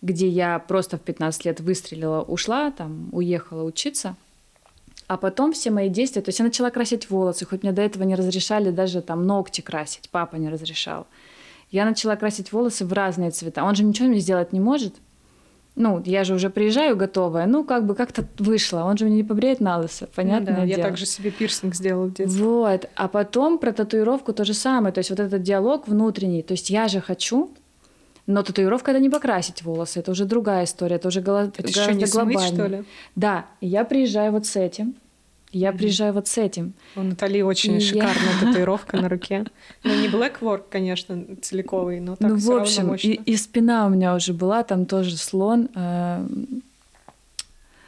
где 0.00 0.26
я 0.26 0.58
просто 0.58 0.96
в 0.96 1.02
15 1.02 1.44
лет 1.44 1.60
выстрелила, 1.60 2.22
ушла, 2.22 2.70
там, 2.70 3.10
уехала 3.12 3.62
учиться. 3.62 4.16
А 5.08 5.16
потом 5.16 5.52
все 5.52 5.70
мои 5.70 5.88
действия, 5.88 6.22
то 6.22 6.28
есть 6.28 6.38
я 6.38 6.44
начала 6.44 6.70
красить 6.70 7.08
волосы, 7.08 7.46
хоть 7.46 7.62
мне 7.62 7.72
до 7.72 7.82
этого 7.82 8.04
не 8.04 8.14
разрешали 8.14 8.70
даже 8.70 9.00
там 9.00 9.26
ногти 9.26 9.62
красить, 9.62 10.10
папа 10.10 10.36
не 10.36 10.50
разрешал. 10.50 11.06
Я 11.70 11.86
начала 11.86 12.14
красить 12.16 12.52
волосы 12.52 12.84
в 12.84 12.92
разные 12.92 13.30
цвета. 13.30 13.64
Он 13.64 13.74
же 13.74 13.84
ничего 13.84 14.08
мне 14.08 14.20
сделать 14.20 14.52
не 14.52 14.60
может. 14.60 14.94
Ну, 15.76 16.02
я 16.04 16.24
же 16.24 16.34
уже 16.34 16.50
приезжаю 16.50 16.96
готовая. 16.96 17.46
Ну, 17.46 17.62
как 17.62 17.86
бы 17.86 17.94
как-то 17.94 18.26
вышло. 18.38 18.82
Он 18.82 18.98
же 18.98 19.04
мне 19.04 19.16
не 19.16 19.24
побреет 19.24 19.60
на 19.60 19.78
лысо, 19.78 20.08
понятно? 20.14 20.50
Ну, 20.50 20.56
да, 20.56 20.64
я 20.64 20.76
также 20.78 21.06
себе 21.06 21.30
пирсинг 21.30 21.74
сделала 21.74 22.06
в 22.06 22.14
детстве. 22.14 22.42
Вот. 22.42 22.88
А 22.96 23.08
потом 23.08 23.58
про 23.58 23.72
татуировку 23.72 24.32
то 24.32 24.44
же 24.44 24.54
самое. 24.54 24.92
То 24.92 24.98
есть 24.98 25.10
вот 25.10 25.20
этот 25.20 25.42
диалог 25.42 25.86
внутренний. 25.86 26.42
То 26.42 26.52
есть 26.52 26.68
я 26.68 26.88
же 26.88 27.00
хочу, 27.00 27.50
но 28.28 28.42
татуировка 28.42 28.90
это 28.90 29.00
не 29.00 29.08
покрасить 29.08 29.62
волосы, 29.62 30.00
это 30.00 30.10
уже 30.10 30.26
другая 30.26 30.64
история, 30.64 30.96
это 30.96 31.08
уже 31.08 31.22
гла- 31.22 31.46
это 31.46 31.62
гораздо 31.62 31.94
не 31.94 32.04
глобальнее. 32.04 32.48
Смыть, 32.48 32.54
что 32.54 32.66
ли? 32.66 32.84
Да, 33.16 33.46
я 33.62 33.84
приезжаю 33.84 34.32
вот 34.32 34.44
с 34.44 34.54
этим. 34.54 34.94
Я 35.50 35.72
приезжаю 35.72 36.12
вот 36.12 36.28
с 36.28 36.36
этим. 36.36 36.74
У 36.94 37.02
Натали 37.02 37.40
очень 37.40 37.76
и 37.76 37.80
шикарная 37.80 38.12
я... 38.12 38.46
татуировка 38.46 38.98
на 38.98 39.08
руке. 39.08 39.46
Ну, 39.82 39.98
не 39.98 40.08
Blackwork, 40.08 40.64
конечно, 40.68 41.24
целиковый, 41.40 42.00
но 42.00 42.16
так 42.16 42.30
Ну, 42.30 42.36
в 42.36 42.50
общем, 42.50 42.94
и, 42.94 42.98
и 42.98 43.36
спина 43.36 43.86
у 43.86 43.88
меня 43.88 44.14
уже 44.14 44.34
была, 44.34 44.62
там 44.62 44.84
тоже 44.84 45.16
слон 45.16 45.70
э, 45.74 46.26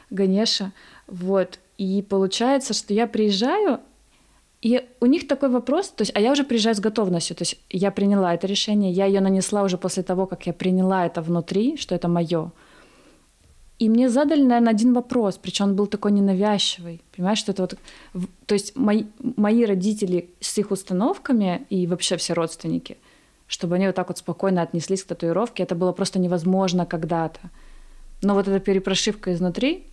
Ганеша. 0.09 0.71
Вот. 1.05 1.59
И 1.77 2.01
получается, 2.01 2.73
что 2.73 2.95
я 2.95 3.05
приезжаю, 3.05 3.79
и 4.61 4.87
у 4.99 5.07
них 5.07 5.27
такой 5.27 5.49
вопрос, 5.49 5.89
то 5.89 6.03
есть, 6.03 6.11
а 6.15 6.19
я 6.19 6.31
уже 6.31 6.43
приезжаю 6.43 6.75
с 6.75 6.79
готовностью, 6.79 7.35
то 7.35 7.41
есть 7.41 7.59
я 7.69 7.89
приняла 7.91 8.33
это 8.33 8.45
решение, 8.47 8.91
я 8.91 9.05
ее 9.05 9.19
нанесла 9.19 9.63
уже 9.63 9.77
после 9.77 10.03
того, 10.03 10.27
как 10.27 10.45
я 10.45 10.53
приняла 10.53 11.05
это 11.05 11.21
внутри, 11.21 11.77
что 11.77 11.95
это 11.95 12.07
мое. 12.07 12.51
И 13.79 13.89
мне 13.89 14.09
задали, 14.09 14.43
наверное, 14.43 14.73
один 14.73 14.93
вопрос, 14.93 15.39
причем 15.41 15.65
он 15.65 15.75
был 15.75 15.87
такой 15.87 16.11
ненавязчивый. 16.11 17.01
Понимаешь, 17.15 17.39
что 17.39 17.51
это 17.51 17.63
вот... 17.63 17.79
То 18.45 18.53
есть 18.53 18.75
мои, 18.75 19.05
мои 19.37 19.65
родители 19.65 20.29
с 20.39 20.55
их 20.59 20.69
установками 20.69 21.65
и 21.71 21.87
вообще 21.87 22.17
все 22.17 22.33
родственники, 22.33 22.97
чтобы 23.47 23.75
они 23.75 23.87
вот 23.87 23.95
так 23.95 24.09
вот 24.09 24.19
спокойно 24.19 24.61
отнеслись 24.61 25.03
к 25.03 25.07
татуировке, 25.07 25.63
это 25.63 25.73
было 25.73 25.93
просто 25.93 26.19
невозможно 26.19 26.85
когда-то. 26.85 27.39
Но 28.21 28.35
вот 28.35 28.47
эта 28.47 28.59
перепрошивка 28.59 29.33
изнутри, 29.33 29.87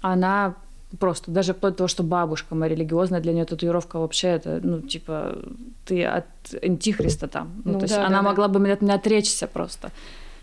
она 0.00 0.56
просто, 0.98 1.30
даже 1.30 1.54
вплоть 1.54 1.72
до 1.72 1.78
того, 1.78 1.88
что 1.88 2.02
бабушка 2.02 2.54
моя 2.54 2.74
религиозная, 2.74 3.20
для 3.20 3.32
нее 3.32 3.44
татуировка 3.44 3.98
вообще 3.98 4.28
это, 4.28 4.60
ну, 4.62 4.80
типа, 4.80 5.38
ты 5.84 6.04
от 6.04 6.26
антихриста 6.62 7.28
там. 7.28 7.62
Ну, 7.64 7.72
ну 7.72 7.80
то 7.80 7.80
да, 7.80 7.84
есть 7.84 7.96
да, 7.96 8.06
она 8.06 8.16
да. 8.18 8.22
могла 8.22 8.48
бы 8.48 8.70
от 8.70 8.82
меня 8.82 8.94
отречься 8.94 9.46
просто. 9.46 9.90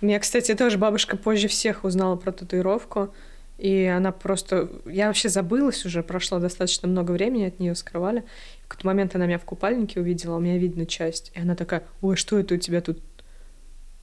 Меня, 0.01 0.19
кстати, 0.19 0.55
тоже 0.55 0.77
бабушка 0.77 1.15
позже 1.15 1.47
всех 1.47 1.83
узнала 1.83 2.15
про 2.15 2.31
татуировку. 2.31 3.13
И 3.59 3.85
она 3.85 4.11
просто... 4.11 4.69
Я 4.87 5.07
вообще 5.07 5.29
забылась 5.29 5.85
уже, 5.85 6.01
прошло 6.01 6.39
достаточно 6.39 6.87
много 6.87 7.11
времени, 7.11 7.43
от 7.43 7.59
нее 7.59 7.75
скрывали. 7.75 8.23
В 8.65 8.69
какой-то 8.69 8.87
момент 8.87 9.15
она 9.15 9.27
меня 9.27 9.37
в 9.37 9.45
купальнике 9.45 9.99
увидела, 9.99 10.37
у 10.37 10.39
меня 10.39 10.57
видно 10.57 10.87
часть. 10.87 11.31
И 11.35 11.39
она 11.39 11.55
такая, 11.55 11.83
ой, 12.01 12.15
что 12.15 12.39
это 12.39 12.55
у 12.55 12.57
тебя 12.57 12.81
тут? 12.81 12.99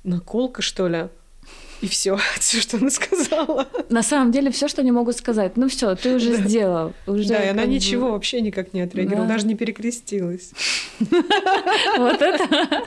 Наколка, 0.04 0.62
что 0.62 0.86
ли? 0.86 1.08
И 1.80 1.88
все, 1.88 2.18
все, 2.38 2.60
что 2.60 2.76
она 2.76 2.90
сказала. 2.90 3.68
На 3.88 4.02
самом 4.02 4.32
деле, 4.32 4.50
все, 4.50 4.68
что 4.68 4.80
они 4.82 4.90
могут 4.90 5.16
сказать. 5.16 5.56
Ну 5.56 5.68
все, 5.68 5.94
ты 5.94 6.14
уже 6.14 6.36
да. 6.36 6.48
сделал. 6.48 6.94
Уже 7.06 7.28
да, 7.28 7.44
и 7.44 7.48
она 7.48 7.64
ничего 7.64 8.12
вообще 8.12 8.40
никак 8.40 8.72
не 8.72 8.80
отреагировала, 8.80 9.26
да. 9.26 9.34
даже 9.34 9.46
не 9.46 9.54
перекрестилась. 9.54 10.52
Вот 11.96 12.20
это 12.22 12.78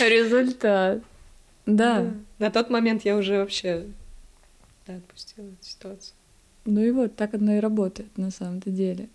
результат. 0.08 1.02
Да. 1.66 2.12
На 2.38 2.50
тот 2.50 2.70
момент 2.70 3.04
я 3.04 3.16
уже 3.16 3.38
вообще 3.38 3.84
отпустила 4.86 5.46
эту 5.46 5.64
ситуацию. 5.64 6.14
Ну 6.64 6.82
и 6.82 6.90
вот 6.90 7.16
так 7.16 7.34
одно 7.34 7.56
и 7.56 7.60
работает 7.60 8.16
на 8.16 8.30
самом-то 8.30 8.70
деле. 8.70 9.08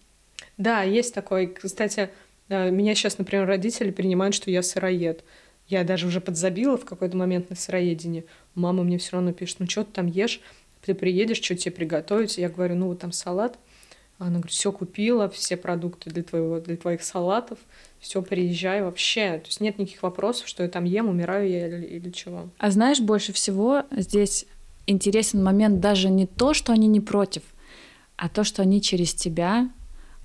Да, 0.57 0.83
есть 0.83 1.13
такой. 1.13 1.47
Кстати, 1.47 2.09
э, 2.49 2.69
меня 2.71 2.95
сейчас, 2.95 3.17
например, 3.17 3.47
родители 3.47 3.91
принимают, 3.91 4.35
что 4.35 4.49
я 4.51 4.63
сыроед. 4.63 5.23
Я 5.67 5.83
даже 5.83 6.07
уже 6.07 6.21
подзабила 6.21 6.77
в 6.77 6.85
какой-то 6.85 7.17
момент 7.17 7.49
на 7.49 7.55
сыроедении. 7.55 8.25
Мама 8.53 8.83
мне 8.83 8.97
все 8.97 9.13
равно 9.13 9.33
пишет, 9.33 9.59
ну 9.59 9.67
что 9.67 9.83
ты 9.83 9.91
там 9.91 10.07
ешь, 10.07 10.41
ты 10.85 10.93
приедешь, 10.93 11.41
что 11.41 11.55
тебе 11.55 11.71
приготовить? 11.71 12.37
Я 12.37 12.49
говорю, 12.49 12.75
ну 12.75 12.87
вот 12.87 12.99
там 12.99 13.11
салат. 13.11 13.57
Она 14.17 14.35
говорит, 14.37 14.51
все 14.51 14.71
купила, 14.71 15.29
все 15.29 15.57
продукты 15.57 16.09
для, 16.09 16.23
твоего, 16.23 16.59
для 16.59 16.77
твоих 16.77 17.03
салатов 17.03 17.59
все, 18.05 18.21
приезжай 18.21 18.83
вообще. 18.83 19.39
То 19.39 19.47
есть 19.47 19.59
нет 19.61 19.79
никаких 19.79 20.03
вопросов, 20.03 20.47
что 20.47 20.61
я 20.61 20.69
там 20.69 20.83
ем, 20.83 21.09
умираю 21.09 21.49
я 21.49 21.67
или, 21.67 21.85
или 21.85 22.11
чего. 22.11 22.49
А 22.59 22.69
знаешь, 22.69 22.99
больше 22.99 23.33
всего 23.33 23.83
здесь 23.89 24.45
интересен 24.85 25.43
момент 25.43 25.79
даже 25.79 26.09
не 26.09 26.27
то, 26.27 26.53
что 26.53 26.71
они 26.71 26.87
не 26.87 27.01
против, 27.01 27.41
а 28.15 28.29
то, 28.29 28.43
что 28.43 28.61
они 28.61 28.79
через 28.79 29.15
тебя 29.15 29.69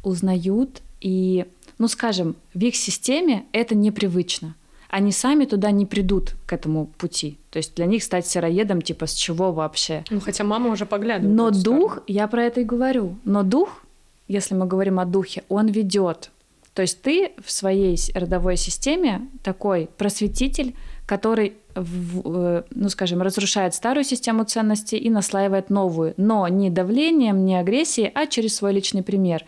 узнают 0.04 0.82
и, 1.00 1.46
ну 1.78 1.88
скажем, 1.88 2.36
в 2.52 2.62
их 2.62 2.76
системе 2.76 3.46
это 3.52 3.74
непривычно. 3.74 4.54
Они 4.90 5.12
сами 5.12 5.44
туда 5.44 5.70
не 5.70 5.86
придут 5.86 6.34
к 6.46 6.52
этому 6.52 6.86
пути. 6.86 7.38
То 7.50 7.58
есть 7.58 7.74
для 7.76 7.86
них 7.86 8.02
стать 8.02 8.26
сыроедом, 8.26 8.82
типа, 8.82 9.06
с 9.06 9.14
чего 9.14 9.52
вообще? 9.52 10.04
Ну, 10.10 10.20
хотя 10.20 10.44
мама 10.44 10.70
уже 10.70 10.84
поглядывает. 10.84 11.34
Но 11.36 11.50
дух, 11.50 11.92
сторону. 11.92 12.02
я 12.08 12.26
про 12.26 12.42
это 12.44 12.60
и 12.60 12.64
говорю, 12.64 13.16
но 13.24 13.42
дух, 13.42 13.82
если 14.28 14.54
мы 14.54 14.66
говорим 14.66 14.98
о 14.98 15.04
духе, 15.04 15.44
он 15.48 15.68
ведет. 15.68 16.30
То 16.74 16.82
есть 16.82 17.02
ты 17.02 17.32
в 17.44 17.50
своей 17.50 17.96
родовой 18.14 18.56
системе 18.56 19.28
такой 19.42 19.88
просветитель, 19.96 20.74
который, 21.06 21.54
в- 21.74 22.22
э, 22.36 22.62
ну 22.70 22.88
скажем, 22.88 23.22
разрушает 23.22 23.74
старую 23.74 24.04
систему 24.04 24.44
ценностей 24.44 24.96
и 24.96 25.10
наслаивает 25.10 25.70
новую, 25.70 26.14
но 26.16 26.46
не 26.48 26.70
давлением, 26.70 27.44
не 27.44 27.56
агрессией, 27.56 28.10
а 28.14 28.26
через 28.26 28.56
свой 28.56 28.72
личный 28.72 29.02
пример. 29.02 29.44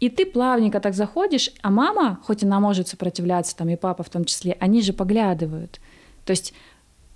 И 0.00 0.08
ты 0.10 0.26
плавненько 0.26 0.80
так 0.80 0.94
заходишь, 0.94 1.50
а 1.60 1.70
мама, 1.70 2.20
хоть 2.22 2.44
она 2.44 2.60
может 2.60 2.88
сопротивляться, 2.88 3.56
там 3.56 3.68
и 3.68 3.76
папа 3.76 4.02
в 4.02 4.08
том 4.08 4.24
числе, 4.24 4.56
они 4.60 4.80
же 4.80 4.92
поглядывают. 4.92 5.80
То 6.24 6.30
есть, 6.30 6.54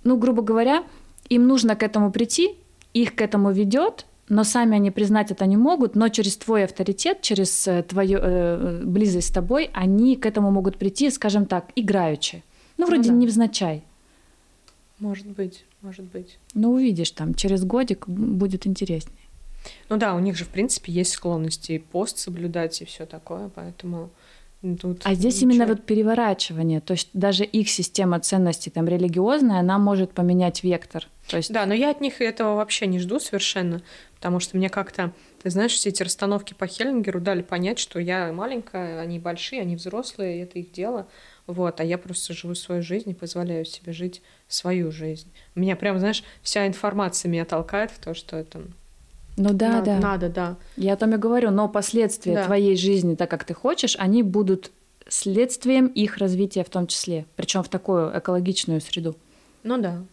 ну, 0.03 0.17
грубо 0.17 0.41
говоря, 0.41 0.83
им 1.29 1.47
нужно 1.47 1.75
к 1.75 1.83
этому 1.83 2.11
прийти, 2.11 2.55
их 2.93 3.15
к 3.15 3.21
этому 3.21 3.51
ведет, 3.51 4.05
но 4.27 4.43
сами 4.43 4.75
они 4.75 4.91
признать 4.91 5.31
это 5.31 5.45
не 5.45 5.57
могут, 5.57 5.95
но 5.95 6.09
через 6.09 6.37
твой 6.37 6.65
авторитет, 6.65 7.21
через 7.21 7.67
э, 7.67 7.83
твою 7.83 8.19
э, 8.21 8.81
близость 8.83 9.29
с 9.29 9.31
тобой, 9.31 9.69
они 9.73 10.15
к 10.15 10.25
этому 10.25 10.51
могут 10.51 10.77
прийти, 10.77 11.09
скажем 11.09 11.45
так, 11.45 11.71
играючи. 11.75 12.43
Ну, 12.77 12.85
Ну 12.85 12.91
вроде 12.91 13.09
да. 13.09 13.15
невзначай. 13.15 13.83
Может 14.99 15.27
быть, 15.27 15.65
может 15.81 16.05
быть. 16.05 16.37
Но 16.53 16.71
увидишь, 16.71 17.11
там, 17.11 17.33
через 17.33 17.63
годик 17.63 18.07
будет 18.07 18.65
интереснее. 18.67 19.17
Ну 19.89 19.97
да, 19.97 20.15
у 20.15 20.19
них 20.19 20.37
же, 20.37 20.45
в 20.45 20.49
принципе, 20.49 20.91
есть 20.91 21.13
склонности 21.13 21.73
и 21.73 21.79
пост 21.79 22.17
соблюдать 22.17 22.81
и 22.81 22.85
все 22.85 23.05
такое, 23.05 23.49
поэтому 23.49 24.09
тут... 24.79 25.01
А 25.03 25.13
здесь 25.13 25.35
ничего. 25.35 25.51
именно 25.51 25.67
вот 25.67 25.85
переворачивание, 25.85 26.79
то 26.79 26.93
есть 26.93 27.09
даже 27.13 27.43
их 27.43 27.69
система 27.69 28.19
ценностей 28.19 28.69
там 28.69 28.87
религиозная, 28.87 29.59
она 29.59 29.77
может 29.77 30.11
поменять 30.11 30.63
вектор. 30.63 31.07
То 31.27 31.37
есть 31.37 31.51
Да, 31.51 31.65
но 31.65 31.73
я 31.73 31.91
от 31.91 32.01
них 32.01 32.21
этого 32.21 32.55
вообще 32.55 32.87
не 32.87 32.99
жду 32.99 33.19
совершенно, 33.19 33.81
потому 34.15 34.39
что 34.39 34.57
мне 34.57 34.69
как-то, 34.69 35.11
ты 35.41 35.49
знаешь, 35.49 35.73
все 35.73 35.89
эти 35.89 36.03
расстановки 36.03 36.53
по 36.53 36.65
Хеллингеру 36.65 37.19
дали 37.19 37.41
понять, 37.41 37.79
что 37.79 37.99
я 37.99 38.31
маленькая, 38.31 39.01
они 39.01 39.19
большие, 39.19 39.61
они 39.61 39.75
взрослые, 39.75 40.43
это 40.43 40.59
их 40.59 40.71
дело, 40.71 41.07
вот, 41.45 41.81
а 41.81 41.83
я 41.83 41.97
просто 41.97 42.33
живу 42.33 42.55
свою 42.55 42.81
жизнь 42.81 43.09
и 43.09 43.13
позволяю 43.13 43.65
себе 43.65 43.91
жить 43.91 44.21
свою 44.47 44.91
жизнь. 44.91 45.29
Меня 45.55 45.75
прям, 45.75 45.99
знаешь, 45.99 46.23
вся 46.41 46.67
информация 46.67 47.29
меня 47.29 47.43
толкает 47.45 47.91
в 47.91 47.99
то, 47.99 48.13
что 48.13 48.37
это 48.37 48.63
Ну 49.35 49.53
да, 49.53 49.69
надо, 49.69 49.85
да. 49.85 49.99
надо, 49.99 50.29
да. 50.29 50.57
Я 50.77 50.93
о 50.93 50.97
том 50.97 51.13
и 51.15 51.17
говорю, 51.17 51.49
но 51.51 51.67
последствия 51.67 52.35
Да. 52.35 52.45
твоей 52.45 52.75
жизни, 52.75 53.15
так 53.15 53.29
как 53.29 53.43
ты 53.45 53.53
хочешь, 53.53 53.95
они 53.97 54.21
будут 54.21 54.71
следствием 55.07 55.87
их 55.87 56.17
развития 56.17 56.63
в 56.63 56.69
том 56.69 56.87
числе, 56.87 57.25
причем 57.35 57.63
в 57.63 57.69
такую 57.69 58.17
экологичную 58.17 58.79
среду. 58.79 59.15
Ну 59.63 59.77
да, 59.81 60.03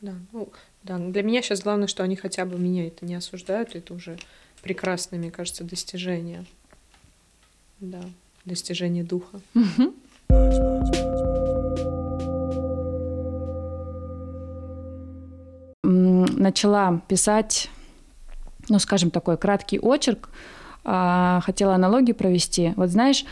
да, 0.00 0.14
ну 0.32 0.48
да. 0.82 0.98
Для 0.98 1.22
меня 1.22 1.42
сейчас 1.42 1.60
главное, 1.62 1.88
что 1.88 2.02
они 2.02 2.16
хотя 2.16 2.46
бы 2.46 2.58
меня 2.58 2.86
это 2.86 3.04
не 3.04 3.14
осуждают, 3.14 3.74
это 3.74 3.92
уже 3.92 4.18
прекрасное, 4.62 5.18
мне 5.18 5.30
кажется, 5.30 5.62
достижение. 5.64 6.44
Да, 7.80 8.00
достижение 8.44 9.04
духа. 9.04 9.40
Начала 15.82 17.00
писать, 17.08 17.68
ну, 18.70 18.78
скажем, 18.78 19.10
такой 19.10 19.36
краткий 19.36 19.78
очерк, 19.78 20.30
а, 20.84 21.40
хотела 21.44 21.74
аналогию 21.74 22.16
провести. 22.16 22.72
Вот 22.76 22.88
знаешь, 22.88 23.24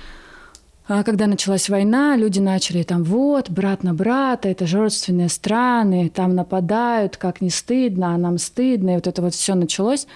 а, 0.86 1.02
когда 1.02 1.26
началась 1.26 1.68
война, 1.68 2.16
люди 2.16 2.38
начали 2.40 2.82
там, 2.82 3.04
вот, 3.04 3.50
брат 3.50 3.82
на 3.82 3.94
брата, 3.94 4.48
это 4.48 4.66
же 4.66 4.78
родственные 4.78 5.28
страны, 5.28 6.10
там 6.14 6.34
нападают, 6.34 7.16
как 7.16 7.40
не 7.40 7.50
стыдно, 7.50 8.14
а 8.14 8.18
нам 8.18 8.38
стыдно, 8.38 8.90
и 8.90 8.94
вот 8.94 9.06
это 9.06 9.22
вот 9.22 9.34
все 9.34 9.54
началось. 9.54 10.06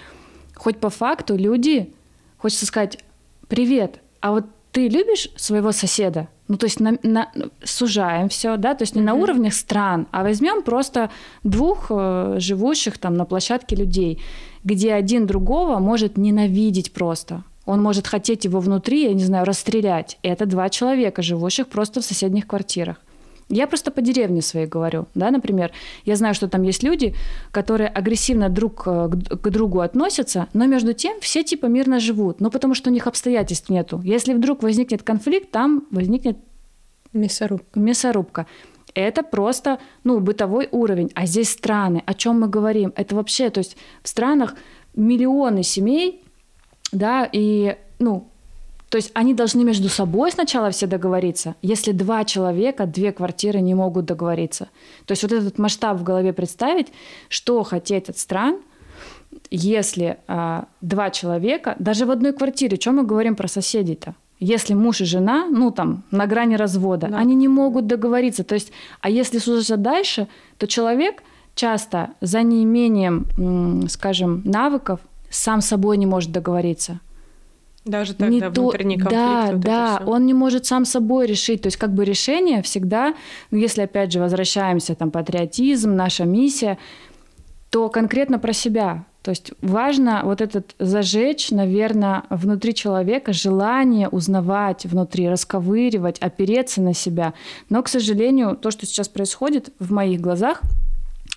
Хоть 0.54 0.78
по 0.78 0.90
факту 0.90 1.36
люди, 1.36 1.92
хочется 2.38 2.66
сказать, 2.66 2.98
привет, 3.48 4.00
а 4.20 4.30
вот 4.32 4.44
ты 4.72 4.88
любишь 4.88 5.28
своего 5.36 5.72
соседа? 5.72 6.28
Ну, 6.48 6.56
то 6.56 6.66
есть 6.66 6.80
на, 6.80 6.98
на- 7.02 7.30
сужаем 7.64 8.28
все, 8.28 8.56
да, 8.56 8.74
то 8.74 8.82
есть 8.82 8.94
не 8.94 9.02
на 9.02 9.12
Мгм. 9.14 9.22
уровнях 9.22 9.54
стран, 9.54 10.06
а 10.10 10.22
возьмем 10.22 10.62
просто 10.62 11.10
двух 11.44 11.86
э, 11.90 12.34
живущих 12.38 12.98
там 12.98 13.14
на 13.14 13.24
площадке 13.24 13.76
людей, 13.76 14.20
где 14.64 14.94
один 14.94 15.26
другого 15.26 15.78
может 15.78 16.16
ненавидеть 16.16 16.92
просто. 16.92 17.44
Он 17.64 17.80
может 17.82 18.06
хотеть 18.06 18.44
его 18.44 18.60
внутри, 18.60 19.04
я 19.04 19.14
не 19.14 19.24
знаю, 19.24 19.44
расстрелять. 19.44 20.18
И 20.22 20.28
это 20.28 20.46
два 20.46 20.68
человека, 20.68 21.22
живущих 21.22 21.68
просто 21.68 22.00
в 22.00 22.04
соседних 22.04 22.46
квартирах. 22.46 22.96
Я 23.48 23.66
просто 23.66 23.90
по 23.90 24.00
деревне 24.00 24.40
своей 24.40 24.66
говорю, 24.66 25.06
да, 25.14 25.30
например. 25.30 25.72
Я 26.04 26.16
знаю, 26.16 26.34
что 26.34 26.48
там 26.48 26.62
есть 26.62 26.82
люди, 26.82 27.14
которые 27.50 27.88
агрессивно 27.88 28.48
друг 28.48 28.84
э, 28.86 29.10
к 29.10 29.50
другу 29.50 29.80
относятся, 29.80 30.48
но 30.54 30.66
между 30.66 30.94
тем 30.94 31.20
все 31.20 31.44
типа 31.44 31.66
мирно 31.66 32.00
живут, 32.00 32.40
ну 32.40 32.50
потому 32.50 32.74
что 32.74 32.88
у 32.88 32.92
них 32.92 33.06
обстоятельств 33.06 33.68
нету. 33.68 34.00
Если 34.04 34.32
вдруг 34.32 34.62
возникнет 34.62 35.02
конфликт, 35.02 35.50
там 35.50 35.84
возникнет 35.90 36.38
Мясорубка. 37.12 37.78
мясорубка. 37.78 38.46
Это 38.94 39.22
просто, 39.22 39.78
ну, 40.04 40.20
бытовой 40.20 40.68
уровень. 40.70 41.10
А 41.14 41.26
здесь 41.26 41.50
страны. 41.50 42.02
О 42.06 42.14
чем 42.14 42.40
мы 42.40 42.48
говорим? 42.48 42.92
Это 42.96 43.14
вообще, 43.14 43.50
то 43.50 43.58
есть 43.58 43.76
в 44.02 44.08
странах 44.08 44.54
миллионы 44.94 45.62
семей, 45.62 46.22
да, 46.92 47.28
и, 47.30 47.76
ну, 47.98 48.28
то 48.92 48.96
есть 48.96 49.10
они 49.14 49.32
должны 49.32 49.64
между 49.64 49.88
собой 49.88 50.30
сначала 50.32 50.70
все 50.70 50.86
договориться. 50.86 51.54
Если 51.62 51.92
два 51.92 52.26
человека, 52.26 52.84
две 52.84 53.10
квартиры 53.12 53.62
не 53.62 53.74
могут 53.74 54.04
договориться. 54.04 54.68
То 55.06 55.12
есть 55.12 55.22
вот 55.22 55.32
этот 55.32 55.58
масштаб 55.58 55.96
в 55.96 56.02
голове 56.02 56.34
представить, 56.34 56.92
что 57.30 57.62
хотеть 57.62 58.10
от 58.10 58.18
стран, 58.18 58.60
если 59.50 60.18
а, 60.28 60.66
два 60.82 61.08
человека, 61.08 61.74
даже 61.78 62.04
в 62.04 62.10
одной 62.10 62.34
квартире, 62.34 62.76
чем 62.76 62.96
мы 62.96 63.04
говорим 63.04 63.34
про 63.34 63.48
соседей-то? 63.48 64.14
Если 64.44 64.74
муж 64.74 65.00
и 65.00 65.04
жена, 65.04 65.46
ну 65.50 65.70
там, 65.70 66.02
на 66.10 66.26
грани 66.26 66.56
развода, 66.56 67.06
Да. 67.08 67.16
они 67.18 67.34
не 67.36 67.46
могут 67.48 67.86
договориться. 67.86 68.42
То 68.42 68.54
есть, 68.54 68.72
а 69.00 69.08
если 69.08 69.38
слушать 69.38 69.80
дальше, 69.82 70.26
то 70.58 70.66
человек 70.66 71.22
часто 71.54 72.08
за 72.20 72.42
неимением, 72.42 73.26
скажем, 73.88 74.42
навыков 74.44 74.98
сам 75.30 75.60
собой 75.60 75.96
не 75.96 76.06
может 76.06 76.32
договориться. 76.32 76.98
Даже 77.84 78.14
тогда 78.14 78.28
Не 78.34 78.40
то- 78.40 78.50
внутренний 78.50 78.96
конфликт. 78.98 79.14
Да, 79.14 79.50
вот 79.52 79.60
да, 79.60 80.02
он 80.06 80.26
не 80.26 80.34
может 80.34 80.66
сам 80.66 80.84
собой 80.84 81.26
решить. 81.26 81.62
То 81.62 81.66
есть 81.68 81.76
как 81.76 81.90
бы 81.94 82.04
решение 82.04 82.62
всегда, 82.62 83.14
ну, 83.52 83.58
если 83.58 83.82
опять 83.82 84.12
же 84.12 84.20
возвращаемся, 84.20 84.94
там, 84.94 85.10
патриотизм, 85.10 85.94
наша 85.94 86.24
миссия, 86.24 86.78
то 87.70 87.88
конкретно 87.88 88.38
про 88.38 88.52
себя. 88.52 89.04
То 89.22 89.30
есть 89.30 89.52
важно 89.62 90.22
вот 90.24 90.40
этот 90.40 90.74
зажечь, 90.80 91.50
наверное, 91.50 92.24
внутри 92.28 92.74
человека 92.74 93.32
желание 93.32 94.08
узнавать 94.08 94.84
внутри, 94.84 95.28
расковыривать, 95.28 96.18
опереться 96.18 96.82
на 96.82 96.92
себя. 96.92 97.32
Но, 97.68 97.82
к 97.82 97.88
сожалению, 97.88 98.56
то, 98.56 98.72
что 98.72 98.84
сейчас 98.84 99.08
происходит 99.08 99.72
в 99.78 99.92
моих 99.92 100.20
глазах, 100.20 100.60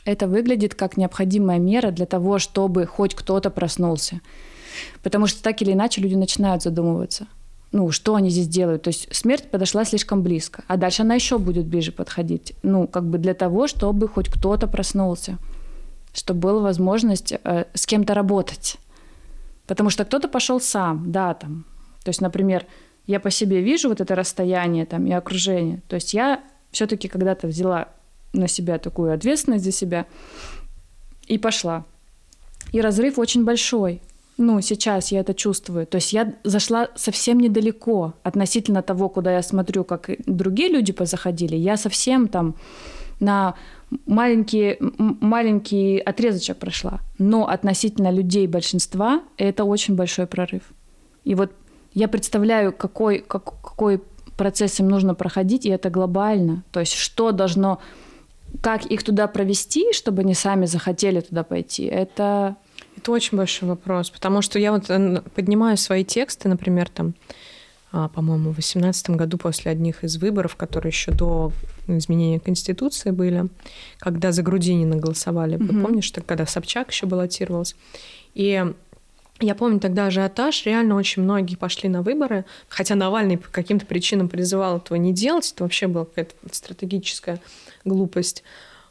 это 0.04 0.28
выглядит 0.28 0.74
как 0.74 0.98
необходимая 0.98 1.60
мера 1.60 1.92
для 1.92 2.08
того, 2.08 2.40
чтобы 2.40 2.88
хоть 2.88 3.14
кто-то 3.14 3.52
проснулся. 3.52 4.20
Потому 5.04 5.28
что 5.28 5.44
так 5.44 5.62
или 5.62 5.74
иначе 5.74 6.02
люди 6.02 6.16
начинают 6.16 6.64
задумываться. 6.64 7.28
Ну, 7.72 7.92
что 7.92 8.16
они 8.16 8.30
здесь 8.30 8.48
делают? 8.48 8.84
То 8.84 8.90
есть 8.90 9.14
смерть 9.14 9.52
подошла 9.52 9.86
слишком 9.86 10.24
близко, 10.24 10.64
а 10.68 10.78
дальше 10.78 11.02
она 11.02 11.16
еще 11.16 11.38
будет 11.38 11.66
ближе 11.66 11.92
подходить. 11.92 12.54
Ну, 12.64 12.88
как 12.88 13.08
бы 13.08 13.18
для 13.18 13.34
того, 13.34 13.68
чтобы 13.68 14.08
хоть 14.08 14.30
кто-то 14.30 14.68
проснулся, 14.68 15.38
чтобы 16.16 16.40
была 16.40 16.62
возможность 16.62 17.34
э, 17.34 17.66
с 17.74 17.86
кем-то 17.86 18.14
работать. 18.14 18.78
Потому 19.68 19.90
что 19.90 20.06
кто-то 20.06 20.28
пошел 20.30 20.62
сам, 20.62 21.12
да, 21.12 21.34
там. 21.34 21.66
То 22.04 22.10
есть, 22.10 22.22
например, 22.22 22.66
я 23.06 23.20
по 23.20 23.30
себе 23.30 23.62
вижу 23.62 23.90
вот 23.90 24.00
это 24.00 24.16
расстояние 24.16 24.86
там 24.86 25.06
и 25.06 25.12
окружение. 25.12 25.82
То 25.90 25.96
есть 25.96 26.14
я 26.14 26.42
все-таки 26.72 27.10
когда-то 27.10 27.48
взяла 27.48 27.90
на 28.32 28.48
себя 28.48 28.80
такую 28.80 29.14
ответственность 29.14 29.66
за 29.66 29.72
себя 29.72 30.06
и 31.28 31.38
пошла. 31.38 31.84
И 32.72 32.80
разрыв 32.80 33.20
очень 33.20 33.44
большой. 33.44 34.02
Ну, 34.38 34.62
сейчас 34.62 35.12
я 35.12 35.20
это 35.20 35.34
чувствую. 35.34 35.86
То 35.86 35.96
есть 35.96 36.14
я 36.14 36.34
зашла 36.44 36.90
совсем 36.96 37.40
недалеко 37.40 38.14
относительно 38.24 38.82
того, 38.82 39.10
куда 39.10 39.34
я 39.34 39.42
смотрю, 39.42 39.84
как 39.84 40.10
другие 40.26 40.70
люди 40.70 40.94
позаходили. 40.94 41.56
Я 41.56 41.76
совсем 41.78 42.28
там 42.28 42.56
на 43.20 43.56
маленький, 44.06 44.78
маленький 44.80 46.00
отрезочек 46.00 46.58
прошла. 46.58 47.00
Но 47.18 47.48
относительно 47.48 48.12
людей 48.12 48.48
большинства 48.48 49.22
это 49.38 49.64
очень 49.64 49.96
большой 49.96 50.28
прорыв. 50.28 50.64
И 51.24 51.36
вот 51.36 51.52
я 51.94 52.08
представляю, 52.08 52.74
какой, 52.74 53.20
как, 53.20 53.46
какой 53.62 54.02
процесс 54.38 54.80
им 54.80 54.90
нужно 54.90 55.16
проходить, 55.16 55.66
и 55.66 55.70
это 55.70 55.90
глобально. 55.90 56.64
То 56.72 56.82
есть 56.82 56.94
что 56.94 57.32
должно, 57.32 57.80
как 58.62 58.86
их 58.86 59.04
туда 59.04 59.28
провести, 59.28 59.94
чтобы 59.94 60.22
они 60.22 60.34
сами 60.34 60.66
захотели 60.66 61.22
туда 61.22 61.44
пойти, 61.44 61.86
это 61.86 62.56
Это 62.98 63.12
очень 63.12 63.38
большой 63.38 63.70
вопрос, 63.70 64.10
потому 64.10 64.42
что 64.42 64.60
я 64.60 64.72
вот 64.72 64.90
э, 64.90 65.22
поднимаю 65.36 65.78
свои 65.78 66.04
тексты, 66.04 66.50
например, 66.50 66.90
там 66.90 67.14
а, 67.92 68.10
по-моему, 68.10 68.50
в 68.50 68.56
2018 68.56 69.12
году 69.12 69.38
после 69.38 69.72
одних 69.72 70.04
из 70.04 70.18
выборов, 70.18 70.58
которые 70.58 70.90
еще 70.90 71.14
до 71.14 71.54
изменения 71.88 72.40
Конституции 72.40 73.12
были, 73.12 73.48
когда 74.00 74.32
за 74.32 74.44
Грудинина 74.44 74.96
голосовали. 74.98 75.58
Mm-hmm. 75.58 75.82
Помнишь, 75.82 76.14
когда 76.26 76.46
Собчак 76.46 76.92
еще 76.92 77.06
баллотировался? 77.06 77.76
И 78.34 78.64
я 79.42 79.56
помню 79.56 79.80
тогда 79.80 80.08
ажиотаж, 80.08 80.66
реально 80.66 80.96
очень 80.96 81.22
многие 81.22 81.56
пошли 81.56 81.90
на 81.90 82.02
выборы, 82.02 82.46
хотя 82.70 82.96
Навальный 82.96 83.38
по 83.38 83.50
каким-то 83.50 83.86
причинам 83.86 84.30
призывал 84.30 84.78
этого 84.78 84.98
не 84.98 85.14
делать, 85.14 85.52
это 85.54 85.64
вообще 85.64 85.88
была 85.88 86.06
какая-то 86.06 86.36
стратегическая 86.52 87.42
глупость. 87.84 88.44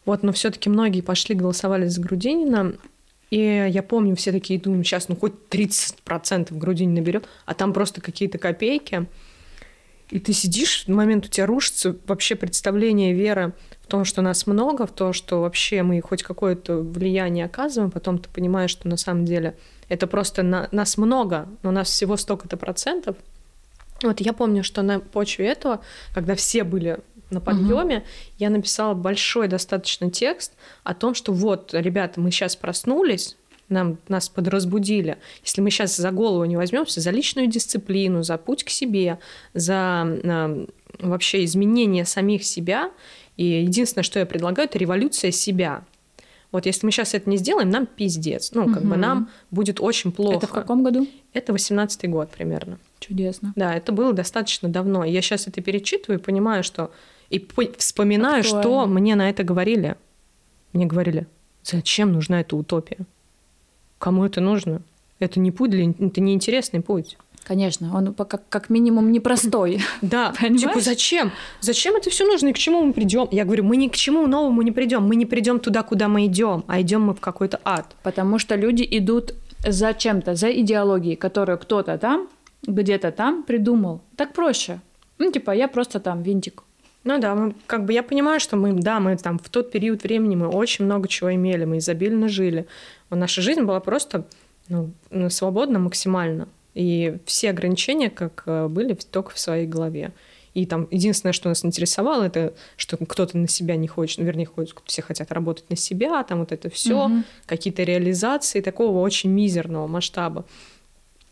Вот, 0.04 0.22
но 0.22 0.32
все-таки 0.32 0.68
многие 0.68 1.00
пошли, 1.00 1.34
голосовали 1.34 1.86
за 1.86 2.02
Грудинина, 2.02 2.74
и 3.30 3.68
я 3.70 3.82
помню, 3.82 4.14
все 4.16 4.32
такие 4.32 4.60
думают, 4.60 4.86
сейчас 4.86 5.08
ну 5.08 5.16
хоть 5.16 5.32
30% 5.50 6.56
Грудинин 6.56 6.94
наберет, 6.94 7.26
а 7.46 7.54
там 7.54 7.72
просто 7.72 8.00
какие-то 8.02 8.36
копейки. 8.38 9.06
И 10.10 10.20
ты 10.20 10.32
сидишь, 10.32 10.84
в 10.86 10.88
момент 10.90 11.26
у 11.26 11.28
тебя 11.28 11.46
рушится 11.46 11.96
вообще 12.06 12.34
представление 12.34 13.14
веры 13.14 13.54
в 13.82 13.86
том, 13.86 14.04
что 14.04 14.22
нас 14.22 14.46
много, 14.46 14.86
в 14.86 14.92
то, 14.92 15.12
что 15.12 15.40
вообще 15.40 15.82
мы 15.82 16.00
хоть 16.00 16.22
какое-то 16.22 16.78
влияние 16.78 17.46
оказываем, 17.46 17.90
потом 17.90 18.18
ты 18.18 18.28
понимаешь, 18.28 18.70
что 18.70 18.88
на 18.88 18.96
самом 18.96 19.24
деле 19.24 19.56
это 19.88 20.06
просто 20.06 20.42
на, 20.42 20.68
нас 20.72 20.96
много, 20.96 21.48
но 21.62 21.70
у 21.70 21.72
нас 21.72 21.88
всего 21.88 22.16
столько-то 22.16 22.56
процентов. 22.56 23.16
Вот 24.02 24.20
я 24.20 24.32
помню, 24.32 24.62
что 24.62 24.82
на 24.82 25.00
почве 25.00 25.46
этого, 25.46 25.80
когда 26.12 26.34
все 26.34 26.64
были 26.64 26.98
на 27.30 27.40
подъеме, 27.40 27.98
угу. 27.98 28.04
я 28.38 28.50
написала 28.50 28.94
большой 28.94 29.48
достаточно 29.48 30.10
текст 30.10 30.52
о 30.82 30.94
том, 30.94 31.14
что 31.14 31.32
вот, 31.32 31.72
ребята, 31.72 32.20
мы 32.20 32.30
сейчас 32.30 32.56
проснулись, 32.56 33.36
нам, 33.68 33.98
нас 34.08 34.28
подразбудили. 34.28 35.18
Если 35.42 35.60
мы 35.60 35.70
сейчас 35.70 35.96
за 35.96 36.10
голову 36.10 36.44
не 36.44 36.56
возьмемся, 36.56 37.00
за 37.00 37.10
личную 37.10 37.48
дисциплину, 37.48 38.22
за 38.22 38.36
путь 38.36 38.64
к 38.64 38.70
себе, 38.70 39.18
за 39.52 40.04
э, 40.06 40.66
вообще 40.98 41.44
изменение 41.44 42.04
самих 42.04 42.44
себя, 42.44 42.90
и 43.36 43.44
единственное, 43.44 44.04
что 44.04 44.18
я 44.18 44.26
предлагаю, 44.26 44.68
это 44.68 44.78
революция 44.78 45.30
себя. 45.30 45.84
Вот 46.52 46.66
если 46.66 46.86
мы 46.86 46.92
сейчас 46.92 47.14
это 47.14 47.28
не 47.28 47.36
сделаем, 47.36 47.68
нам 47.68 47.84
пиздец. 47.84 48.52
Ну, 48.52 48.68
как 48.68 48.82
угу. 48.82 48.90
бы 48.90 48.96
нам 48.96 49.28
будет 49.50 49.80
очень 49.80 50.12
плохо. 50.12 50.36
Это 50.36 50.46
в 50.46 50.52
каком 50.52 50.84
году? 50.84 51.08
Это 51.32 51.52
18-й 51.52 52.06
год 52.06 52.30
примерно. 52.30 52.78
Чудесно. 53.00 53.52
Да, 53.56 53.74
это 53.74 53.90
было 53.90 54.12
достаточно 54.12 54.68
давно. 54.68 55.04
Я 55.04 55.20
сейчас 55.20 55.48
это 55.48 55.60
перечитываю 55.60 56.20
и 56.20 56.22
понимаю, 56.22 56.62
что... 56.62 56.92
И 57.28 57.44
вспоминаю, 57.78 58.42
Актуально. 58.42 58.62
что 58.62 58.86
мне 58.86 59.16
на 59.16 59.30
это 59.30 59.42
говорили. 59.42 59.96
Мне 60.72 60.86
говорили, 60.86 61.26
зачем 61.64 62.12
нужна 62.12 62.40
эта 62.40 62.54
утопия? 62.54 62.98
Кому 64.04 64.26
это 64.26 64.42
нужно? 64.42 64.82
Это 65.18 65.40
не 65.40 65.50
путь 65.50 65.70
для... 65.70 65.88
Это 65.88 66.20
не 66.20 66.34
интересный 66.34 66.82
путь. 66.82 67.16
Конечно, 67.42 67.96
он 67.96 68.12
как, 68.12 68.46
как 68.50 68.68
минимум 68.68 69.10
непростой. 69.12 69.80
Да, 70.02 70.34
типа 70.40 70.80
зачем? 70.80 71.32
Зачем 71.62 71.96
это 71.96 72.10
все 72.10 72.26
нужно 72.26 72.48
и 72.48 72.52
к 72.52 72.58
чему 72.58 72.84
мы 72.84 72.92
придем? 72.92 73.28
Я 73.30 73.46
говорю, 73.46 73.64
мы 73.64 73.78
ни 73.78 73.88
к 73.88 73.96
чему 73.96 74.26
новому 74.26 74.60
не 74.60 74.72
придем. 74.72 75.08
Мы 75.08 75.16
не 75.16 75.24
придем 75.24 75.58
туда, 75.58 75.82
куда 75.82 76.08
мы 76.08 76.26
идем, 76.26 76.64
а 76.66 76.82
идем 76.82 77.00
мы 77.00 77.14
в 77.14 77.20
какой-то 77.20 77.58
ад. 77.64 77.96
Потому 78.02 78.38
что 78.38 78.56
люди 78.56 78.86
идут 78.90 79.32
за 79.66 79.94
чем-то, 79.94 80.34
за 80.34 80.50
идеологией, 80.50 81.16
которую 81.16 81.56
кто-то 81.56 81.96
там, 81.96 82.28
где-то 82.66 83.10
там 83.10 83.42
придумал. 83.42 84.02
Так 84.16 84.34
проще. 84.34 84.80
Ну, 85.16 85.32
типа, 85.32 85.52
я 85.52 85.66
просто 85.66 85.98
там 85.98 86.22
винтик. 86.22 86.62
Ну 87.04 87.18
да, 87.18 87.34
мы, 87.34 87.54
как 87.66 87.84
бы 87.84 87.92
я 87.92 88.02
понимаю, 88.02 88.40
что 88.40 88.56
мы, 88.56 88.72
да, 88.72 88.98
мы 88.98 89.16
там 89.16 89.38
в 89.38 89.48
тот 89.50 89.70
период 89.70 90.02
времени 90.02 90.36
мы 90.36 90.48
очень 90.48 90.86
много 90.86 91.06
чего 91.06 91.34
имели, 91.34 91.66
мы 91.66 91.76
изобильно 91.78 92.28
жили. 92.28 92.66
Наша 93.14 93.42
жизнь 93.42 93.62
была 93.62 93.80
просто 93.80 94.26
ну, 94.68 94.90
свободна 95.28 95.78
максимально. 95.78 96.48
И 96.74 97.18
все 97.24 97.50
ограничения 97.50 98.10
как 98.10 98.42
э, 98.46 98.68
были 98.68 98.94
только 98.94 99.30
в 99.30 99.38
своей 99.38 99.66
голове. 99.66 100.12
И 100.54 100.66
там 100.66 100.86
единственное, 100.90 101.32
что 101.32 101.48
нас 101.48 101.64
интересовало, 101.64 102.24
это 102.24 102.54
что 102.76 102.96
кто-то 102.96 103.36
на 103.36 103.48
себя 103.48 103.76
не 103.76 103.88
хочет, 103.88 104.18
ну, 104.18 104.24
вернее, 104.24 104.46
хочет, 104.46 104.76
все 104.84 105.02
хотят 105.02 105.32
работать 105.32 105.68
на 105.68 105.76
себя, 105.76 106.22
там 106.22 106.40
вот 106.40 106.52
это 106.52 106.70
все, 106.70 107.06
угу. 107.06 107.22
какие-то 107.46 107.82
реализации 107.82 108.60
такого 108.60 109.00
очень 109.00 109.30
мизерного 109.30 109.88
масштаба. 109.88 110.44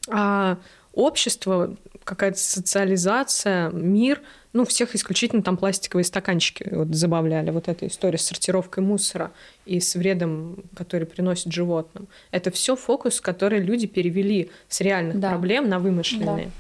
А 0.08 0.58
общество, 0.92 1.76
какая-то 2.02 2.38
социализация, 2.38 3.70
мир— 3.70 4.20
ну, 4.52 4.66
всех 4.66 4.94
исключительно 4.94 5.42
там 5.42 5.56
пластиковые 5.56 6.04
стаканчики 6.04 6.68
вот 6.70 6.94
забавляли. 6.94 7.50
Вот 7.50 7.68
эта 7.68 7.86
история 7.86 8.18
с 8.18 8.26
сортировкой 8.26 8.84
мусора 8.84 9.32
и 9.64 9.80
с 9.80 9.94
вредом, 9.94 10.64
который 10.74 11.06
приносит 11.06 11.52
животным. 11.52 12.06
Это 12.30 12.50
все 12.50 12.76
фокус, 12.76 13.20
который 13.20 13.60
люди 13.60 13.86
перевели 13.86 14.50
с 14.68 14.80
реальных 14.80 15.20
да. 15.20 15.30
проблем 15.30 15.68
на 15.68 15.78
вымышленные. 15.78 16.46
Да. 16.46 16.52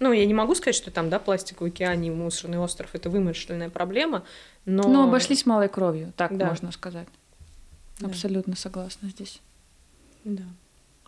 Ну, 0.00 0.12
я 0.12 0.24
не 0.26 0.34
могу 0.34 0.54
сказать, 0.54 0.76
что 0.76 0.90
там, 0.90 1.10
да, 1.10 1.18
пластиковый 1.18 1.70
океан 1.70 2.02
и 2.02 2.10
мусорный 2.10 2.58
остров– 2.58 2.90
это 2.92 3.10
вымышленная 3.10 3.68
проблема, 3.68 4.22
но... 4.64 4.88
Но 4.88 5.08
обошлись 5.08 5.44
малой 5.44 5.68
кровью, 5.68 6.12
так 6.16 6.36
да. 6.36 6.46
можно 6.46 6.70
сказать. 6.72 7.08
Да. 7.98 8.06
Абсолютно 8.06 8.54
согласна 8.54 9.08
здесь. 9.08 9.40
Да. 10.24 10.44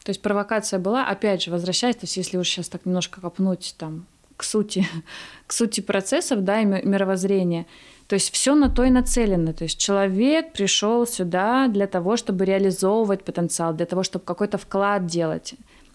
То 0.03 0.11
есть 0.11 0.21
провокация 0.23 0.81
была, 0.81 1.07
опять 1.07 1.43
же, 1.43 1.51
возвращаясь, 1.51 1.97
то 1.97 2.05
есть 2.05 2.17
если 2.17 2.37
уж 2.37 2.49
сейчас 2.49 2.69
так 2.69 2.85
немножко 2.85 3.21
копнуть 3.21 3.75
там 3.79 4.07
к 4.41 4.43
сути, 4.43 4.87
к 5.47 5.53
сути 5.53 5.83
процессов, 5.83 6.45
да, 6.45 6.63
и 6.63 6.65
мировоззрения. 6.65 7.67
То 8.07 8.15
есть 8.15 8.33
все 8.33 8.55
на 8.55 8.71
то 8.71 8.85
и 8.85 8.91
нацелено. 8.91 9.53
То 9.53 9.65
есть 9.65 9.79
человек 9.79 10.53
пришел 10.53 11.07
сюда 11.07 11.69
для 11.69 11.87
того, 11.87 12.17
чтобы 12.17 12.47
реализовывать 12.47 13.23
потенциал, 13.23 13.75
для 13.75 13.87
того, 13.87 14.03
чтобы 14.03 14.25
какой-то 14.25 14.57
вклад 14.57 15.07
делать. 15.07 15.55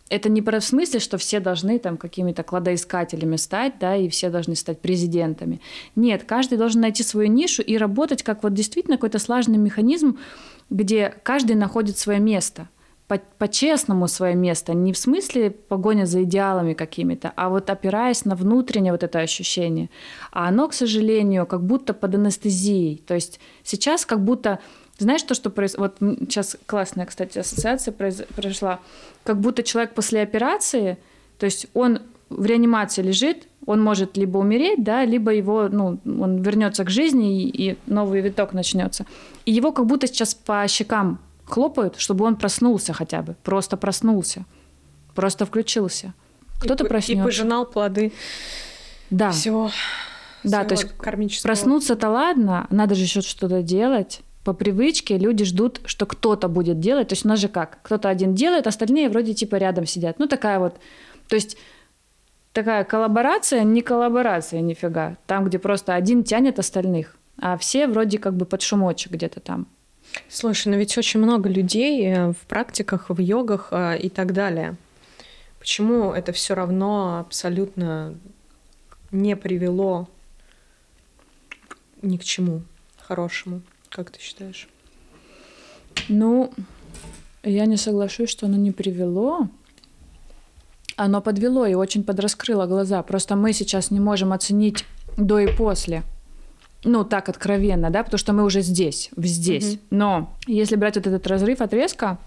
Это 0.09 0.29
не 0.29 0.43
про 0.43 0.59
в 0.59 0.63
смысле, 0.63 0.99
что 0.99 1.17
все 1.17 1.39
должны 1.39 1.79
там 1.79 1.97
какими-то 1.97 2.43
кладоискателями 2.43 3.37
стать, 3.37 3.79
да, 3.79 3.95
и 3.95 4.07
все 4.07 4.29
должны 4.29 4.55
стать 4.55 4.79
президентами. 4.79 5.59
Нет, 5.95 6.23
каждый 6.23 6.59
должен 6.59 6.81
найти 6.81 7.01
свою 7.01 7.27
нишу 7.27 7.63
и 7.63 7.75
работать 7.77 8.21
как 8.21 8.43
вот 8.43 8.53
действительно 8.53 8.97
какой-то 8.97 9.17
сложный 9.17 9.57
механизм, 9.57 10.19
где 10.69 11.15
каждый 11.23 11.55
находит 11.55 11.97
свое 11.97 12.19
место 12.19 12.67
по-честному 13.07 14.07
свое 14.07 14.33
место, 14.35 14.73
не 14.73 14.91
в 14.91 14.97
смысле 14.97 15.51
погоня 15.51 16.05
за 16.05 16.23
идеалами 16.23 16.73
какими-то, 16.73 17.31
а 17.35 17.49
вот 17.49 17.69
опираясь 17.69 18.25
на 18.25 18.35
внутреннее 18.35 18.91
вот 18.91 19.03
это 19.03 19.19
ощущение. 19.19 19.89
А 20.31 20.47
оно, 20.47 20.67
к 20.67 20.73
сожалению, 20.73 21.45
как 21.45 21.63
будто 21.63 21.93
под 21.93 22.15
анестезией. 22.15 22.97
То 23.05 23.13
есть 23.13 23.39
сейчас 23.63 24.05
как 24.05 24.23
будто 24.23 24.59
знаешь 24.97 25.23
то, 25.23 25.33
что 25.33 25.49
происходит? 25.49 25.95
Вот 25.99 26.19
сейчас 26.21 26.57
классная, 26.65 27.05
кстати, 27.05 27.37
ассоциация 27.39 27.91
произошла. 27.91 28.79
Как 29.23 29.39
будто 29.39 29.61
человек 29.61 29.93
после 29.93 30.21
операции, 30.21 30.97
то 31.37 31.45
есть 31.45 31.67
он 31.73 31.99
в 32.29 32.45
реанимации 32.45 33.01
лежит, 33.01 33.47
он 33.65 33.83
может 33.83 34.17
либо 34.17 34.37
умереть, 34.37 34.83
да, 34.83 35.05
либо 35.05 35.31
его, 35.31 35.67
ну, 35.69 35.99
он 36.05 36.41
вернется 36.41 36.83
к 36.83 36.89
жизни 36.89 37.43
и, 37.43 37.71
и 37.71 37.77
новый 37.87 38.21
виток 38.21 38.53
начнется. 38.53 39.05
И 39.45 39.51
его 39.51 39.71
как 39.71 39.85
будто 39.85 40.07
сейчас 40.07 40.33
по 40.33 40.65
щекам 40.67 41.19
хлопают, 41.45 41.99
чтобы 41.99 42.25
он 42.25 42.35
проснулся 42.35 42.93
хотя 42.93 43.21
бы, 43.21 43.35
просто 43.43 43.77
проснулся, 43.77 44.45
просто 45.13 45.45
включился. 45.45 46.13
Кто-то 46.59 46.85
проснется. 46.85 47.21
И 47.21 47.25
пожинал 47.25 47.65
плоды. 47.65 48.13
Да. 49.09 49.31
Все. 49.31 49.69
Да, 50.43 50.63
то 50.63 50.75
есть 50.75 51.41
проснуться-то 51.43 52.09
ладно, 52.09 52.67
надо 52.69 52.95
же 52.95 53.03
еще 53.03 53.21
что-то 53.21 53.61
делать. 53.61 54.21
По 54.43 54.53
привычке 54.53 55.17
люди 55.17 55.43
ждут, 55.43 55.81
что 55.85 56.05
кто-то 56.05 56.47
будет 56.47 56.79
делать. 56.79 57.07
То 57.07 57.13
есть 57.13 57.25
у 57.25 57.27
нас 57.27 57.39
же 57.39 57.47
как? 57.47 57.79
Кто-то 57.81 58.09
один 58.09 58.35
делает, 58.35 58.67
остальные 58.67 59.09
вроде 59.09 59.33
типа 59.33 59.55
рядом 59.55 59.87
сидят. 59.87 60.19
Ну 60.19 60.27
такая 60.27 60.59
вот. 60.59 60.75
То 61.27 61.35
есть 61.35 61.57
такая 62.53 62.83
коллаборация, 62.83 63.63
не 63.63 63.81
коллаборация 63.81 64.61
нифига. 64.61 65.17
Там, 65.25 65.45
где 65.45 65.57
просто 65.57 65.95
один 65.95 66.23
тянет 66.23 66.59
остальных, 66.59 67.17
а 67.39 67.57
все 67.57 67.87
вроде 67.87 68.19
как 68.19 68.35
бы 68.35 68.45
под 68.45 68.61
шумочек 68.61 69.13
где-то 69.13 69.39
там. 69.39 69.67
Слушай, 70.29 70.69
но 70.69 70.75
ведь 70.75 70.97
очень 70.97 71.19
много 71.19 71.49
людей 71.49 72.05
э, 72.07 72.31
в 72.31 72.37
практиках, 72.47 73.09
в 73.09 73.19
йогах 73.19 73.69
э, 73.71 73.97
и 73.99 74.09
так 74.09 74.33
далее. 74.33 74.75
Почему 75.59 76.11
это 76.11 76.31
все 76.31 76.53
равно 76.53 77.19
абсолютно 77.19 78.15
не 79.11 79.35
привело 79.35 80.07
ни 82.01 82.17
к 82.17 82.23
чему 82.23 82.61
хорошему? 82.97 83.61
Как 83.89 84.11
ты 84.11 84.19
считаешь? 84.19 84.67
Ну, 86.07 86.53
я 87.43 87.65
не 87.65 87.77
соглашусь, 87.77 88.29
что 88.29 88.45
оно 88.45 88.57
не 88.57 88.71
привело. 88.71 89.47
Оно 90.97 91.21
подвело 91.21 91.65
и 91.65 91.73
очень 91.73 92.03
подраскрыло 92.03 92.67
глаза. 92.67 93.01
Просто 93.03 93.35
мы 93.35 93.53
сейчас 93.53 93.91
не 93.91 93.99
можем 93.99 94.33
оценить 94.33 94.85
до 95.17 95.39
и 95.39 95.47
после– 95.55 96.03
ну, 96.83 97.03
так 97.03 97.29
откровенно, 97.29 97.89
да, 97.89 98.03
потому 98.03 98.19
что 98.19 98.33
мы 98.33 98.43
уже 98.43 98.61
здесь, 98.61 99.09
здесь. 99.17 99.73
Угу. 99.73 99.81
Но 99.91 100.35
если 100.47 100.75
брать 100.75 100.95
вот 100.95 101.07
этот 101.07 101.25
разрыв 101.27 101.61
отрезка, 101.61 102.17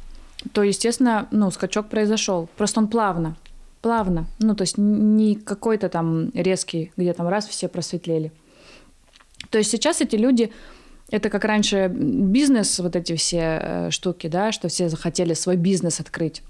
то, 0.52 0.62
естественно, 0.62 1.28
ну, 1.30 1.50
скачок 1.50 1.88
произошел. 1.88 2.48
Просто 2.56 2.80
он 2.80 2.88
плавно, 2.88 3.36
плавно. 3.82 4.26
Ну, 4.38 4.54
то 4.54 4.62
есть 4.62 4.78
не 4.78 5.34
какой-то 5.36 5.88
там 5.88 6.30
резкий, 6.34 6.92
где 6.96 7.12
там 7.12 7.28
раз 7.28 7.46
все 7.46 7.68
просветлели. 7.68 8.32
То 9.50 9.58
есть 9.58 9.70
сейчас 9.70 10.00
эти 10.00 10.16
люди, 10.16 10.52
это 11.10 11.30
как 11.30 11.44
раньше 11.44 11.88
бизнес, 11.88 12.78
вот 12.80 12.96
эти 12.96 13.16
все 13.16 13.60
э, 13.60 13.90
штуки, 13.90 14.26
да, 14.26 14.52
что 14.52 14.68
все 14.68 14.88
захотели 14.88 15.34
свой 15.34 15.56
бизнес 15.56 16.00
открыть. 16.00 16.42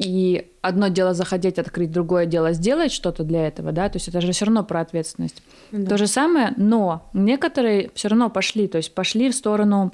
И 0.00 0.50
одно 0.62 0.88
дело 0.88 1.12
захотеть 1.12 1.58
открыть, 1.58 1.92
другое 1.92 2.24
дело 2.24 2.54
сделать 2.54 2.90
что-то 2.90 3.22
для 3.22 3.46
этого, 3.46 3.70
да, 3.70 3.90
то 3.90 3.96
есть 3.96 4.08
это 4.08 4.22
же 4.22 4.32
все 4.32 4.46
равно 4.46 4.64
про 4.64 4.80
ответственность. 4.80 5.42
Да. 5.72 5.90
То 5.90 5.98
же 5.98 6.06
самое, 6.06 6.54
но 6.56 7.10
некоторые 7.12 7.90
все 7.94 8.08
равно 8.08 8.30
пошли, 8.30 8.66
то 8.66 8.78
есть 8.78 8.94
пошли 8.94 9.28
в 9.28 9.34
сторону 9.34 9.92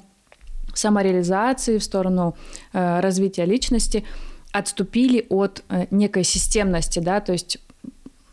самореализации, 0.73 1.77
в 1.77 1.83
сторону 1.83 2.37
э, 2.71 3.01
развития 3.01 3.43
личности, 3.43 4.05
отступили 4.53 5.25
от 5.27 5.63
э, 5.67 5.87
некой 5.91 6.23
системности, 6.23 6.99
да, 6.99 7.19
то 7.19 7.33
есть 7.33 7.57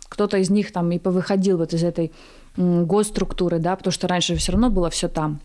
кто-то 0.08 0.36
из 0.36 0.50
них 0.50 0.70
там 0.72 0.92
и 0.92 1.00
повыходил 1.00 1.58
вот 1.58 1.72
из 1.72 1.82
этой 1.82 2.12
м, 2.56 2.86
госструктуры, 2.86 3.58
да, 3.58 3.74
потому 3.74 3.90
что 3.90 4.06
раньше 4.06 4.36
все 4.36 4.52
равно 4.52 4.70
было 4.70 4.90
все 4.90 5.08
там. 5.08 5.40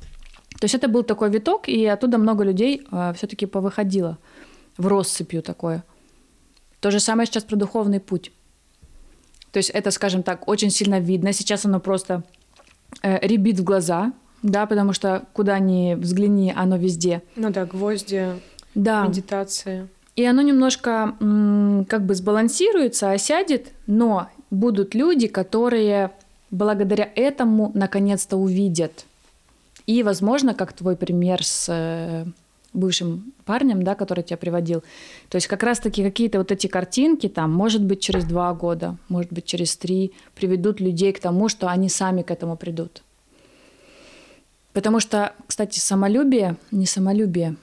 То 0.60 0.66
есть 0.66 0.76
это 0.76 0.88
был 0.88 1.02
такой 1.02 1.32
виток, 1.32 1.68
и 1.68 1.88
оттуда 1.88 2.20
много 2.20 2.44
людей 2.44 2.84
э, 2.92 3.14
все-таки 3.18 3.48
повыходило 3.48 4.20
в 4.78 4.86
россыпью 4.88 5.42
такое. 5.42 5.84
То 6.80 6.92
же 6.92 7.00
самое 7.00 7.26
сейчас 7.28 7.44
про 7.44 7.56
духовный 7.56 8.00
путь. 8.00 8.32
То 9.52 9.58
есть 9.58 9.70
это, 9.72 9.92
скажем 9.92 10.24
так, 10.24 10.48
очень 10.48 10.70
сильно 10.70 11.00
видно. 11.00 11.34
Сейчас 11.34 11.66
оно 11.66 11.80
просто 11.80 12.24
э, 13.02 13.26
ребит 13.28 13.60
в 13.60 13.64
глаза, 13.64 14.14
да, 14.44 14.66
потому 14.66 14.94
что 14.94 15.24
куда 15.34 15.60
ни 15.60 15.96
взгляни, 15.96 16.54
оно 16.56 16.78
везде. 16.78 17.22
Ну 17.36 17.50
да, 17.50 17.66
гвозди, 17.66 18.28
Да. 18.76 19.06
медитация. 19.06 19.88
И 20.16 20.26
оно 20.26 20.42
немножко 20.42 21.16
м, 21.20 21.86
как 21.90 22.06
бы 22.06 22.14
сбалансируется, 22.14 23.12
осядет, 23.12 23.72
но 23.88 24.30
будут 24.52 24.94
люди, 24.96 25.28
которые 25.28 26.12
благодаря 26.52 27.10
этому 27.16 27.72
наконец-то 27.74 28.38
увидят. 28.38 29.06
И, 29.86 30.04
возможно, 30.04 30.54
как 30.54 30.74
твой 30.74 30.96
пример 30.96 31.44
с 31.44 31.66
э, 31.70 32.26
бывшим 32.74 33.34
парнем, 33.46 33.84
да, 33.84 33.96
который 33.96 34.24
тебя 34.24 34.38
приводил. 34.38 34.84
То 35.30 35.36
есть 35.36 35.48
как 35.48 35.64
раз-таки 35.64 36.04
какие-то 36.04 36.38
вот 36.38 36.52
эти 36.52 36.68
картинки 36.68 37.28
там, 37.28 37.52
может 37.52 37.84
быть, 37.84 38.00
через 38.00 38.26
два 38.26 38.54
года, 38.54 38.98
может 39.08 39.32
быть, 39.32 39.46
через 39.46 39.76
три, 39.76 40.14
приведут 40.36 40.80
людей 40.80 41.12
к 41.14 41.20
тому, 41.20 41.50
что 41.50 41.68
они 41.68 41.90
сами 41.90 42.22
к 42.22 42.32
этому 42.32 42.58
придут. 42.58 43.04
Потому 44.74 45.00
что, 45.00 45.34
кстати, 45.48 45.80
самолюбие, 45.80 46.56
не 46.72 46.86
самолюбие, 46.86 47.56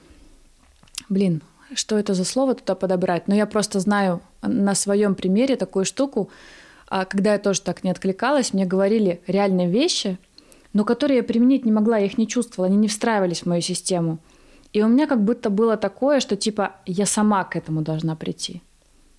блин, 1.09 1.41
что 1.73 1.97
это 1.97 2.13
за 2.13 2.25
слово 2.25 2.55
туда 2.55 2.75
подобрать? 2.75 3.27
Но 3.27 3.35
я 3.35 3.45
просто 3.45 3.79
знаю 3.79 4.21
на 4.41 4.75
своем 4.75 5.15
примере 5.15 5.55
такую 5.55 5.85
штуку, 5.85 6.29
а, 6.89 7.05
когда 7.05 7.33
я 7.33 7.39
тоже 7.39 7.61
так 7.61 7.83
не 7.83 7.91
откликалась, 7.91 8.53
мне 8.53 8.65
говорили 8.65 9.21
реальные 9.27 9.69
вещи, 9.69 10.17
но 10.73 10.85
которые 10.85 11.17
я 11.17 11.23
применить 11.23 11.65
не 11.65 11.71
могла, 11.71 11.97
я 11.97 12.05
их 12.05 12.17
не 12.17 12.27
чувствовала, 12.27 12.67
они 12.67 12.77
не 12.77 12.87
встраивались 12.87 13.41
в 13.41 13.45
мою 13.45 13.61
систему. 13.61 14.19
И 14.77 14.83
у 14.83 14.87
меня 14.87 15.07
как 15.07 15.23
будто 15.23 15.49
было 15.49 15.75
такое, 15.75 16.19
что 16.19 16.35
типа 16.35 16.75
я 16.85 17.07
сама 17.07 17.43
к 17.43 17.55
этому 17.55 17.81
должна 17.81 18.15
прийти. 18.15 18.61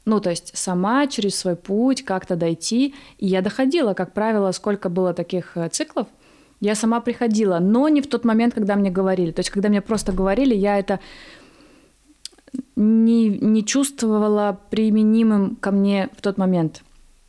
Ну, 0.05 0.21
то 0.21 0.31
есть 0.31 0.57
сама 0.57 1.09
через 1.09 1.35
свой 1.35 1.57
путь 1.57 2.05
как-то 2.05 2.37
дойти. 2.37 2.95
И 3.19 3.27
я 3.27 3.43
доходила, 3.43 3.93
как 3.95 4.13
правило, 4.13 4.53
сколько 4.53 4.89
было 4.89 5.13
таких 5.15 5.57
э, 5.57 5.69
циклов, 5.69 6.07
я 6.61 6.77
сама 6.77 7.01
приходила, 7.01 7.59
но 7.59 7.89
не 7.89 8.01
в 8.01 8.07
тот 8.07 8.25
момент, 8.25 8.55
когда 8.55 8.77
мне 8.77 8.91
говорили. 8.91 9.33
То 9.33 9.41
есть, 9.41 9.51
когда 9.51 9.69
мне 9.69 9.81
просто 9.81 10.13
говорили, 10.13 10.55
я 10.55 10.79
это 10.79 11.01
не, 12.77 13.29
не 13.29 13.65
чувствовала 13.65 14.61
применимым 14.71 15.57
ко 15.57 15.73
мне 15.73 16.09
в 16.17 16.23
тот 16.23 16.39
момент. 16.39 16.85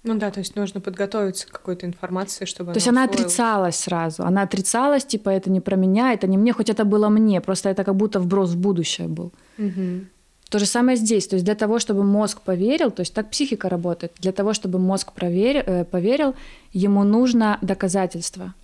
Ну 0.09 0.15
да, 0.15 0.31
то 0.31 0.39
есть 0.39 0.55
нужно 0.55 0.81
подготовиться 0.81 1.45
к 1.47 1.51
какой-то 1.51 1.85
информации, 1.85 2.45
чтобы 2.45 2.73
То 2.73 2.77
есть 2.77 2.87
она 2.87 3.03
отрицалась 3.03 3.75
сразу. 3.75 4.23
Она 4.23 4.41
отрицалась, 4.41 5.05
типа, 5.05 5.29
это 5.29 5.51
не 5.51 5.61
про 5.61 5.75
меня, 5.75 6.13
это 6.13 6.25
не 6.25 6.35
мне, 6.35 6.51
хоть 6.51 6.71
это 6.71 6.83
было 6.83 7.09
мне, 7.09 7.41
просто 7.41 7.69
это 7.69 7.83
как 7.83 7.95
будто 7.95 8.19
вброс 8.19 8.49
в 8.49 8.57
будущее 8.57 9.07
был. 9.07 9.31
Мгм. 9.57 10.07
То 10.49 10.57
же 10.57 10.65
самое 10.65 10.97
здесь. 10.97 11.27
То 11.27 11.35
есть 11.35 11.45
для 11.45 11.53
того, 11.53 11.77
чтобы 11.77 12.03
мозг 12.03 12.41
поверил, 12.41 12.89
то 12.89 13.01
есть 13.01 13.13
так 13.13 13.29
психика 13.29 13.69
работает, 13.69 14.11
для 14.19 14.31
того, 14.31 14.53
чтобы 14.53 14.79
мозг 14.79 15.13
проверил, 15.13 15.61
э, 15.67 15.85
поверил, 15.85 16.33
ему 16.73 17.03
нужно 17.03 17.59
доказательство. 17.61 18.55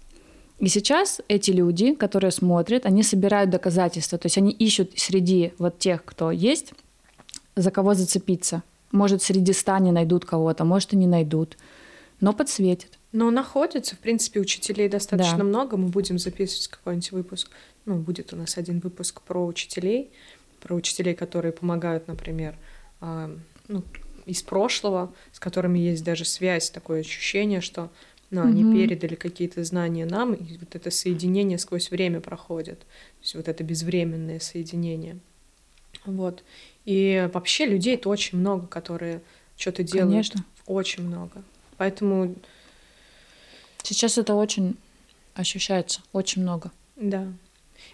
И 0.57 0.67
сейчас 0.67 1.21
эти 1.27 1.51
люди, 1.51 1.93
которые 1.93 2.31
смотрят, 2.31 2.87
они 2.87 3.03
собирают 3.03 3.51
доказательства. 3.51 4.17
То 4.17 4.25
есть 4.25 4.39
они 4.39 4.51
ищут 4.51 4.93
среди 4.95 5.53
вот 5.59 5.77
тех, 5.77 6.03
кто 6.03 6.31
есть, 6.31 6.73
за 7.55 7.69
кого 7.69 7.93
зацепиться. 7.93 8.63
Может, 8.91 9.21
среди 9.21 9.53
ста 9.53 9.79
не 9.79 9.91
найдут 9.91 10.25
кого-то, 10.25 10.63
может, 10.65 10.93
и 10.93 10.95
не 10.97 11.07
найдут. 11.07 11.57
Но 12.21 12.33
подсветит. 12.33 12.97
Но 13.11 13.29
находится, 13.31 13.95
в 13.95 13.99
принципе, 13.99 14.39
учителей 14.39 14.87
достаточно 14.89 15.39
Да. 15.39 15.43
много. 15.43 15.77
Мы 15.77 15.87
будем 15.87 16.17
записывать 16.17 16.67
какой-нибудь 16.67 17.11
выпуск. 17.11 17.49
Ну, 17.85 17.95
будет 17.97 18.33
у 18.33 18.35
нас 18.35 18.57
один 18.57 18.79
выпуск 18.79 19.21
про 19.21 19.45
учителей, 19.45 20.11
про 20.61 20.75
учителей, 20.75 21.13
которые 21.13 21.51
помогают, 21.51 22.07
например, 22.07 22.55
а, 23.01 23.29
ну, 23.67 23.83
из 24.25 24.41
прошлого, 24.43 25.13
с 25.31 25.39
которыми 25.39 25.77
есть 25.79 26.03
даже 26.03 26.25
связь, 26.25 26.69
такое 26.69 27.01
ощущение, 27.01 27.61
что 27.61 27.89
ну, 28.31 28.41
они 28.43 28.63
Мгм. 28.63 28.73
передали 28.73 29.13
какие-то 29.15 29.63
знания 29.63 30.05
нам, 30.05 30.33
и 30.33 30.57
вот 30.57 30.75
это 30.75 30.89
соединение 30.89 31.59
сквозь 31.59 31.91
время 31.91 32.21
проходит. 32.21 32.79
То 32.79 32.85
есть 33.21 33.35
вот 33.35 33.47
это 33.47 33.63
безвременное 33.63 34.39
соединение. 34.39 35.19
Вот. 36.05 36.43
И 36.85 37.29
вообще 37.33 37.65
людей-то 37.65 38.09
очень 38.09 38.37
много, 38.37 38.67
которые 38.67 39.21
что-то 39.57 39.83
делают. 39.83 40.11
Конечно. 40.11 40.45
Очень 40.65 41.03
много. 41.03 41.43
Поэтому 41.77 42.35
Сейчас 43.85 44.17
это 44.17 44.33
очень 44.33 44.77
ощущается, 45.35 46.01
очень 46.11 46.41
много. 46.41 46.71
Да. 46.95 47.27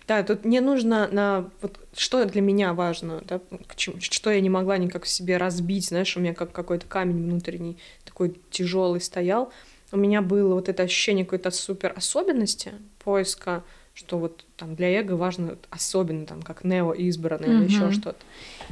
Да, 0.07 0.24
тут 0.24 0.45
мне 0.45 0.62
нужно 0.62 1.09
на 1.12 1.49
вот 1.62 1.78
что 1.93 2.24
для 2.24 2.39
меня 2.39 2.74
важно, 2.74 3.22
да, 3.28 3.41
что 3.76 4.32
я 4.32 4.39
не 4.39 4.49
могла 4.49 4.78
никак 4.78 5.03
в 5.03 5.09
себе 5.09 5.36
разбить, 5.36 5.88
знаешь, 5.88 6.16
у 6.16 6.22
меня 6.22 6.34
как 6.34 6.53
какой-то 6.53 6.86
камень 6.86 7.26
внутренний 7.26 7.78
такой 8.05 8.39
тяжелый 8.51 9.01
стоял. 9.01 9.51
У 9.91 9.97
меня 9.97 10.22
было 10.22 10.53
вот 10.53 10.70
это 10.70 10.84
ощущение 10.84 11.26
какой-то 11.26 11.51
супер 11.51 11.91
особенности 11.93 12.72
поиска, 13.03 13.66
что 13.94 14.18
вот 14.18 14.46
там 14.58 14.76
для 14.76 14.89
эго 15.00 15.14
важно 15.14 15.58
особенно 15.70 16.26
там 16.26 16.42
как 16.42 16.64
нео 16.64 16.94
избранное 16.94 17.50
или 17.50 17.66
еще 17.66 17.92
что-то. 17.92 18.24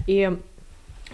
И 0.07 0.37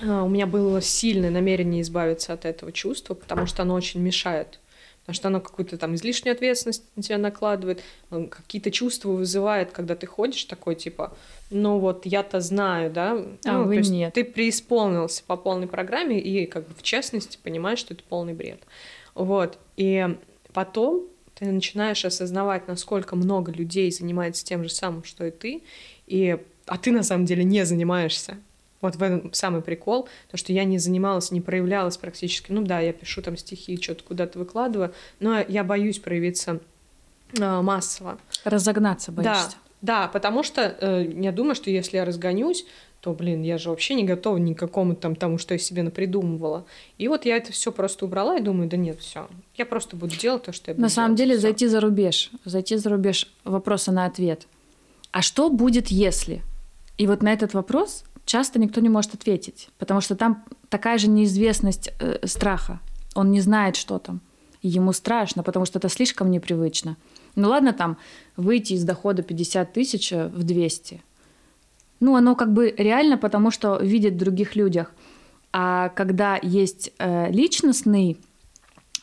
а, 0.02 0.24
у 0.24 0.30
меня 0.30 0.46
было 0.46 0.82
сильное 0.82 1.30
намерение 1.30 1.82
избавиться 1.82 2.34
от 2.34 2.46
этого 2.46 2.72
чувства, 2.72 3.14
потому 3.14 3.46
что 3.46 3.64
оно 3.64 3.74
очень 3.74 4.02
мешает. 4.02 4.60
Потому 5.02 5.16
что 5.16 5.28
оно 5.28 5.40
какую-то 5.40 5.78
там 5.78 5.94
излишнюю 5.94 6.34
ответственность 6.34 6.84
на 6.96 7.04
тебя 7.04 7.20
накладывает, 7.20 7.84
э, 8.10 8.26
какие-то 8.26 8.72
чувства 8.72 9.12
вызывает, 9.12 9.72
когда 9.72 9.96
ты 9.96 10.08
ходишь 10.08 10.44
такой, 10.46 10.74
типа, 10.74 11.16
ну 11.52 11.78
вот 11.78 12.08
я-то 12.08 12.42
знаю, 12.42 12.90
да? 12.92 13.12
А 13.46 13.52
ну, 13.52 13.66
вы 13.66 13.74
то 13.74 13.80
есть 13.80 13.92
нет. 13.92 14.16
Ты 14.16 14.24
преисполнился 14.24 15.24
по 15.28 15.38
полной 15.38 15.68
программе 15.68 16.20
и 16.20 16.48
как 16.48 16.68
бы 16.68 16.74
в 16.74 16.82
честности 16.82 17.38
понимаешь, 17.44 17.78
что 17.78 17.94
это 17.94 18.02
полный 18.10 18.34
бред. 18.34 18.62
Вот. 19.14 19.60
И 19.78 20.18
потом 20.54 21.04
ты 21.36 21.46
начинаешь 21.46 22.04
осознавать, 22.06 22.68
насколько 22.68 23.16
много 23.16 23.52
людей 23.52 23.92
занимается 23.92 24.44
тем 24.46 24.64
же 24.64 24.70
самым, 24.70 25.04
что 25.04 25.26
и 25.26 25.32
ты, 25.32 25.64
и, 26.08 26.38
а 26.66 26.78
ты 26.78 26.92
на 26.92 27.04
самом 27.04 27.26
деле 27.26 27.44
не 27.44 27.66
занимаешься. 27.66 28.38
Вот 28.82 28.96
в 28.96 29.04
этом 29.04 29.34
самый 29.34 29.62
прикол, 29.62 30.08
то, 30.30 30.38
что 30.38 30.54
я 30.54 30.64
не 30.64 30.78
занималась, 30.78 31.32
не 31.32 31.42
проявлялась 31.42 31.98
практически. 31.98 32.52
Ну 32.52 32.62
да, 32.62 32.80
я 32.80 32.94
пишу 32.94 33.22
там 33.22 33.36
стихи, 33.36 33.82
что-то 33.82 34.04
куда-то 34.04 34.40
выкладываю, 34.40 34.94
но 35.20 35.40
я 35.40 35.64
боюсь 35.64 36.00
проявиться 36.00 36.60
а, 37.40 37.62
массово. 37.62 38.20
Разогнаться 38.44 39.12
боишься. 39.12 39.56
Да, 39.82 40.04
да, 40.04 40.08
потому 40.08 40.44
что 40.44 40.62
э, 40.62 41.12
я 41.16 41.32
думаю, 41.32 41.56
что 41.56 41.70
если 41.70 41.98
я 41.98 42.06
разгонюсь, 42.06 42.66
то, 43.06 43.14
блин, 43.14 43.44
я 43.44 43.60
же 43.60 43.70
вообще 43.70 43.94
не 43.94 44.04
готова 44.04 44.38
ни 44.38 44.56
к 44.56 44.58
какому 44.58 44.96
там 44.96 45.16
тому, 45.16 45.38
что 45.38 45.54
я 45.54 45.60
себе 45.60 45.84
напридумывала. 45.84 46.66
И 46.98 47.08
вот 47.08 47.26
я 47.26 47.38
это 47.38 47.52
все 47.52 47.72
просто 47.72 48.06
убрала 48.06 48.36
и 48.36 48.42
думаю, 48.42 48.68
да 48.68 48.78
нет, 48.78 49.00
все, 49.00 49.28
я 49.56 49.68
просто 49.68 49.96
буду 49.96 50.16
делать 50.16 50.42
то, 50.42 50.52
что 50.52 50.72
я 50.72 50.74
буду 50.74 50.82
На 50.82 50.90
самом 50.90 51.16
делать, 51.16 51.30
деле 51.30 51.38
всё. 51.38 51.42
зайти 51.48 51.68
за 51.68 51.80
рубеж, 51.82 52.32
зайти 52.46 52.78
за 52.78 52.90
рубеж 52.90 53.32
вопроса 53.44 53.92
на 53.92 54.06
ответ. 54.06 54.48
А 55.12 55.22
что 55.22 55.52
будет, 55.52 55.90
если? 55.90 56.42
И 56.98 57.06
вот 57.06 57.22
на 57.22 57.32
этот 57.32 57.54
вопрос 57.54 58.06
часто 58.26 58.58
никто 58.60 58.82
не 58.82 58.90
может 58.90 59.14
ответить, 59.14 59.70
потому 59.78 60.02
что 60.02 60.16
там 60.16 60.44
такая 60.70 60.98
же 60.98 61.08
неизвестность 61.08 61.92
э, 62.00 62.26
страха. 62.26 62.80
Он 63.14 63.30
не 63.30 63.40
знает, 63.42 63.76
что 63.76 64.00
там. 64.00 64.20
И 64.64 64.68
ему 64.68 64.94
страшно, 64.94 65.44
потому 65.44 65.66
что 65.66 65.78
это 65.78 65.90
слишком 65.90 66.32
непривычно. 66.32 66.98
Ну 67.36 67.50
ладно 67.50 67.72
там 67.72 67.98
выйти 68.36 68.74
из 68.74 68.84
дохода 68.84 69.22
50 69.22 69.74
тысяч 69.74 70.12
э, 70.12 70.28
в 70.30 70.42
200. 70.44 71.04
Ну, 72.06 72.16
оно 72.16 72.36
как 72.36 72.54
бы 72.54 72.72
реально, 72.78 73.18
потому 73.18 73.50
что 73.50 73.80
видит 73.82 74.14
в 74.14 74.18
других 74.18 74.56
людях. 74.56 74.92
А 75.52 75.90
когда 75.90 76.40
есть 76.40 76.92
э, 77.00 77.32
личностный, 77.32 78.18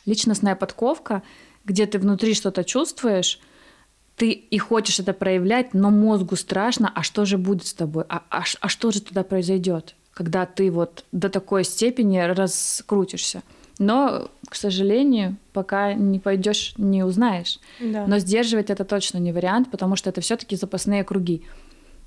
личностная 0.07 0.55
подковка, 0.55 1.25
где 1.65 1.87
ты 1.87 1.99
внутри 1.99 2.33
что-то 2.33 2.63
чувствуешь, 2.63 3.41
ты 4.15 4.31
и 4.31 4.57
хочешь 4.59 5.01
это 5.01 5.13
проявлять, 5.15 5.75
но 5.75 5.91
мозгу 5.91 6.37
страшно, 6.37 6.93
а 6.95 7.03
что 7.03 7.25
же 7.25 7.39
будет 7.39 7.67
с 7.67 7.75
тобой, 7.75 8.05
а, 8.09 8.23
а, 8.31 8.45
а 8.61 8.69
что 8.69 8.93
же 8.93 9.03
туда 9.03 9.25
произойдет, 9.25 9.97
когда 10.15 10.47
ты 10.47 10.71
вот 10.71 11.05
до 11.11 11.29
такой 11.29 11.65
степени 11.65 12.19
раскрутишься. 12.21 13.43
Но, 13.81 14.31
к 14.49 14.55
сожалению, 14.55 15.39
пока 15.53 15.95
не 15.95 16.21
пойдешь, 16.21 16.75
не 16.77 17.03
узнаешь. 17.03 17.59
Да. 17.81 18.07
Но 18.07 18.21
сдерживать 18.21 18.71
это 18.71 18.85
точно 18.85 19.19
не 19.19 19.33
вариант, 19.33 19.73
потому 19.73 19.97
что 19.97 20.09
это 20.09 20.21
все-таки 20.21 20.55
запасные 20.55 21.03
круги. 21.03 21.43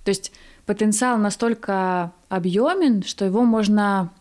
То 0.06 0.10
есть 0.10 0.32
потенциал 0.66 1.18
настолько 1.18 2.12
объемен, 2.30 3.04
что 3.04 3.26
его 3.26 3.44
можно 3.44 4.12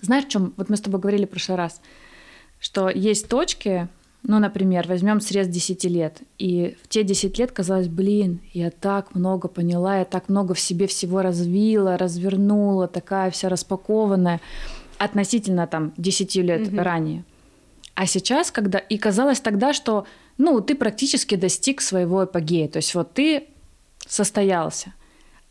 Знаешь, 0.00 0.24
в 0.24 0.28
чем? 0.28 0.54
Вот 0.56 0.68
мы 0.68 0.76
с 0.76 0.80
тобой 0.80 1.00
говорили 1.00 1.26
в 1.26 1.30
прошлый 1.30 1.58
раз, 1.58 1.80
что 2.60 2.88
есть 2.88 3.28
точки, 3.28 3.88
ну, 4.22 4.38
например, 4.38 4.86
возьмем 4.88 5.20
срез 5.20 5.48
10 5.48 5.84
лет, 5.84 6.22
и 6.38 6.76
в 6.82 6.88
те 6.88 7.04
10 7.04 7.38
лет 7.38 7.52
казалось, 7.52 7.88
блин, 7.88 8.40
я 8.52 8.70
так 8.70 9.14
много 9.14 9.48
поняла, 9.48 9.98
я 9.98 10.04
так 10.04 10.28
много 10.28 10.54
в 10.54 10.60
себе 10.60 10.86
всего 10.86 11.22
развила, 11.22 11.96
развернула, 11.96 12.88
такая 12.88 13.30
вся 13.30 13.48
распакованная, 13.48 14.40
относительно 14.98 15.66
там 15.66 15.92
10 15.96 16.36
лет 16.36 16.60
mm-hmm. 16.62 16.82
ранее. 16.82 17.24
А 17.94 18.06
сейчас, 18.06 18.50
когда... 18.50 18.78
И 18.78 18.98
казалось 18.98 19.40
тогда, 19.40 19.72
что, 19.72 20.06
ну, 20.36 20.60
ты 20.60 20.74
практически 20.74 21.34
достиг 21.36 21.80
своего 21.80 22.24
эпогея, 22.24 22.68
то 22.68 22.78
есть 22.78 22.94
вот 22.94 23.12
ты 23.14 23.44
состоялся. 24.06 24.94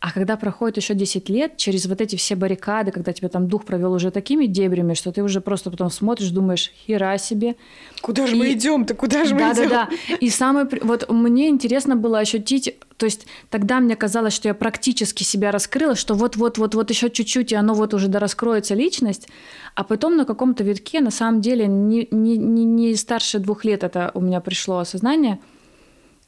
А 0.00 0.12
когда 0.12 0.36
проходит 0.36 0.76
еще 0.76 0.94
10 0.94 1.28
лет, 1.28 1.56
через 1.56 1.86
вот 1.86 2.00
эти 2.00 2.14
все 2.14 2.36
баррикады, 2.36 2.92
когда 2.92 3.12
тебя 3.12 3.28
там 3.28 3.48
дух 3.48 3.64
провел 3.64 3.92
уже 3.92 4.12
такими 4.12 4.46
дебрями, 4.46 4.94
что 4.94 5.10
ты 5.10 5.24
уже 5.24 5.40
просто 5.40 5.72
потом 5.72 5.90
смотришь, 5.90 6.30
думаешь, 6.30 6.70
хера 6.86 7.18
себе. 7.18 7.56
Куда 8.00 8.28
же 8.28 8.36
и... 8.36 8.38
мы 8.38 8.52
идем-то? 8.52 8.94
Куда 8.94 9.24
же 9.24 9.34
мы 9.34 9.40
да, 9.40 9.52
идем? 9.54 9.68
Да, 9.68 9.88
да, 10.08 10.14
И 10.20 10.30
самое... 10.30 10.68
Вот 10.82 11.10
мне 11.10 11.48
интересно 11.48 11.96
было 11.96 12.20
ощутить, 12.20 12.76
то 12.96 13.06
есть 13.06 13.26
тогда 13.50 13.80
мне 13.80 13.96
казалось, 13.96 14.34
что 14.34 14.46
я 14.46 14.54
практически 14.54 15.24
себя 15.24 15.50
раскрыла, 15.50 15.96
что 15.96 16.14
вот-вот-вот-вот 16.14 16.90
еще 16.90 17.10
чуть-чуть, 17.10 17.50
и 17.50 17.56
оно 17.56 17.74
вот 17.74 17.92
уже 17.92 18.06
дораскроется 18.06 18.74
личность, 18.74 19.26
а 19.74 19.82
потом 19.82 20.16
на 20.16 20.24
каком-то 20.24 20.62
витке, 20.62 21.00
на 21.00 21.10
самом 21.10 21.40
деле, 21.40 21.66
не, 21.66 22.06
не, 22.12 22.36
не, 22.36 22.64
не 22.64 22.94
старше 22.94 23.40
двух 23.40 23.64
лет 23.64 23.82
это 23.82 24.12
у 24.14 24.20
меня 24.20 24.40
пришло 24.40 24.78
осознание– 24.78 25.40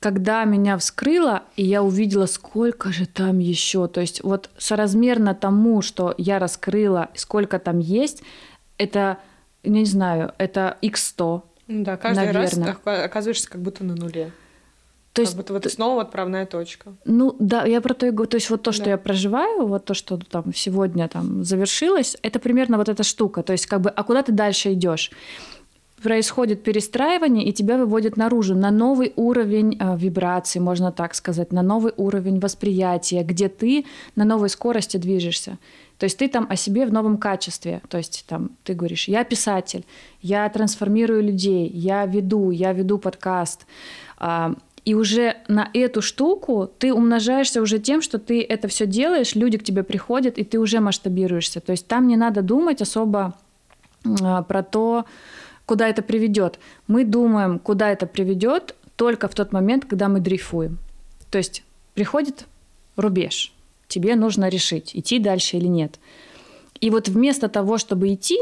когда 0.01 0.45
меня 0.45 0.79
вскрыло, 0.79 1.45
и 1.57 1.65
я 1.65 1.83
увидела, 1.83 2.27
сколько 2.27 2.91
же 2.91 3.07
там 3.07 3.39
еще. 3.39 3.87
То 3.87 4.01
есть 4.01 4.25
вот 4.25 4.51
соразмерно 4.57 5.35
тому, 5.35 5.83
что 5.83 6.15
я 6.17 6.39
раскрыла, 6.39 7.11
сколько 7.15 7.59
там 7.59 7.79
есть, 7.79 8.23
это, 8.79 9.19
не 9.63 9.85
знаю, 9.85 10.33
это 10.39 10.79
x100. 10.83 11.43
Ну 11.69 11.85
да, 11.85 11.99
каждый 11.99 12.27
наверное. 12.27 12.79
раз 12.85 13.05
оказываешься 13.05 13.49
как 13.49 13.61
будто 13.61 13.85
на 13.85 13.95
нуле. 13.95 14.33
То 15.13 15.23
есть, 15.23 15.33
как 15.33 15.43
будто 15.43 15.53
вот 15.55 15.65
снова 15.71 16.03
отправная 16.03 16.47
точка. 16.47 16.95
Ну 17.05 17.37
да, 17.39 17.65
я 17.65 17.81
про 17.81 17.95
то 17.95 18.07
и 18.07 18.11
говорю. 18.11 18.31
То 18.31 18.37
есть 18.37 18.49
вот 18.49 18.63
то, 18.63 18.73
что 18.73 18.85
да. 18.85 18.91
я 18.93 18.99
проживаю, 18.99 19.67
вот 19.67 19.85
то, 19.85 19.93
что 19.93 20.17
там 20.17 20.55
сегодня 20.55 21.09
там 21.09 21.45
завершилось, 21.45 22.17
это 22.23 22.39
примерно 22.39 22.79
вот 22.79 22.89
эта 22.89 23.03
штука. 23.03 23.43
То 23.43 23.53
есть 23.53 23.67
как 23.67 23.81
бы, 23.83 23.91
а 23.91 24.03
куда 24.05 24.23
ты 24.23 24.33
дальше 24.33 24.73
идешь? 24.73 25.11
Происходит 26.03 26.63
перестраивание, 26.63 27.45
и 27.45 27.53
тебя 27.53 27.77
выводит 27.77 28.17
наружу 28.17 28.55
на 28.55 28.71
новый 28.71 29.13
уровень 29.17 29.77
э, 29.79 29.97
вибраций, 29.97 30.61
можно 30.61 30.93
так 30.93 31.15
сказать, 31.15 31.53
на 31.53 31.63
новый 31.63 31.93
уровень 31.97 32.41
восприятия, 32.41 33.23
где 33.23 33.49
ты 33.49 33.85
на 34.17 34.25
новой 34.25 34.49
скорости 34.49 34.97
движешься. 34.97 35.59
То 35.99 36.05
есть 36.05 36.17
ты 36.17 36.29
там 36.29 36.47
о 36.49 36.57
себе 36.57 36.87
в 36.87 36.93
новом 36.93 37.19
качестве. 37.19 37.83
То 37.89 37.99
есть 37.99 38.25
там 38.27 38.53
ты 38.65 38.73
говоришь, 38.73 39.07
я 39.07 39.23
писатель, 39.23 39.85
я 40.23 40.49
трансформирую 40.49 41.23
людей, 41.23 41.69
я 41.69 42.07
веду, 42.07 42.51
я 42.51 42.73
веду 42.73 42.97
подкаст. 42.97 43.67
А, 44.17 44.55
и 44.87 44.95
уже 44.95 45.37
на 45.47 45.69
эту 45.75 46.01
штуку 46.01 46.71
ты 46.79 46.95
умножаешься 46.95 47.61
уже 47.61 47.79
тем, 47.79 48.01
что 48.01 48.19
ты 48.19 48.43
это 48.43 48.67
все 48.69 48.87
делаешь, 48.87 49.35
люди 49.35 49.59
к 49.59 49.63
тебе 49.63 49.83
приходят, 49.83 50.39
и 50.39 50.45
ты 50.45 50.59
уже 50.59 50.81
масштабируешься. 50.81 51.61
То 51.61 51.73
есть 51.73 51.87
там 51.87 52.09
не 52.09 52.17
надо 52.17 52.41
думать 52.41 52.81
особо 52.81 53.35
а, 54.23 54.43
про 54.43 54.63
то, 54.63 55.05
куда 55.71 55.87
это 55.87 56.03
приведет. 56.03 56.59
Мы 56.89 57.05
думаем, 57.05 57.61
куда 57.61 57.93
это 57.93 58.07
приведет 58.07 58.75
только 58.97 59.29
в 59.29 59.35
тот 59.37 59.53
момент, 59.53 59.85
когда 59.85 60.09
мы 60.09 60.19
дрейфуем. 60.19 60.79
То 61.31 61.39
есть 61.39 61.63
приходит 61.95 62.47
рубеж, 62.97 63.53
тебе 63.87 64.17
нужно 64.17 64.49
решить, 64.49 64.97
идти 64.97 65.21
дальше 65.21 65.59
или 65.59 65.69
нет. 65.69 66.01
И 66.81 66.91
вот 66.91 67.09
вместо 67.09 67.49
того, 67.49 67.79
чтобы 67.79 68.13
идти, 68.13 68.37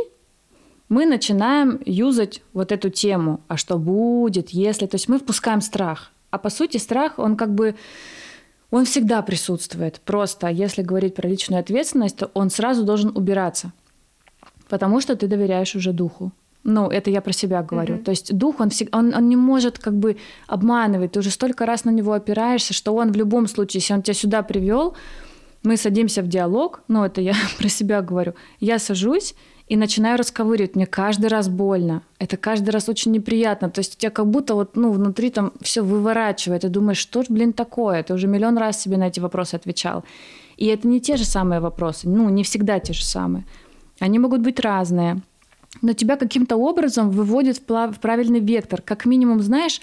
мы 0.89 1.05
начинаем 1.05 1.83
юзать 1.85 2.41
вот 2.55 2.73
эту 2.73 2.89
тему, 2.89 3.41
а 3.47 3.59
что 3.59 3.77
будет, 3.77 4.49
если... 4.49 4.87
То 4.87 4.95
есть 4.95 5.09
мы 5.11 5.19
впускаем 5.19 5.61
страх. 5.61 6.11
А 6.31 6.39
по 6.39 6.49
сути 6.49 6.79
страх, 6.79 7.19
он 7.19 7.37
как 7.37 7.55
бы... 7.55 7.75
Он 8.71 8.87
всегда 8.87 9.21
присутствует. 9.21 10.01
Просто 10.01 10.47
если 10.49 10.81
говорить 10.81 11.15
про 11.15 11.29
личную 11.29 11.61
ответственность, 11.61 12.17
то 12.17 12.31
он 12.33 12.49
сразу 12.49 12.85
должен 12.85 13.15
убираться. 13.15 13.73
Потому 14.71 15.03
что 15.03 15.15
ты 15.15 15.27
доверяешь 15.27 15.77
уже 15.77 15.93
духу. 15.93 16.33
Ну, 16.69 16.89
это 16.89 17.11
я 17.11 17.23
про 17.23 17.33
себя 17.33 17.63
говорю. 17.63 17.95
Mm-hmm. 17.95 18.05
То 18.05 18.11
есть 18.11 18.37
дух, 18.37 18.61
он, 18.61 18.69
всегда, 18.69 18.99
он, 18.99 19.15
он 19.15 19.29
не 19.29 19.37
может 19.37 19.79
как 19.79 19.95
бы 19.95 20.19
обманывать. 20.47 21.13
Ты 21.13 21.21
уже 21.21 21.31
столько 21.31 21.65
раз 21.65 21.87
на 21.87 21.91
него 21.91 22.13
опираешься, 22.13 22.75
что 22.75 22.95
он 22.95 23.11
в 23.11 23.17
любом 23.17 23.49
случае, 23.49 23.81
если 23.81 23.95
он 23.95 24.03
тебя 24.03 24.15
сюда 24.15 24.43
привел, 24.43 24.95
мы 25.63 25.79
садимся 25.79 26.23
в 26.23 26.29
диалог, 26.29 26.83
ну, 26.87 27.05
это 27.05 27.23
я 27.23 27.33
про 27.59 27.69
себя 27.69 28.03
говорю, 28.03 28.35
я 28.61 28.79
сажусь 28.79 29.35
и 29.67 29.77
начинаю 29.77 30.19
расковыривать. 30.19 30.77
Мне 30.77 30.87
каждый 30.87 31.29
раз 31.29 31.49
больно. 31.49 32.03
Это 32.19 32.37
каждый 32.37 32.69
раз 32.69 32.89
очень 32.91 33.13
неприятно. 33.13 33.71
То 33.71 33.79
есть 33.79 33.97
у 33.97 33.99
тебя 33.99 34.11
как 34.11 34.27
будто 34.27 34.55
вот, 34.55 34.77
ну, 34.77 34.93
внутри 34.93 35.31
там 35.31 35.53
все 35.63 35.81
выворачивает. 35.81 36.63
Ты 36.63 36.69
думаешь, 36.69 36.99
что 36.99 37.23
ж, 37.23 37.27
блин, 37.31 37.55
такое? 37.55 38.03
Ты 38.03 38.13
уже 38.13 38.27
миллион 38.27 38.59
раз 38.59 38.83
себе 38.83 38.99
на 38.99 39.09
эти 39.09 39.21
вопросы 39.21 39.55
отвечал. 39.55 40.05
И 40.59 40.67
это 40.67 40.87
не 40.87 41.01
те 41.01 41.17
же 41.17 41.25
самые 41.25 41.61
вопросы. 41.61 42.09
Ну, 42.11 42.29
не 42.29 42.43
всегда 42.43 42.79
те 42.79 42.93
же 42.93 43.05
самые. 43.05 43.47
Они 44.01 44.19
могут 44.19 44.43
быть 44.43 44.61
разные 44.61 45.23
но 45.83 45.93
тебя 45.93 46.17
каким-то 46.17 46.57
образом 46.57 47.11
выводит 47.11 47.63
в 47.69 47.95
правильный 48.01 48.41
вектор. 48.41 48.83
Как 48.83 49.05
минимум, 49.05 49.43
знаешь, 49.43 49.81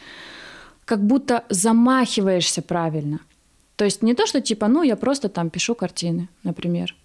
как 0.83 1.05
будто 1.05 1.43
замахиваешься 1.49 2.61
правильно. 2.61 3.19
То 3.75 3.85
есть 3.85 4.01
не 4.01 4.13
то, 4.13 4.25
что 4.25 4.41
типа, 4.41 4.67
ну, 4.67 4.83
я 4.83 4.95
просто 4.95 5.29
там 5.29 5.49
пишу 5.49 5.75
картины, 5.75 6.29
например. 6.43 6.95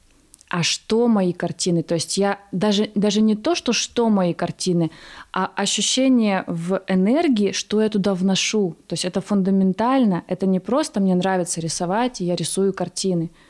А 0.49 0.65
что 0.65 1.07
мои 1.07 1.33
картины? 1.33 1.85
То 1.85 1.95
есть 1.95 2.19
я 2.19 2.41
даже, 2.51 2.91
даже 2.97 3.21
не 3.21 3.37
то, 3.37 3.55
что 3.55 3.73
что 3.73 4.09
мои 4.09 4.35
картины, 4.35 4.91
а 5.33 5.51
ощущение 5.55 6.43
в 6.49 6.83
энергии, 6.89 7.53
что 7.53 7.81
я 7.81 7.89
туда 7.89 8.15
вношу. 8.15 8.77
То 8.89 8.95
есть 8.95 9.05
это 9.05 9.21
фундаментально, 9.21 10.25
это 10.27 10.47
не 10.47 10.59
просто 10.59 10.99
мне 11.01 11.15
нравится 11.15 11.61
рисовать, 11.61 12.21
и 12.21 12.25
я 12.25 12.35
рисую 12.35 12.73
картины– 12.73 13.31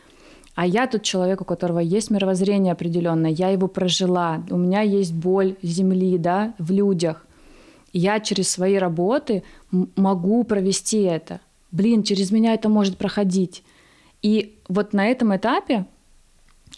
а 0.61 0.67
я 0.67 0.87
тот 0.87 1.03
человек, 1.03 1.41
у 1.41 1.45
которого 1.47 1.79
есть 1.79 2.11
мировоззрение 2.11 2.75
определенное, 2.75 3.31
я 3.31 3.49
его 3.49 3.67
прожила, 3.67 4.45
у 4.51 4.59
меня 4.59 4.83
есть 4.83 5.15
боль 5.15 5.57
земли, 5.63 6.19
да, 6.19 6.53
в 6.59 6.71
людях. 6.71 7.25
Я 7.95 8.21
через 8.21 8.51
свои 8.51 8.77
работы 8.77 9.43
могу 9.71 10.45
провести 10.45 11.01
это. 11.01 11.41
Блин, 11.73 12.03
через 12.03 12.31
меня 12.31 12.53
это 12.53 12.69
может 12.69 12.99
проходить. 12.99 13.63
И 14.21 14.59
вот 14.69 14.93
на 14.93 15.07
этом 15.07 15.35
этапе 15.35 15.87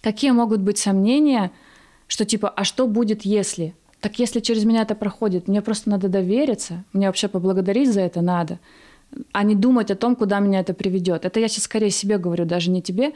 какие 0.01 0.31
могут 0.31 0.61
быть 0.61 0.79
сомнения, 0.79 1.51
что 2.07 2.25
типа, 2.25 2.51
а 2.51 2.63
что 2.63 2.87
будет, 2.87 3.23
если? 3.23 3.75
Так 3.99 4.21
если 4.21 4.39
через 4.39 4.65
меня 4.65 4.83
это 4.83 4.95
проходит, 4.95 5.49
мне 5.49 5.61
просто 5.61 5.91
надо 5.91 6.07
довериться, 6.07 6.85
мне 6.93 7.09
вообще 7.09 7.27
поблагодарить 7.27 7.93
за 7.93 8.03
это 8.03 8.21
надо, 8.21 8.61
а 9.33 9.43
не 9.43 9.57
думать 9.57 9.91
о 9.91 9.97
том, 9.97 10.15
куда 10.15 10.39
меня 10.39 10.61
это 10.61 10.73
приведет. 10.73 11.25
Это 11.25 11.41
я 11.41 11.49
сейчас 11.49 11.65
скорее 11.65 11.91
себе 11.91 12.19
говорю, 12.19 12.45
даже 12.45 12.71
не 12.71 12.81
тебе, 12.81 13.13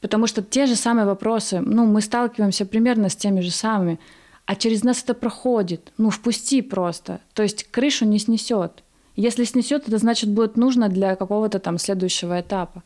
Потому 0.00 0.26
что 0.26 0.42
те 0.42 0.66
же 0.66 0.76
самые 0.76 1.04
вопросы, 1.04 1.60
ну, 1.60 1.84
мы 1.84 2.00
сталкиваемся 2.00 2.64
примерно 2.64 3.08
с 3.08 3.16
теми 3.16 3.40
же 3.40 3.50
самыми, 3.50 3.98
а 4.46 4.56
через 4.56 4.82
нас 4.82 5.02
это 5.02 5.14
проходит. 5.14 5.92
Ну, 5.98 6.10
впусти 6.10 6.62
просто. 6.62 7.20
То 7.34 7.42
есть 7.42 7.64
крышу 7.64 8.06
не 8.06 8.18
снесет. 8.18 8.82
Если 9.14 9.44
снесет, 9.44 9.86
это 9.88 9.98
значит 9.98 10.30
будет 10.30 10.56
нужно 10.56 10.88
для 10.88 11.16
какого-то 11.16 11.58
там 11.58 11.78
следующего 11.78 12.40
этапа. 12.40 12.82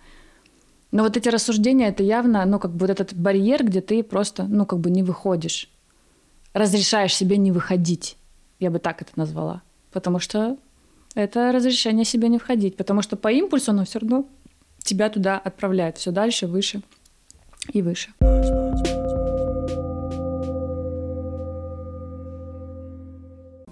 Но 0.91 1.03
вот 1.05 1.17
эти 1.17 1.29
рассуждения, 1.29 1.89
это 1.89 2.03
явно, 2.03 2.45
ну, 2.45 2.59
как 2.59 2.73
бы 2.73 2.87
вот 2.87 2.91
этот 2.91 3.15
барьер, 3.15 3.65
где 3.65 3.81
ты 3.81 4.03
просто, 4.03 4.45
ну, 4.45 4.67
как 4.67 4.81
бы 4.81 4.91
не 4.91 5.03
выходишь. 5.03 5.71
Разрешаешь 6.53 7.15
себе 7.15 7.37
не 7.37 7.53
выходить. 7.53 8.17
Я 8.59 8.71
бы 8.71 8.79
так 8.79 9.03
это 9.03 9.13
назвала. 9.17 9.63
Потому 9.93 10.19
что 10.19 10.57
это 11.15 11.53
разрешение 11.53 12.05
себе 12.05 12.29
не 12.29 12.39
входить. 12.39 12.77
Потому 12.77 13.03
что 13.03 13.17
по 13.17 13.29
импульсу 13.29 13.71
оно 13.71 13.85
все 13.85 14.01
равно 14.01 14.27
тебя 14.83 15.09
туда 15.09 15.39
отправляет. 15.39 15.99
Все 15.99 16.11
дальше, 16.11 16.47
выше 16.47 16.83
и 17.73 17.83
выше. 17.83 18.11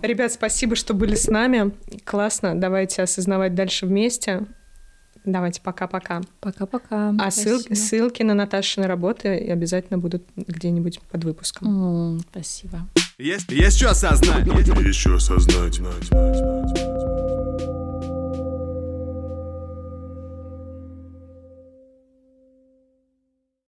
Ребят, 0.02 0.32
спасибо, 0.32 0.74
что 0.74 0.94
были 0.94 1.14
с 1.14 1.28
нами. 1.28 1.72
Классно. 2.04 2.60
Давайте 2.60 3.02
осознавать 3.02 3.54
дальше 3.54 3.86
вместе. 3.86 4.46
Давайте 5.24 5.60
пока-пока. 5.62 6.22
Пока-пока. 6.40 7.14
А 7.18 7.30
ссылки, 7.30 7.74
ссылки 7.74 8.24
на 8.24 8.34
Наташины 8.34 8.88
работы 8.88 9.28
обязательно 9.28 9.98
будут 9.98 10.24
где-нибудь 10.34 11.00
под 11.02 11.22
выпуском. 11.22 12.16
Mm, 12.16 12.22
спасибо. 12.30 12.88
Есть, 13.18 13.48
есть 13.52 13.76
что 13.76 13.90
осознать. 13.90 14.44
Есть 14.46 14.98
что 14.98 15.14
осознать. 15.14 15.80